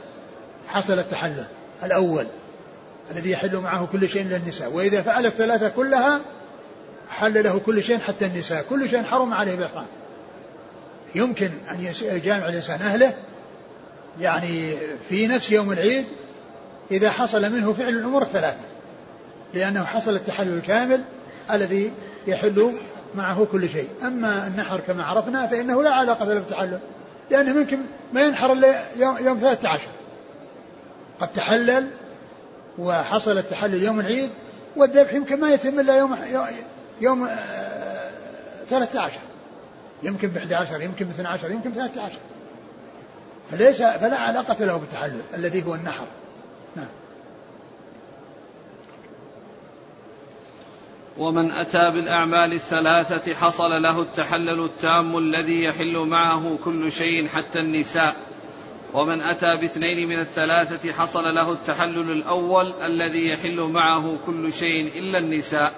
حصل 0.69 0.99
التحلل. 0.99 1.45
الأول 1.83 2.27
الذي 3.11 3.31
يحل 3.31 3.57
معه 3.57 3.87
كل 3.93 4.09
شيء 4.09 4.23
إلا 4.23 4.37
النساء 4.37 4.73
وإذا 4.73 5.03
فعل 5.03 5.27
الثلاثة 5.27 5.69
كلها 5.69 6.21
حل 7.11 7.45
له 7.45 7.59
كل 7.59 7.83
شيء 7.83 7.99
حتى 7.99 8.27
النساء 8.27 8.65
كل 8.71 8.89
شيء 8.89 9.03
حرم 9.03 9.35
عليه 9.35 9.55
بإحرام 9.55 9.87
يمكن 11.15 11.51
أن 11.71 11.93
يجامع 12.03 12.49
الإنسان 12.49 12.83
أهله 12.83 13.15
يعني 14.21 14.77
في 15.09 15.27
نفس 15.27 15.51
يوم 15.53 15.73
العيد 15.73 16.05
إذا 16.91 17.11
حصل 17.11 17.53
منه 17.53 17.73
فعل 17.73 17.89
الأمور 17.89 18.23
الثلاثة 18.23 18.65
لأنه 19.55 19.85
حصل 19.85 20.15
التحلل 20.15 20.59
الكامل 20.59 21.01
الذي 21.51 21.93
يحل 22.27 22.73
معه 23.15 23.47
كل 23.53 23.69
شيء. 23.69 23.89
أما 24.03 24.47
النحر 24.47 24.81
كما 24.81 25.05
عرفنا 25.05 25.47
فإنه 25.47 25.83
لا 25.83 25.91
علاقة 25.91 26.25
له 26.25 26.35
بالتحلل 26.35 26.79
لأنه 27.31 27.53
ممكن 27.53 27.79
ما 28.13 28.21
ينحر 28.21 28.53
إلا 28.53 28.75
يوم 28.99 29.39
13 29.39 29.83
قد 31.21 31.33
تحلل 31.33 31.91
وحصل 32.79 33.39
التحلل 33.39 33.83
يوم 33.83 34.01
العيد 34.01 34.31
والذبح 34.77 35.15
يمكن 35.15 35.41
ما 35.41 35.53
يتم 35.53 35.81
إلا 35.81 35.99
يوم 35.99 36.17
يوم 37.01 37.29
13 38.71 39.01
آه، 39.01 39.11
يمكن 40.03 40.29
ب 40.29 40.37
11 40.37 40.81
يمكن 40.81 41.07
ب 41.07 41.11
12 41.11 41.51
يمكن 41.51 41.71
ب 41.71 41.75
13 41.75 42.19
فليس 43.51 43.83
فلا 43.83 44.17
علاقة 44.17 44.65
له 44.65 44.77
بالتحلل 44.77 45.21
الذي 45.35 45.67
هو 45.67 45.75
النحر. 45.75 46.07
نعم. 46.77 46.89
ومن 51.19 51.51
أتى 51.51 51.91
بالأعمال 51.91 52.53
الثلاثة 52.53 53.35
حصل 53.35 53.71
له 53.83 54.03
التحلل 54.03 54.65
التام 54.65 55.19
الذي 55.19 55.65
يحل 55.65 55.99
معه 55.99 56.59
كل 56.65 56.93
شيء 56.93 57.29
حتى 57.29 57.59
النساء. 57.59 58.17
ومن 58.97 59.23
أتى 59.23 59.57
باثنين 59.57 60.09
من 60.09 60.19
الثلاثة 60.19 60.93
حصل 60.93 61.35
له 61.35 61.53
التحلل 61.53 62.11
الأول 62.11 62.73
الذي 62.73 63.29
يحل 63.29 63.61
معه 63.61 64.19
كل 64.27 64.53
شيء 64.53 64.99
إلا 64.99 65.19
النساء. 65.19 65.75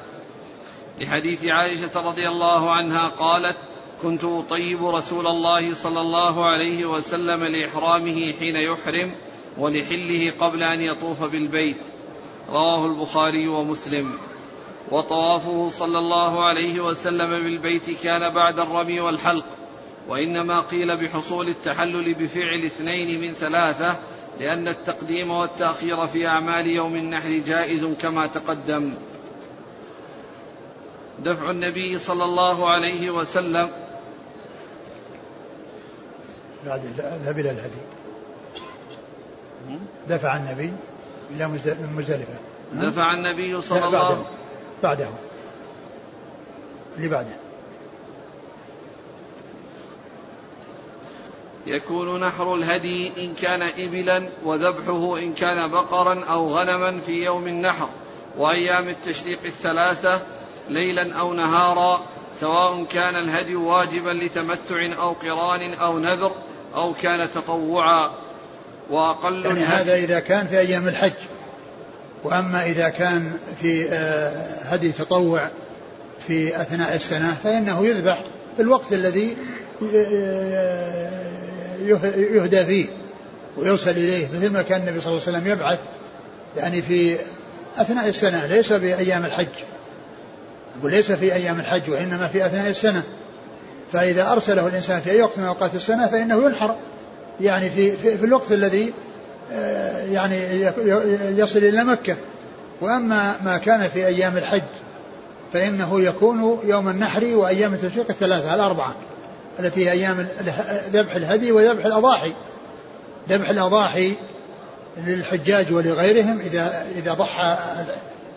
لحديث 1.01 1.45
عائشة 1.45 2.09
رضي 2.11 2.29
الله 2.29 2.73
عنها 2.73 3.09
قالت 3.09 3.57
كنت 4.03 4.25
أطيب 4.25 4.87
رسول 4.87 5.27
الله 5.27 5.75
صلى 5.75 6.01
الله 6.01 6.47
عليه 6.47 6.87
وسلم 6.87 7.45
لإحرامه 7.45 8.33
حين 8.33 8.57
يحرم 8.57 9.15
ولحله 9.59 10.33
قبل 10.41 10.63
أن 10.63 10.81
يطوف 10.81 11.25
بالبيت. 11.25 11.81
رواه 12.49 12.87
البخاري 12.87 13.49
ومسلم. 13.49 14.19
وطوافه 14.91 15.69
صلى 15.69 15.99
الله 15.99 16.45
عليه 16.45 16.81
وسلم 16.81 17.31
بالبيت 17.31 18.03
كان 18.03 18.35
بعد 18.35 18.59
الرمي 18.59 19.01
والحلق. 19.01 19.45
وإنما 20.09 20.61
قيل 20.61 20.97
بحصول 20.97 21.49
التحلل 21.49 22.15
بفعل 22.15 22.65
اثنين 22.65 23.21
من 23.21 23.35
ثلاثة 23.35 23.97
لأن 24.41 24.69
التقديم 24.69 25.31
والتأخير 25.31 26.07
في 26.07 26.27
أعمال 26.27 26.67
يوم 26.67 26.95
النحر 26.95 27.31
جائز 27.31 27.85
كما 27.85 28.27
تقدم. 28.27 28.95
دفع 31.19 31.51
النبي 31.51 31.99
صلى 31.99 32.25
الله 32.25 32.71
عليه 32.71 33.11
وسلم. 33.11 33.71
بعد 36.67 36.85
الذهاب 36.85 37.39
إلى 37.39 37.51
الهدي. 37.51 37.81
دفع 40.09 40.37
النبي 40.37 40.73
إلى 41.31 41.49
مزدلفة. 41.97 42.39
دفع 42.73 43.15
النبي 43.15 43.61
صلى 43.61 43.85
الله 43.85 43.99
عليه 43.99 44.09
وسلم 44.09 44.25
بعده. 44.83 45.09
اللي 46.97 47.09
بعده. 47.09 47.48
يكون 51.67 52.21
نحر 52.21 52.55
الهدي 52.55 53.25
إن 53.25 53.35
كان 53.35 53.63
إبلا 53.63 54.29
وذبحه 54.45 55.19
إن 55.19 55.35
كان 55.35 55.71
بقرا 55.71 56.25
أو 56.25 56.59
غنما 56.59 57.01
في 57.01 57.13
يوم 57.13 57.47
النحر 57.47 57.89
وأيام 58.39 58.89
التشريق 58.89 59.39
الثلاثة 59.45 60.23
ليلا 60.69 61.15
أو 61.15 61.33
نهارا 61.33 62.01
سواء 62.41 62.85
كان 62.85 63.17
الهدي 63.17 63.57
واجبا 63.57 64.11
لتمتع 64.11 65.01
أو 65.01 65.13
قران 65.13 65.75
أو 65.75 65.99
نذر 65.99 66.33
أو 66.75 66.95
كان 66.95 67.29
تطوعا. 67.35 68.11
وأقل 68.91 69.45
يعني 69.45 69.61
هذا 69.61 69.95
إذا 69.95 70.21
كان 70.21 70.47
في 70.47 70.59
أيام 70.59 70.89
الحج. 70.89 71.13
وأما 72.25 72.67
إذا 72.67 72.89
كان 72.89 73.33
في 73.61 73.89
آه، 73.91 74.33
هدي 74.63 74.93
تطوع 74.93 75.51
في 76.27 76.61
أثناء 76.61 76.95
السنة 76.95 77.35
فإنه 77.45 77.87
يذبح 77.87 78.25
في 78.57 78.63
الوقت 78.63 78.93
الذي 78.93 79.37
آه، 79.95 81.08
يهدى 82.35 82.67
فيه 82.67 82.87
ويوصل 83.57 83.91
إليه 83.91 84.29
مثل 84.35 84.51
ما 84.51 84.63
كان 84.63 84.81
النبي 84.81 85.01
صلى 85.01 85.13
الله 85.13 85.23
عليه 85.27 85.39
وسلم 85.39 85.53
يبعث 85.53 85.79
يعني 86.57 86.83
في 86.83 87.17
أثناء 87.79 88.09
السنة 88.09 88.47
ليس 88.47 88.73
في 88.73 88.99
أيام 88.99 89.25
الحج. 89.25 89.47
يقول 90.79 90.91
ليس 90.91 91.13
في 91.13 91.35
أيام 91.35 91.61
الحج 91.61 91.91
وإنما 91.91 92.29
في 92.29 92.47
أثناء 92.47 92.69
السنة. 92.69 93.03
فإذا 93.93 94.33
أرسله 94.33 94.67
الإنسان 94.67 95.01
في 95.01 95.11
أي 95.11 95.23
وقت 95.23 95.39
من 95.39 95.45
أوقات 95.45 95.75
السنة 95.75 96.07
فإنه 96.07 96.45
ينحر. 96.45 96.77
يعني 97.41 97.71
في, 97.71 97.97
في, 97.97 98.19
في 98.19 98.27
الوقت 98.27 98.53
الذي 98.53 98.93
آه، 99.53 100.05
يعني 100.05 100.37
يصل 101.41 101.59
إلى 101.59 101.85
مكة. 101.85 102.17
وأما 102.81 103.37
ما 103.43 103.59
كان 103.59 103.89
في 103.89 104.07
أيام 104.07 104.37
الحج 104.37 104.63
فإنه 105.53 106.01
يكون 106.01 106.61
يوم 106.65 106.89
النحر 106.89 107.25
وأيام 107.25 107.75
التشريق 107.75 108.07
الثلاثة 108.11 108.55
الأربعة. 108.55 108.95
التي 109.61 109.87
هي 109.87 109.93
أيام 109.93 110.27
ذبح 110.93 111.15
الهدي 111.15 111.53
وذبح 111.53 111.85
الأضاحي. 111.85 112.33
ذبح 113.29 113.49
الأضاحي 113.49 114.17
للحجاج 115.07 115.73
ولغيرهم 115.73 116.41
إذا 116.41 116.87
إذا 116.97 117.15
ضحى 117.15 117.57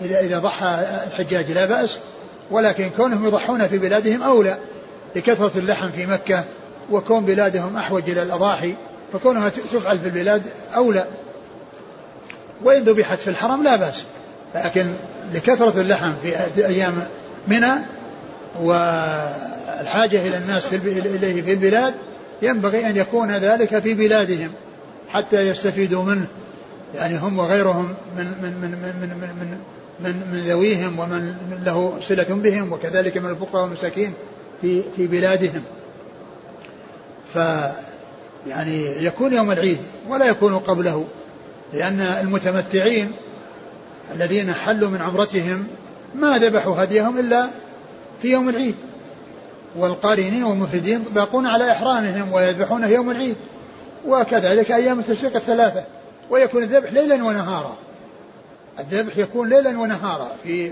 إذا 0.01 0.19
إذا 0.19 0.39
ضحى 0.39 0.85
الحجاج 1.07 1.51
لا 1.51 1.65
بأس 1.65 1.99
ولكن 2.51 2.89
كونهم 2.97 3.27
يضحون 3.27 3.67
في 3.67 3.77
بلادهم 3.77 4.23
أولى 4.23 4.57
لكثرة 5.15 5.51
اللحم 5.55 5.89
في 5.89 6.05
مكة 6.05 6.43
وكون 6.91 7.25
بلادهم 7.25 7.77
أحوج 7.77 8.09
إلى 8.09 8.23
الأضاحي 8.23 8.75
فكونها 9.13 9.49
تفعل 9.49 9.99
في 9.99 10.05
البلاد 10.05 10.43
أولى. 10.75 11.05
وإن 12.63 12.83
ذبحت 12.83 13.19
في 13.19 13.29
الحرم 13.29 13.63
لا 13.63 13.75
بأس 13.75 14.03
لكن 14.55 14.87
لكثرة 15.33 15.81
اللحم 15.81 16.13
في 16.55 16.67
أيام 16.67 17.03
منى 17.47 17.71
والحاجة 19.79 20.27
إلى 20.27 20.37
الناس 20.37 20.73
إليه 20.73 21.41
في 21.41 21.51
البلاد 21.53 21.93
ينبغي 22.41 22.89
أن 22.89 22.97
يكون 22.97 23.31
ذلك 23.31 23.79
في 23.79 23.93
بلادهم 23.93 24.51
حتى 25.09 25.41
يستفيدوا 25.41 26.03
منه 26.03 26.27
يعني 26.95 27.17
هم 27.17 27.39
وغيرهم 27.39 27.93
من 28.17 28.25
من 28.25 28.53
من 28.61 28.71
من 28.71 29.09
من 29.11 29.27
من, 29.39 29.57
من, 29.99 30.15
من 30.31 30.43
ذويهم 30.47 30.99
ومن 30.99 31.35
له 31.65 31.97
صلة 32.01 32.25
بهم 32.29 32.73
وكذلك 32.73 33.17
من 33.17 33.29
الفقراء 33.29 33.63
والمساكين 33.63 34.13
في 34.61 34.83
في 34.95 35.07
بلادهم. 35.07 35.63
ف 37.33 37.37
يعني 38.47 39.05
يكون 39.05 39.33
يوم 39.33 39.51
العيد 39.51 39.77
ولا 40.09 40.25
يكون 40.25 40.59
قبله 40.59 41.07
لأن 41.73 42.01
المتمتعين 42.01 43.11
الذين 44.15 44.53
حلوا 44.53 44.89
من 44.89 45.01
عمرتهم 45.01 45.67
ما 46.15 46.37
ذبحوا 46.37 46.83
هديهم 46.83 47.19
إلا 47.19 47.49
في 48.21 48.31
يوم 48.31 48.49
العيد 48.49 48.75
والقارنين 49.75 50.43
والمفردين 50.43 51.03
باقون 51.03 51.47
على 51.47 51.71
إحرامهم 51.71 52.33
ويذبحونه 52.33 52.87
يوم 52.87 53.11
العيد. 53.11 53.35
وكذلك 54.07 54.71
أيام 54.71 54.99
التشريق 54.99 55.35
الثلاثة 55.35 55.83
ويكون 56.29 56.63
الذبح 56.63 56.91
ليلا 56.91 57.23
ونهارا. 57.23 57.77
الذبح 58.79 59.17
يكون 59.17 59.49
ليلا 59.49 59.79
ونهارا 59.79 60.31
في 60.43 60.71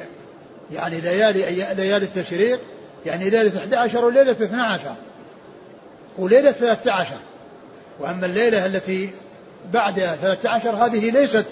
يعني 0.72 1.02
ليالي 1.02 1.42
ليالي 1.74 2.06
التشريق 2.06 2.60
يعني 3.06 3.30
ليلة 3.30 3.58
11 3.58 4.06
وليلة 4.06 4.32
12 4.32 4.80
وليلة 6.18 6.52
13 6.52 7.14
وأما 8.00 8.26
الليلة 8.26 8.66
التي 8.66 9.10
بعد 9.74 9.96
13 9.96 10.86
هذه 10.86 11.12
ليست 11.12 11.46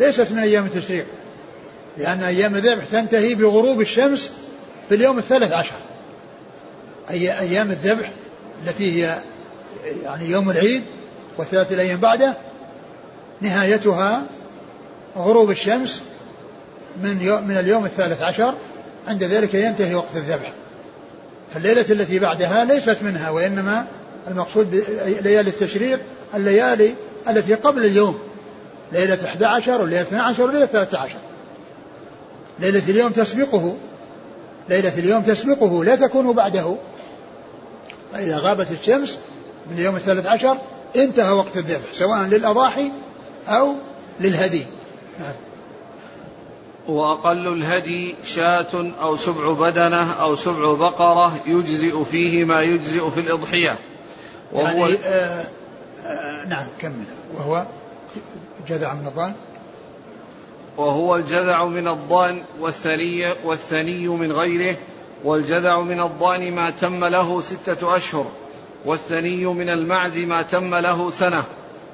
ليست 0.00 0.32
من 0.32 0.38
أيام 0.38 0.66
التشريق 0.66 1.06
لأن 1.98 2.22
أيام 2.22 2.54
الذبح 2.56 2.84
تنتهي 2.84 3.34
بغروب 3.34 3.80
الشمس 3.80 4.30
في 4.88 4.94
اليوم 4.94 5.18
الثالث 5.18 5.52
عشر. 5.52 5.74
أي 7.10 7.38
أيام 7.40 7.70
الذبح 7.70 8.12
التي 8.66 9.04
هي 9.04 9.18
يعني 10.04 10.24
يوم 10.24 10.50
العيد 10.50 10.82
وثلاثة 11.38 11.74
الأيام 11.74 12.00
بعده 12.00 12.34
نهايتها 13.40 14.26
غروب 15.16 15.50
الشمس 15.50 16.02
من 17.02 17.20
يوم 17.20 17.48
من 17.48 17.56
اليوم 17.56 17.84
الثالث 17.84 18.22
عشر 18.22 18.54
عند 19.08 19.24
ذلك 19.24 19.54
ينتهي 19.54 19.94
وقت 19.94 20.16
الذبح. 20.16 20.52
فالليلة 21.54 21.84
التي 21.90 22.18
بعدها 22.18 22.64
ليست 22.64 23.02
منها 23.02 23.30
وإنما 23.30 23.86
المقصود 24.28 24.70
بليالي 24.70 25.50
التشريق 25.50 26.00
الليالي 26.34 26.94
التي 27.28 27.54
قبل 27.54 27.84
اليوم. 27.84 28.18
ليلة 28.92 29.18
11 29.24 29.82
وليلة 29.82 30.02
12 30.02 30.42
وليلة 30.42 30.66
13 30.66 31.16
ليلة 32.58 32.82
اليوم 32.88 33.12
تسبقه 33.12 33.76
ليلة 34.68 34.98
اليوم 34.98 35.22
تسبقه 35.22 35.84
لا 35.84 35.96
تكون 35.96 36.32
بعده. 36.32 36.76
فإذا 38.12 38.38
غابت 38.38 38.70
الشمس 38.70 39.18
من 39.70 39.78
اليوم 39.78 39.96
الثالث 39.96 40.26
عشر 40.26 40.56
انتهى 40.96 41.32
وقت 41.32 41.56
الذبح 41.56 41.92
سواء 41.92 42.18
للأضاحي 42.18 42.90
أو 43.48 43.74
للهدي. 44.20 44.66
نعم. 45.20 45.34
وأقل 46.88 47.48
الهدي 47.48 48.14
شاة 48.24 48.92
أو 49.00 49.16
سبع 49.16 49.52
بدنة 49.52 50.12
أو 50.12 50.36
سبع 50.36 50.74
بقرة 50.74 51.32
يجزئ 51.46 52.04
فيه 52.04 52.44
ما 52.44 52.62
يجزئ 52.62 53.10
في 53.10 53.20
الإضحية. 53.20 53.78
وهو 54.52 54.86
يعني 54.86 54.98
آه 55.04 55.44
آه 56.06 56.44
نعم 56.44 56.66
كمل. 56.80 57.04
وهو 57.34 57.66
جذع 58.68 58.94
من 58.94 59.06
الضان 59.06 59.32
وهو 60.76 61.16
الجذع 61.16 61.64
من 61.64 61.88
الضان 61.88 62.44
والثني 62.60 63.32
والثني 63.44 64.08
من 64.08 64.32
غيره 64.32 64.76
والجذع 65.24 65.80
من 65.80 66.00
الضأن 66.00 66.52
ما 66.52 66.70
تم 66.70 67.04
له 67.04 67.40
ستة 67.40 67.96
أشهر 67.96 68.26
والثني 68.84 69.44
من 69.44 69.68
المعز 69.68 70.18
ما 70.18 70.42
تم 70.42 70.74
له 70.74 71.10
سنة 71.10 71.44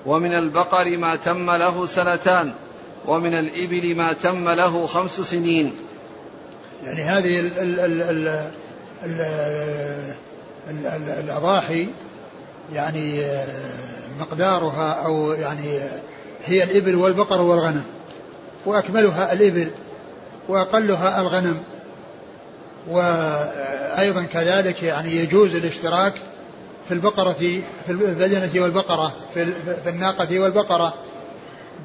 ومن 0.07 0.33
البقر 0.33 0.97
ما 0.97 1.16
تم 1.16 1.51
له 1.51 1.87
سنتان 1.87 2.53
ومن 3.07 3.35
الإبل 3.35 3.97
ما 3.97 4.12
تم 4.12 4.49
له 4.49 4.87
خمس 4.87 5.20
سنين. 5.20 5.74
يعني 6.85 7.03
هذه 7.03 7.41
ال 7.41 7.59
ال 7.59 7.81
ال 7.81 8.03
ال 8.03 8.51
ال 9.05 9.20
ال 10.70 10.87
ال 10.87 11.09
الأضاحي 11.24 11.89
يعني 12.72 13.22
مقدارها 14.20 14.93
أو 14.93 15.33
يعني 15.33 15.79
هي 16.45 16.64
الإبل 16.64 16.95
والبقر 16.95 17.41
والغنم 17.41 17.85
وأكملها 18.66 19.33
الإبل 19.33 19.70
وأقلها 20.49 21.20
الغنم. 21.20 21.62
وأيضا 22.89 24.22
كذلك 24.22 24.82
يعني 24.82 25.16
يجوز 25.16 25.57
الاشتراك 25.57 26.14
في 26.89 26.95
البقرة 26.95 27.32
في 27.32 27.62
البدنة 27.89 28.62
والبقرة 28.62 29.12
في 29.34 29.53
الناقة 29.87 30.39
والبقرة. 30.39 30.95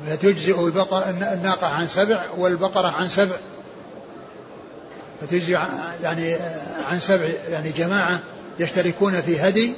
فتجزئ 0.07 0.59
الناقة 1.33 1.67
عن 1.67 1.87
سبع 1.87 2.25
والبقرة 2.37 2.87
عن 2.87 3.07
سبع. 3.07 3.35
فتجزئ 5.21 5.57
يعني 6.03 6.35
عن 6.89 6.99
سبع 6.99 7.29
يعني 7.49 7.69
جماعة 7.69 8.19
يشتركون 8.59 9.21
في 9.21 9.39
هدي 9.39 9.73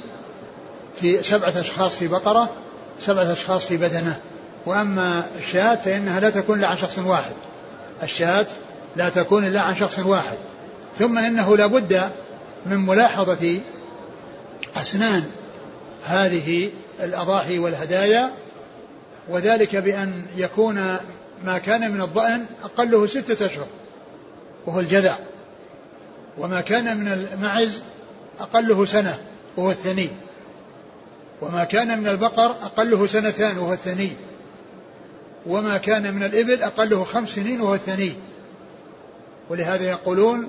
في 0.94 1.22
سبعة 1.22 1.60
أشخاص 1.60 1.96
في 1.96 2.08
بقرة 2.08 2.50
سبعة 2.98 3.32
أشخاص 3.32 3.66
في 3.66 3.76
بدنة. 3.76 4.18
وأما 4.66 5.24
الشاة 5.38 5.74
فإنها 5.74 6.20
لا 6.20 6.30
تكون 6.30 6.58
إلا 6.58 6.68
عن 6.68 6.76
شخص 6.76 6.98
واحد. 6.98 7.34
الشاة 8.02 8.46
لا 8.96 9.08
تكون 9.08 9.44
إلا 9.44 9.60
عن 9.60 9.76
شخص 9.76 9.98
واحد. 9.98 10.36
ثم 10.98 11.18
إنه 11.18 11.56
لا 11.56 11.66
بد 11.66 12.10
من 12.66 12.76
ملاحظة 12.76 13.60
أسنان 14.76 15.24
هذه 16.04 16.70
الأضاحي 17.02 17.58
والهدايا 17.58 18.30
وذلك 19.28 19.76
بأن 19.76 20.22
يكون 20.36 20.96
ما 21.44 21.58
كان 21.58 21.90
من 21.90 22.00
الضأن 22.00 22.46
أقله 22.64 23.06
ستة 23.06 23.46
أشهر 23.46 23.66
وهو 24.66 24.80
الجذع 24.80 25.16
وما 26.38 26.60
كان 26.60 26.96
من 27.00 27.08
المعز 27.08 27.80
أقله 28.40 28.84
سنة 28.84 29.18
وهو 29.56 29.70
الثني 29.70 30.10
وما 31.42 31.64
كان 31.64 32.00
من 32.00 32.08
البقر 32.08 32.50
أقله 32.50 33.06
سنتان 33.06 33.58
وهو 33.58 33.72
الثني 33.72 34.12
وما 35.46 35.78
كان 35.78 36.14
من 36.14 36.22
الإبل 36.22 36.62
أقله 36.62 37.04
خمس 37.04 37.28
سنين 37.28 37.60
وهو 37.60 37.74
الثني. 37.74 38.12
ولهذا 39.50 39.84
يقولون 39.84 40.48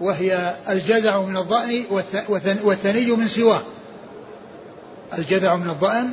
وهي 0.00 0.54
الجذع 0.68 1.22
من 1.22 1.36
الضأن 1.36 1.84
والثني 2.64 3.10
من 3.10 3.28
سواه. 3.28 3.62
الجذع 5.18 5.56
من 5.56 5.70
الضأن 5.70 6.10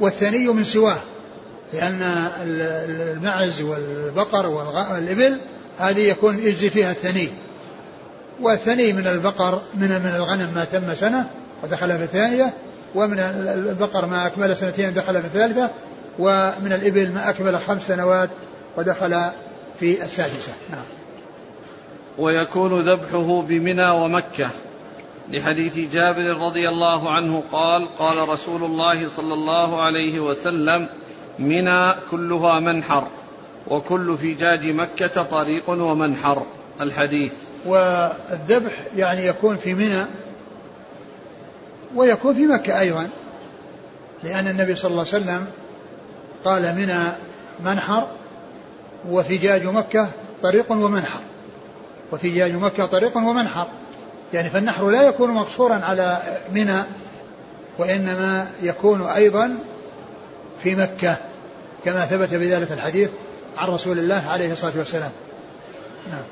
والثني 0.00 0.48
من 0.48 0.64
سواه. 0.64 0.98
لأن 1.72 2.28
المعز 2.42 3.62
والبقر 3.62 4.46
والإبل 4.46 5.38
هذه 5.78 6.10
يكون 6.10 6.38
يجزي 6.38 6.70
فيها 6.70 6.90
الثني. 6.90 7.28
والثني 8.40 8.92
من 8.92 9.06
البقر 9.06 9.62
من 9.74 9.88
من 9.88 10.12
الغنم 10.16 10.54
ما 10.54 10.64
تم 10.64 10.94
سنة 10.94 11.30
ودخل 11.62 11.98
في 11.98 12.04
الثانية 12.04 12.52
ومن 12.94 13.18
البقر 13.18 14.06
ما 14.06 14.26
أكمل 14.26 14.56
سنتين 14.56 14.94
دخل 14.94 15.20
في 15.20 15.26
الثالثة 15.26 15.70
ومن 16.18 16.72
الإبل 16.72 17.12
ما 17.12 17.30
أكمل 17.30 17.60
خمس 17.60 17.86
سنوات 17.86 18.30
ودخل 18.76 19.30
في 19.80 20.04
السادسة. 20.04 20.52
نعم. 20.70 20.99
ويكون 22.18 22.80
ذبحه 22.80 23.42
بمنى 23.42 23.90
ومكة. 23.90 24.50
لحديث 25.30 25.78
جابر 25.78 26.36
رضي 26.46 26.68
الله 26.68 27.10
عنه 27.10 27.42
قال 27.52 27.88
قال 27.98 28.28
رسول 28.28 28.64
الله 28.64 29.08
صلى 29.08 29.34
الله 29.34 29.82
عليه 29.82 30.20
وسلم 30.20 30.88
منى 31.38 31.94
كلها 32.10 32.60
منحر 32.60 33.06
وكل 33.68 34.16
فجاج 34.16 34.66
مكة 34.66 35.22
طريق 35.22 35.70
ومنحر. 35.70 36.46
الحديث. 36.80 37.32
والذبح 37.66 38.72
يعني 38.96 39.26
يكون 39.26 39.56
في 39.56 39.74
منى 39.74 40.06
ويكون 41.94 42.34
في 42.34 42.46
مكة 42.46 42.80
أيضا 42.80 43.08
لأن 44.22 44.46
النبي 44.46 44.74
صلى 44.74 44.90
الله 44.90 45.06
عليه 45.12 45.24
وسلم 45.24 45.46
قال 46.44 46.74
منى 46.76 47.12
منحر 47.64 48.06
وفجاج 49.08 49.66
مكة 49.66 50.08
طريق 50.42 50.72
ومنحر. 50.72 51.20
وفجاج 52.12 52.52
مكة 52.52 52.86
طريق 52.86 53.16
ومنحر. 53.16 53.66
يعني 54.32 54.50
فالنحر 54.50 54.90
لا 54.90 55.02
يكون 55.02 55.30
مقصورا 55.30 55.74
على 55.74 56.22
منى 56.52 56.82
وإنما 57.78 58.50
يكون 58.62 59.02
أيضا 59.06 59.58
في 60.62 60.74
مكة 60.74 61.16
كما 61.84 62.06
ثبت 62.06 62.34
بذلك 62.34 62.72
الحديث 62.72 63.10
عن 63.56 63.68
رسول 63.68 63.98
الله 63.98 64.28
عليه 64.28 64.52
الصلاة 64.52 64.78
والسلام. 64.78 65.10
نعم. 66.10 66.22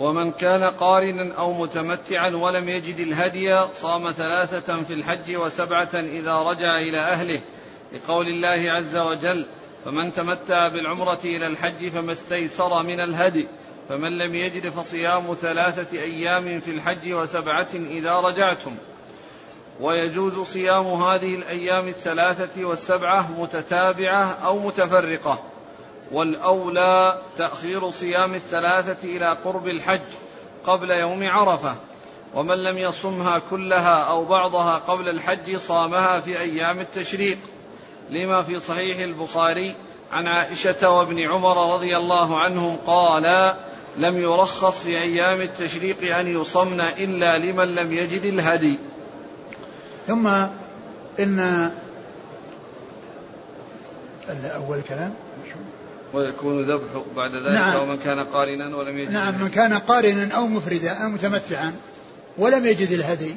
ومن 0.00 0.32
كان 0.32 0.64
قارنا 0.64 1.34
أو 1.34 1.52
متمتعا 1.52 2.30
ولم 2.30 2.68
يجد 2.68 2.96
الهدي 2.98 3.58
صام 3.74 4.10
ثلاثة 4.10 4.82
في 4.82 4.94
الحج 4.94 5.36
وسبعة 5.36 5.90
إذا 5.94 6.42
رجع 6.42 6.78
إلى 6.78 6.98
أهله 7.00 7.40
لقول 7.92 8.26
الله 8.26 8.72
عز 8.72 8.96
وجل 8.96 9.46
فمن 9.84 10.12
تمتع 10.12 10.68
بالعمرة 10.68 11.20
إلى 11.24 11.46
الحج 11.46 11.88
فما 11.88 12.12
استيسر 12.12 12.82
من 12.82 13.00
الهدي 13.00 13.48
فمن 13.90 14.18
لم 14.18 14.34
يجد 14.34 14.68
فصيام 14.68 15.34
ثلاثة 15.34 15.98
أيام 15.98 16.60
في 16.60 16.70
الحج 16.70 17.12
وسبعة 17.12 17.68
إذا 17.74 18.16
رجعتم. 18.16 18.76
ويجوز 19.80 20.38
صيام 20.40 20.86
هذه 20.86 21.34
الأيام 21.34 21.88
الثلاثة 21.88 22.64
والسبعة 22.64 23.40
متتابعة 23.40 24.24
أو 24.44 24.58
متفرقة. 24.58 25.42
والأولى 26.12 27.22
تأخير 27.36 27.90
صيام 27.90 28.34
الثلاثة 28.34 29.16
إلى 29.16 29.36
قرب 29.44 29.68
الحج 29.68 30.00
قبل 30.66 30.90
يوم 30.90 31.28
عرفة. 31.28 31.74
ومن 32.34 32.56
لم 32.56 32.78
يصمها 32.78 33.42
كلها 33.50 34.02
أو 34.02 34.24
بعضها 34.24 34.74
قبل 34.74 35.08
الحج 35.08 35.56
صامها 35.56 36.20
في 36.20 36.40
أيام 36.40 36.80
التشريق. 36.80 37.38
لما 38.10 38.42
في 38.42 38.60
صحيح 38.60 38.98
البخاري 38.98 39.74
عن 40.10 40.26
عائشة 40.26 40.90
وابن 40.90 41.18
عمر 41.18 41.74
رضي 41.74 41.96
الله 41.96 42.38
عنهم 42.38 42.76
قالا 42.76 43.56
لم 43.96 44.16
يرخص 44.16 44.82
في 44.82 44.98
أيام 44.98 45.40
التشريق 45.40 46.16
أن 46.16 46.40
يصمن 46.40 46.80
إلا 46.80 47.38
لمن 47.38 47.74
لم 47.74 47.92
يجد 47.92 48.24
الهدي. 48.24 48.78
ثم 50.06 50.26
إن 51.20 51.70
أول 54.28 54.80
كلام؟ 54.88 55.14
ويكون 56.12 56.62
ذبح 56.62 57.02
بعد 57.16 57.34
ذلك 57.34 57.54
نعم. 57.54 57.76
أو 57.76 57.86
من 57.86 57.98
كان 57.98 58.20
قارنا 58.20 58.76
ولم 58.76 58.98
يجد 58.98 59.12
نعم 59.12 59.42
من 59.42 59.48
كان 59.48 59.72
قارنا 59.72 60.34
أو 60.34 60.46
مفردا 60.46 60.92
أو 60.92 61.08
متمتعا 61.08 61.74
ولم 62.38 62.66
يجد 62.66 62.92
الهدي 62.92 63.36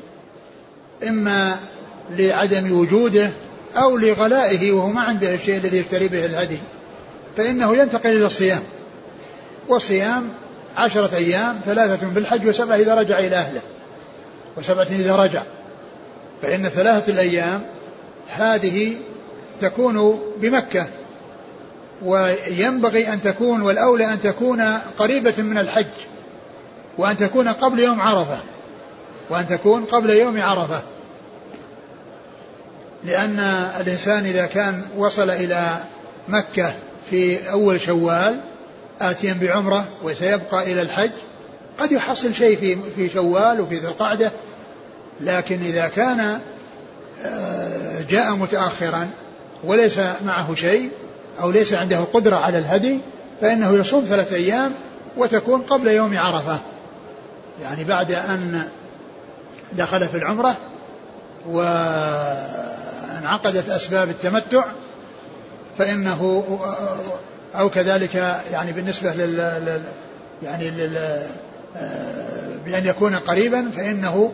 إما 1.07 1.57
لعدم 2.09 2.79
وجوده 2.79 3.31
أو 3.77 3.97
لغلائه 3.97 4.71
وهو 4.71 4.87
ما 4.87 5.01
عنده 5.01 5.33
الشيء 5.33 5.57
الذي 5.57 5.77
يشتري 5.77 6.07
به 6.07 6.25
الهدي 6.25 6.59
فإنه 7.37 7.77
ينتقل 7.77 8.09
إلى 8.09 8.25
الصيام. 8.25 8.63
والصيام 9.69 10.29
عشرة 10.77 11.15
أيام 11.15 11.59
ثلاثة 11.65 12.07
بالحج 12.07 12.47
وسبعة 12.47 12.75
إذا 12.75 12.95
رجع 12.95 13.19
إلى 13.19 13.35
أهله. 13.35 13.61
وسبعة 14.57 14.87
إذا 14.91 15.15
رجع. 15.15 15.43
فإن 16.41 16.63
ثلاثة 16.69 17.13
الأيام 17.13 17.65
هذه 18.27 18.95
تكون 19.61 20.19
بمكة. 20.37 20.87
وينبغي 22.01 23.13
أن 23.13 23.21
تكون 23.21 23.61
والأولى 23.61 24.13
أن 24.13 24.21
تكون 24.21 24.61
قريبة 24.99 25.33
من 25.37 25.57
الحج. 25.57 25.85
وأن 26.97 27.17
تكون 27.17 27.47
قبل 27.47 27.79
يوم 27.79 28.01
عرفة. 28.01 28.37
وأن 29.29 29.47
تكون 29.47 29.85
قبل 29.85 30.09
يوم 30.09 30.41
عرفة. 30.41 30.81
لأن 33.05 33.39
الإنسان 33.79 34.25
إذا 34.25 34.45
كان 34.45 34.81
وصل 34.97 35.29
إلى 35.29 35.77
مكة 36.27 36.73
في 37.09 37.51
أول 37.51 37.81
شوال 37.81 38.41
آتيا 39.01 39.37
بعمرة 39.41 39.85
وسيبقى 40.03 40.71
إلى 40.71 40.81
الحج 40.81 41.11
قد 41.79 41.91
يحصل 41.91 42.35
شيء 42.35 42.57
في 42.57 42.77
في 42.95 43.09
شوال 43.09 43.61
وفي 43.61 43.75
ذي 43.75 43.87
القعدة. 43.87 44.31
لكن 45.21 45.59
إذا 45.65 45.87
كان 45.87 46.39
آه، 47.25 48.01
جاء 48.09 48.35
متأخرا 48.35 49.09
وليس 49.63 49.99
معه 50.25 50.55
شيء 50.55 50.91
أو 51.41 51.51
ليس 51.51 51.73
عنده 51.73 51.99
قدرة 51.99 52.35
على 52.35 52.57
الهدي 52.57 52.99
فإنه 53.41 53.73
يصوم 53.73 54.03
ثلاثة 54.03 54.35
أيام 54.35 54.73
وتكون 55.17 55.61
قبل 55.61 55.87
يوم 55.87 56.17
عرفة. 56.17 56.59
يعني 57.61 57.83
بعد 57.83 58.11
أن 58.11 58.63
دخل 59.73 60.07
في 60.07 60.17
العمرة 60.17 60.57
وانعقدت 63.03 63.69
أسباب 63.69 64.09
التمتع 64.09 64.65
فإنه 65.77 66.43
أو 67.55 67.69
كذلك 67.69 68.15
يعني 68.51 68.71
بالنسبة 68.71 69.13
لل 69.13 69.81
يعني 70.43 70.69
لل 70.69 71.23
بأن 72.65 72.85
يكون 72.85 73.15
قريبا 73.15 73.69
فإنه 73.75 74.31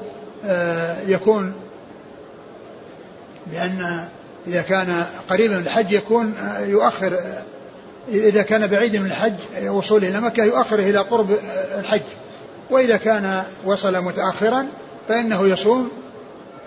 يكون 1.08 1.54
بأن 3.48 4.06
إذا 4.48 4.62
كان 4.62 5.06
قريبا 5.30 5.58
من 5.58 5.64
الحج 5.64 5.92
يكون 5.92 6.34
يؤخر 6.60 7.20
إذا 8.08 8.44
كان 8.44 8.68
بعيدا 8.68 9.00
من 9.00 9.06
الحج 9.06 9.34
وصوله 9.68 10.10
إلى 10.10 10.22
مكة 10.22 10.44
يؤخره 10.44 10.84
إلى 10.84 11.00
قرب 11.00 11.36
الحج. 11.80 12.02
وإذا 12.70 12.98
كان 12.98 13.44
وصل 13.66 14.02
متأخرا 14.02 14.68
فإنه 15.08 15.48
يصوم 15.48 15.92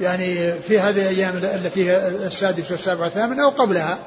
يعني 0.01 0.53
في 0.53 0.79
هذه 0.79 1.11
الأيام 1.11 1.37
التي 1.37 1.91
هي 1.91 2.09
السادس 2.09 2.71
والسابع 2.71 3.05
والثامن 3.05 3.41
أو 3.41 3.49
قبلها 3.49 3.99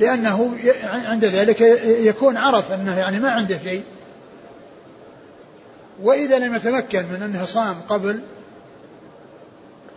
لأنه 0.00 0.50
عند 0.84 1.24
ذلك 1.24 1.60
يكون 1.84 2.36
عرف 2.36 2.72
أنه 2.72 2.98
يعني 2.98 3.20
ما 3.20 3.30
عنده 3.30 3.58
شيء. 3.64 3.82
وإذا 6.02 6.38
لم 6.38 6.54
يتمكن 6.54 7.06
من 7.06 7.22
أنه 7.22 7.44
صام 7.44 7.76
قبل 7.88 8.20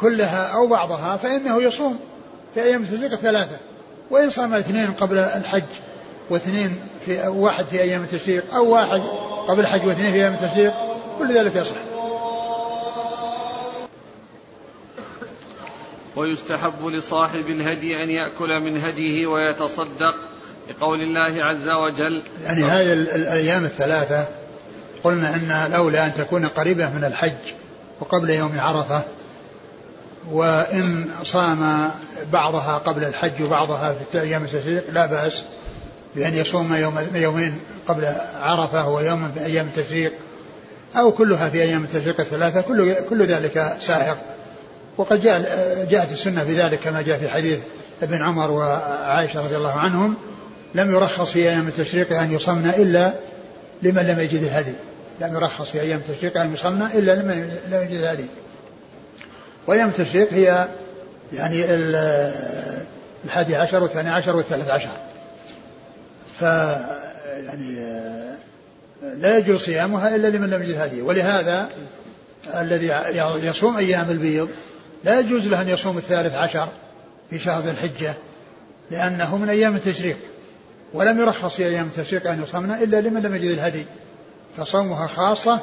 كلها 0.02 0.48
أو 0.48 0.68
بعضها 0.68 1.18
فإنه 1.18 1.62
يصوم 1.62 2.00
في 2.54 2.64
أيام 2.64 2.82
التشريق 2.82 3.12
الثلاثة 3.12 3.58
وإن 4.12 4.30
صام 4.30 4.54
اثنين 4.54 4.92
قبل 4.92 5.18
الحج 5.18 5.64
واثنين 6.30 6.80
في 7.06 7.28
واحد 7.28 7.66
في 7.66 7.82
أيام 7.82 8.04
التشريق 8.04 8.56
أو 8.56 8.74
واحد 8.74 9.02
قبل 9.48 9.60
الحج 9.60 9.88
واثنين 9.88 10.12
في 10.12 10.18
أيام 10.18 10.34
التشريق 10.34 10.74
كل 11.20 11.34
ذلك 11.34 11.56
يصح. 11.56 11.76
ويستحب 16.20 16.86
لصاحب 16.86 17.50
الهدي 17.50 18.04
أن 18.04 18.10
يأكل 18.10 18.60
من 18.60 18.82
هديه 18.84 19.28
ويتصدق 19.28 20.16
لقول 20.70 21.02
الله 21.02 21.44
عز 21.44 21.70
وجل. 21.70 22.24
يعني 22.44 22.64
هذه 22.64 22.94
الأيام 22.94 23.66
الثلاثة 23.66 24.28
قلنا 25.04 25.36
أن 25.36 25.52
الأولى 25.52 26.06
أن 26.06 26.14
تكون 26.14 26.46
قريبة 26.46 26.90
من 26.90 27.04
الحج 27.04 27.54
وقبل 28.00 28.30
يوم 28.30 28.60
عرفة 28.60 29.02
وإن 30.32 31.10
صام 31.24 31.92
بعضها 32.34 32.78
قبل 32.78 33.04
الحج 33.04 33.42
وبعضها 33.44 33.94
في 34.12 34.22
أيام 34.22 34.44
التشريق 34.44 34.84
لا 34.92 35.06
بأس 35.06 35.44
بأن 36.16 36.36
يصوم 36.36 36.74
يوم 36.74 37.00
يومين 37.14 37.60
قبل 37.88 38.08
عرفة 38.42 38.90
ويوم 38.90 39.32
في 39.32 39.46
أيام 39.46 39.66
التشريق 39.66 40.14
أو 40.96 41.12
كلها 41.12 41.50
في 41.50 41.62
أيام 41.62 41.84
التشريق 41.84 42.20
الثلاثة 42.20 42.62
كل 42.62 42.94
كل 43.10 43.26
ذلك 43.26 43.78
سائق 43.80 44.18
وقد 45.00 45.22
جاء 45.22 45.42
جاءت 45.90 46.12
السنة 46.12 46.44
في 46.44 46.62
ذلك 46.62 46.80
كما 46.80 47.02
جاء 47.02 47.18
في 47.18 47.30
حديث 47.30 47.60
ابن 48.02 48.24
عمر 48.24 48.52
وعائشة 48.52 49.44
رضي 49.44 49.58
الله 49.58 49.74
عنهم. 49.74 50.16
لم 50.76 50.96
يرخص 50.96 51.32
في 51.32 51.50
أيام 51.50 51.68
التشريق 51.68 52.20
أن 52.20 52.32
يصمنا 52.32 52.76
إلا 52.78 53.14
لمن 53.82 54.02
لم 54.02 54.20
يجد 54.20 54.44
الهدي. 54.44 54.74
لم 55.22 55.36
يرخص 55.36 55.70
في 55.70 55.82
أيام 55.82 56.00
التشريق 56.00 56.38
أن 56.38 56.54
يصمنا 56.54 56.94
إلا 56.94 57.16
لمن 57.16 57.58
لم 57.70 57.82
يجد 57.82 58.02
الهدي. 58.02 58.26
وأيام 59.68 59.90
التشريق 59.90 60.34
هي 60.34 60.68
يعني 61.34 61.66
الحادي 63.26 63.56
عشر 63.56 63.84
والثاني 63.84 64.10
عشر 64.10 64.36
والثالث 64.36 64.68
عشر. 64.68 64.90
ف 66.40 66.42
يعني 67.46 67.76
لا 69.18 69.38
يجوز 69.38 69.60
صيامها 69.60 70.16
إلا 70.16 70.28
لمن 70.28 70.50
لم 70.50 70.64
يجد 70.64 70.78
هدي 70.78 71.02
ولهذا 71.02 71.70
الذي 72.56 72.94
يصوم 73.44 73.78
أيام 73.78 74.10
البيض 74.10 74.50
لا 75.04 75.20
يجوز 75.20 75.48
له 75.48 75.62
أن 75.62 75.70
يصوم 75.70 75.98
الثالث 75.98 76.36
عشر 76.36 76.70
في 77.30 77.40
شهر 77.40 77.64
ذي 77.64 77.72
الحجة 77.72 78.14
لأنه 78.92 79.38
من 79.38 79.50
أيام 79.50 79.76
التشريق 79.76 80.18
ولم 80.94 81.20
يرخص 81.20 81.56
في 81.56 81.66
أيام 81.66 81.86
التشريق 81.86 82.30
أن 82.30 82.44
يصومنا 82.44 82.84
إلا 82.84 83.02
لمن 83.02 83.22
لم 83.22 83.36
يجد 83.36 83.52
الهدي 83.52 83.86
فصومها 84.58 85.08
خاصة 85.08 85.60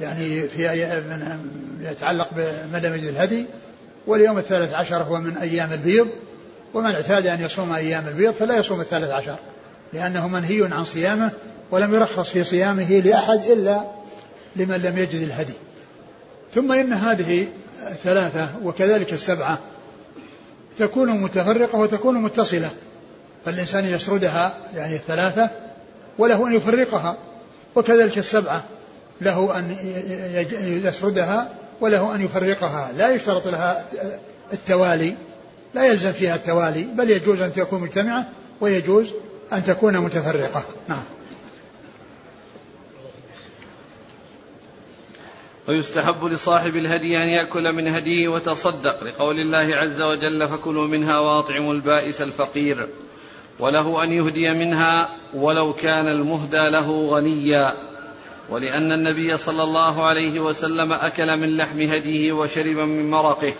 يعني 0.00 0.42
في 0.42 0.68
من 1.08 1.40
يتعلق 1.80 2.28
بمن 2.36 2.82
لم 2.82 2.94
يجد 2.94 3.04
الهدي 3.04 3.46
واليوم 4.06 4.38
الثالث 4.38 4.74
عشر 4.74 5.02
هو 5.02 5.18
من 5.18 5.36
أيام 5.36 5.72
البيض 5.72 6.08
ومن 6.74 6.90
اعتاد 6.90 7.26
أن 7.26 7.44
يصوم 7.44 7.72
أيام 7.72 8.08
البيض 8.08 8.32
فلا 8.32 8.58
يصوم 8.58 8.80
الثالث 8.80 9.10
عشر 9.10 9.36
لأنه 9.92 10.28
منهي 10.28 10.68
عن 10.72 10.84
صيامه 10.84 11.30
ولم 11.70 11.94
يرخص 11.94 12.30
في 12.30 12.44
صيامه 12.44 13.00
لأحد 13.04 13.40
إلا 13.50 13.80
لمن 14.56 14.76
لم 14.76 14.98
يجد 14.98 15.22
الهدي. 15.22 15.54
ثم 16.54 16.72
إن 16.72 16.92
هذه 16.92 17.46
الثلاثة 17.90 18.50
وكذلك 18.64 19.12
السبعة. 19.12 19.58
تكون 20.78 21.10
متفرقة 21.10 21.78
وتكون 21.78 22.22
متصلة. 22.22 22.70
فالإنسان 23.44 23.84
يسردها 23.84 24.54
يعني 24.74 24.94
الثلاثة 24.94 25.50
وله 26.18 26.48
أن 26.48 26.54
يفرقها. 26.54 27.16
وكذلك 27.74 28.18
السبعة 28.18 28.64
له 29.20 29.58
أن 29.58 29.76
يسردها 30.84 31.48
وله 31.80 32.14
أن 32.14 32.24
يفرقها. 32.24 32.92
لا 32.92 33.14
يشترط 33.14 33.46
لها 33.46 33.84
التوالي 34.52 35.16
لا 35.74 35.84
يلزم 35.84 36.12
فيها 36.12 36.34
التوالي 36.34 36.82
بل 36.82 37.10
يجوز 37.10 37.40
أن 37.40 37.52
تكون 37.52 37.80
مجتمعة 37.80 38.28
ويجوز 38.60 39.06
أن 39.52 39.64
تكون 39.64 39.98
متفرقة. 39.98 40.64
نعم. 40.88 41.02
ويستحب 45.68 46.24
لصاحب 46.24 46.76
الهدي 46.76 47.22
أن 47.22 47.28
يأكل 47.28 47.72
من 47.72 47.88
هديه 47.88 48.28
وتصدق 48.28 49.04
لقول 49.04 49.40
الله 49.40 49.76
عز 49.76 50.00
وجل 50.00 50.48
فكلوا 50.48 50.86
منها 50.86 51.18
وأطعموا 51.18 51.74
البائس 51.74 52.22
الفقير 52.22 52.88
وله 53.58 54.04
أن 54.04 54.12
يهدي 54.12 54.50
منها 54.50 55.08
ولو 55.34 55.72
كان 55.72 56.08
المهدى 56.08 56.70
له 56.70 57.06
غنيا 57.06 57.74
ولأن 58.50 58.92
النبي 58.92 59.36
صلى 59.36 59.62
الله 59.62 60.06
عليه 60.06 60.40
وسلم 60.40 60.92
أكل 60.92 61.36
من 61.36 61.56
لحم 61.56 61.80
هديه 61.80 62.32
وشرب 62.32 62.76
من 62.76 63.10
مرقه. 63.10 63.52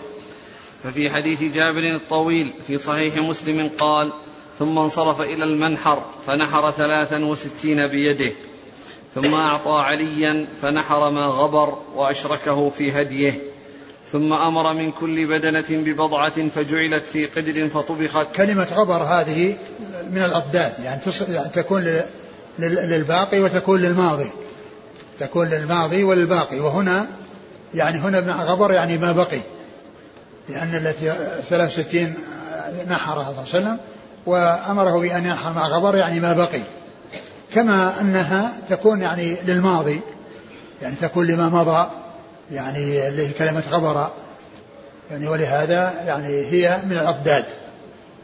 ففي 0.83 1.09
حديث 1.09 1.43
جابر 1.43 1.95
الطويل 1.95 2.53
في 2.67 2.77
صحيح 2.77 3.17
مسلم 3.17 3.71
قال 3.79 4.13
ثم 4.59 4.77
انصرف 4.77 5.21
إلى 5.21 5.43
المنحر 5.43 6.05
فنحر 6.27 6.71
ثلاثا 6.71 7.25
وستين 7.25 7.87
بيده. 7.87 8.31
ثم 9.15 9.33
أعطى 9.33 9.71
عليا 9.71 10.47
فنحر 10.61 11.09
ما 11.09 11.25
غبر 11.25 11.77
وأشركه 11.95 12.69
في 12.69 13.01
هديه. 13.01 13.33
ثم 14.11 14.33
أمر 14.33 14.73
من 14.73 14.91
كل 14.91 15.27
بدنة 15.27 15.83
ببضعة 15.83 16.49
فجعلت 16.49 17.05
في 17.05 17.25
قدر 17.25 17.69
فطبخت. 17.69 18.35
كلمة 18.35 18.67
غبر 18.73 19.03
هذه 19.03 19.55
من 20.11 20.23
الأضداد 20.23 20.73
يعني, 20.79 21.01
يعني 21.29 21.49
تكون 21.49 22.01
للباقي 22.59 23.39
وتكون 23.39 23.79
للماضي. 23.79 24.29
تكون 25.19 25.47
للماضي 25.47 26.03
وللباقي. 26.03 26.59
وهنا 26.59 27.07
يعني 27.75 27.97
هنا 27.97 28.43
غبر 28.43 28.71
يعني 28.71 28.97
ما 28.97 29.11
بقي. 29.11 29.41
لأن 30.49 30.75
التي 30.75 31.15
63 31.49 32.13
نحرها 32.89 33.23
صلى 33.23 33.29
الله 33.29 33.39
عليه 33.39 33.41
وسلم 33.41 33.77
وأمره 34.25 34.99
بأن 34.99 35.25
ينحر 35.25 35.53
مع 35.53 35.67
غبر 35.67 35.95
يعني 35.95 36.19
ما 36.19 36.33
بقي. 36.33 36.61
كما 37.53 38.01
أنها 38.01 38.53
تكون 38.69 39.01
يعني 39.01 39.35
للماضي 39.47 40.01
يعني 40.81 40.95
تكون 40.95 41.27
لما 41.27 41.49
مضى 41.49 41.89
يعني 42.51 43.07
اللي 43.07 43.29
كلمة 43.29 43.63
غبر. 43.71 44.11
يعني 45.11 45.27
ولهذا 45.27 46.03
يعني 46.05 46.45
هي 46.45 46.81
من 46.85 46.91
الأضداد 46.91 47.45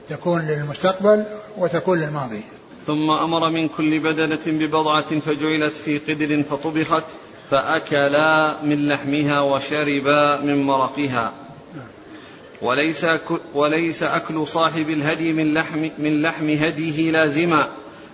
تكون 0.09 0.41
للمستقبل 0.41 1.23
وتكون 1.57 1.99
للماضي. 1.99 2.41
ثم 2.87 3.09
أمر 3.09 3.49
من 3.49 3.69
كل 3.69 3.99
بدنة 3.99 4.39
ببضعة 4.47 5.19
فجعلت 5.19 5.75
في 5.75 5.97
قدر 5.97 6.43
فطبخت 6.43 7.03
فأكلا 7.51 8.55
من 8.63 8.87
لحمها 8.87 9.41
وشربا 9.41 10.41
من 10.41 10.63
مرقها. 10.63 11.31
وليس 12.61 13.05
وليس 13.53 14.03
أكل 14.03 14.47
صاحب 14.47 14.89
الهدي 14.89 15.33
من 15.33 15.53
لحم 15.53 15.89
من 15.97 16.21
لحم 16.21 16.49
هديه 16.49 17.11
لازما. 17.11 17.67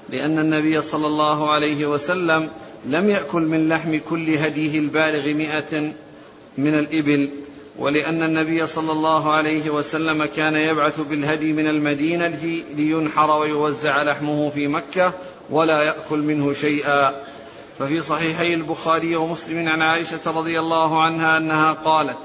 لأن 0.10 0.39
النبي 0.39 0.82
صلى 0.82 1.08
الله 1.08 1.52
عليه 1.52 1.86
وسلم 1.86 2.49
لم 2.86 3.10
يأكل 3.10 3.41
من 3.41 3.70
لحم 3.70 3.99
كل 4.10 4.30
هديه 4.30 4.80
البالغ 4.80 5.34
مئة 5.34 5.93
من 6.58 6.80
الإبل 6.80 7.32
ولأن 7.78 8.24
النبي 8.24 8.68
صلى 8.68 8.91
الله 8.91 9.32
عليه 9.32 9.70
وسلم 9.70 10.26
كان 10.26 10.56
يبعث 10.56 10.99
بالهدي 10.99 11.54
من 11.54 11.68
المدينة 11.68 12.64
لينحر 12.76 13.39
ويوزع 13.39 14.04
لحمه 14.04 14.49
في 14.49 14.68
مكة 14.68 15.14
ولا 15.49 15.82
يأكل 15.82 16.20
منه 16.20 16.54
شيئا. 16.54 17.16
ففي 17.80 18.02
صحيحي 18.02 18.54
البخاري 18.54 19.16
ومسلم 19.16 19.68
عن 19.68 19.82
عائشة 19.82 20.32
رضي 20.32 20.60
الله 20.60 21.04
عنها 21.04 21.38
أنها 21.38 21.74
قالت 21.74 22.18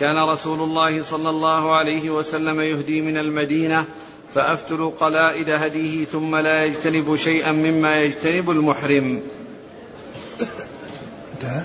كان 0.00 0.28
رسول 0.28 0.60
الله 0.60 1.02
صلى 1.02 1.30
الله 1.30 1.76
عليه 1.76 2.10
وسلم 2.10 2.60
يهدي 2.60 3.00
من 3.00 3.16
المدينة 3.16 3.84
فأفتل 4.34 4.92
قلائد 5.00 5.48
هديه 5.48 6.04
ثم 6.04 6.36
لا 6.36 6.64
يجتنب 6.64 7.16
شيئا 7.16 7.52
مما 7.52 7.96
يجتنب 7.96 8.50
المحرم. 8.50 9.22
انتهى؟ 11.34 11.62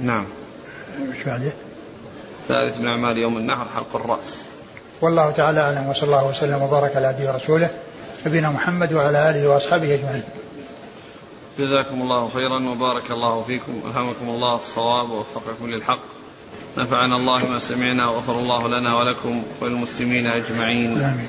نعم. 0.00 0.26
بعده؟ 1.26 1.52
ثالث 2.48 2.78
من 2.78 2.86
أعمال 2.86 3.18
يوم 3.18 3.36
النحر 3.36 3.66
حلق 3.74 3.96
الرأس. 3.96 4.42
والله 5.00 5.30
تعالى 5.30 5.60
أعلم 5.60 5.88
وصلى 5.88 6.06
الله 6.06 6.28
وسلم 6.28 6.62
وبارك 6.62 6.96
على 6.96 7.06
عبده 7.06 7.32
ورسوله 7.32 7.70
نبينا 8.26 8.50
محمد 8.50 8.92
وعلى 8.92 9.30
آله 9.30 9.48
وأصحابه 9.48 9.94
أجمعين. 9.94 10.22
جزاكم 11.58 12.02
الله 12.02 12.30
خيرا 12.34 12.68
وبارك 12.68 13.10
الله 13.10 13.42
فيكم 13.42 13.80
ألهمكم 13.86 14.28
الله 14.28 14.54
الصواب 14.54 15.10
ووفقكم 15.10 15.66
للحق. 15.66 16.00
نفعنا 16.78 17.16
الله 17.16 17.46
ما 17.46 17.58
سمعنا 17.58 18.08
وغفر 18.08 18.32
الله 18.32 18.68
لنا 18.68 18.96
ولكم 18.96 19.42
وللمسلمين 19.60 20.26
أجمعين. 20.26 20.98
آمين. 20.98 21.28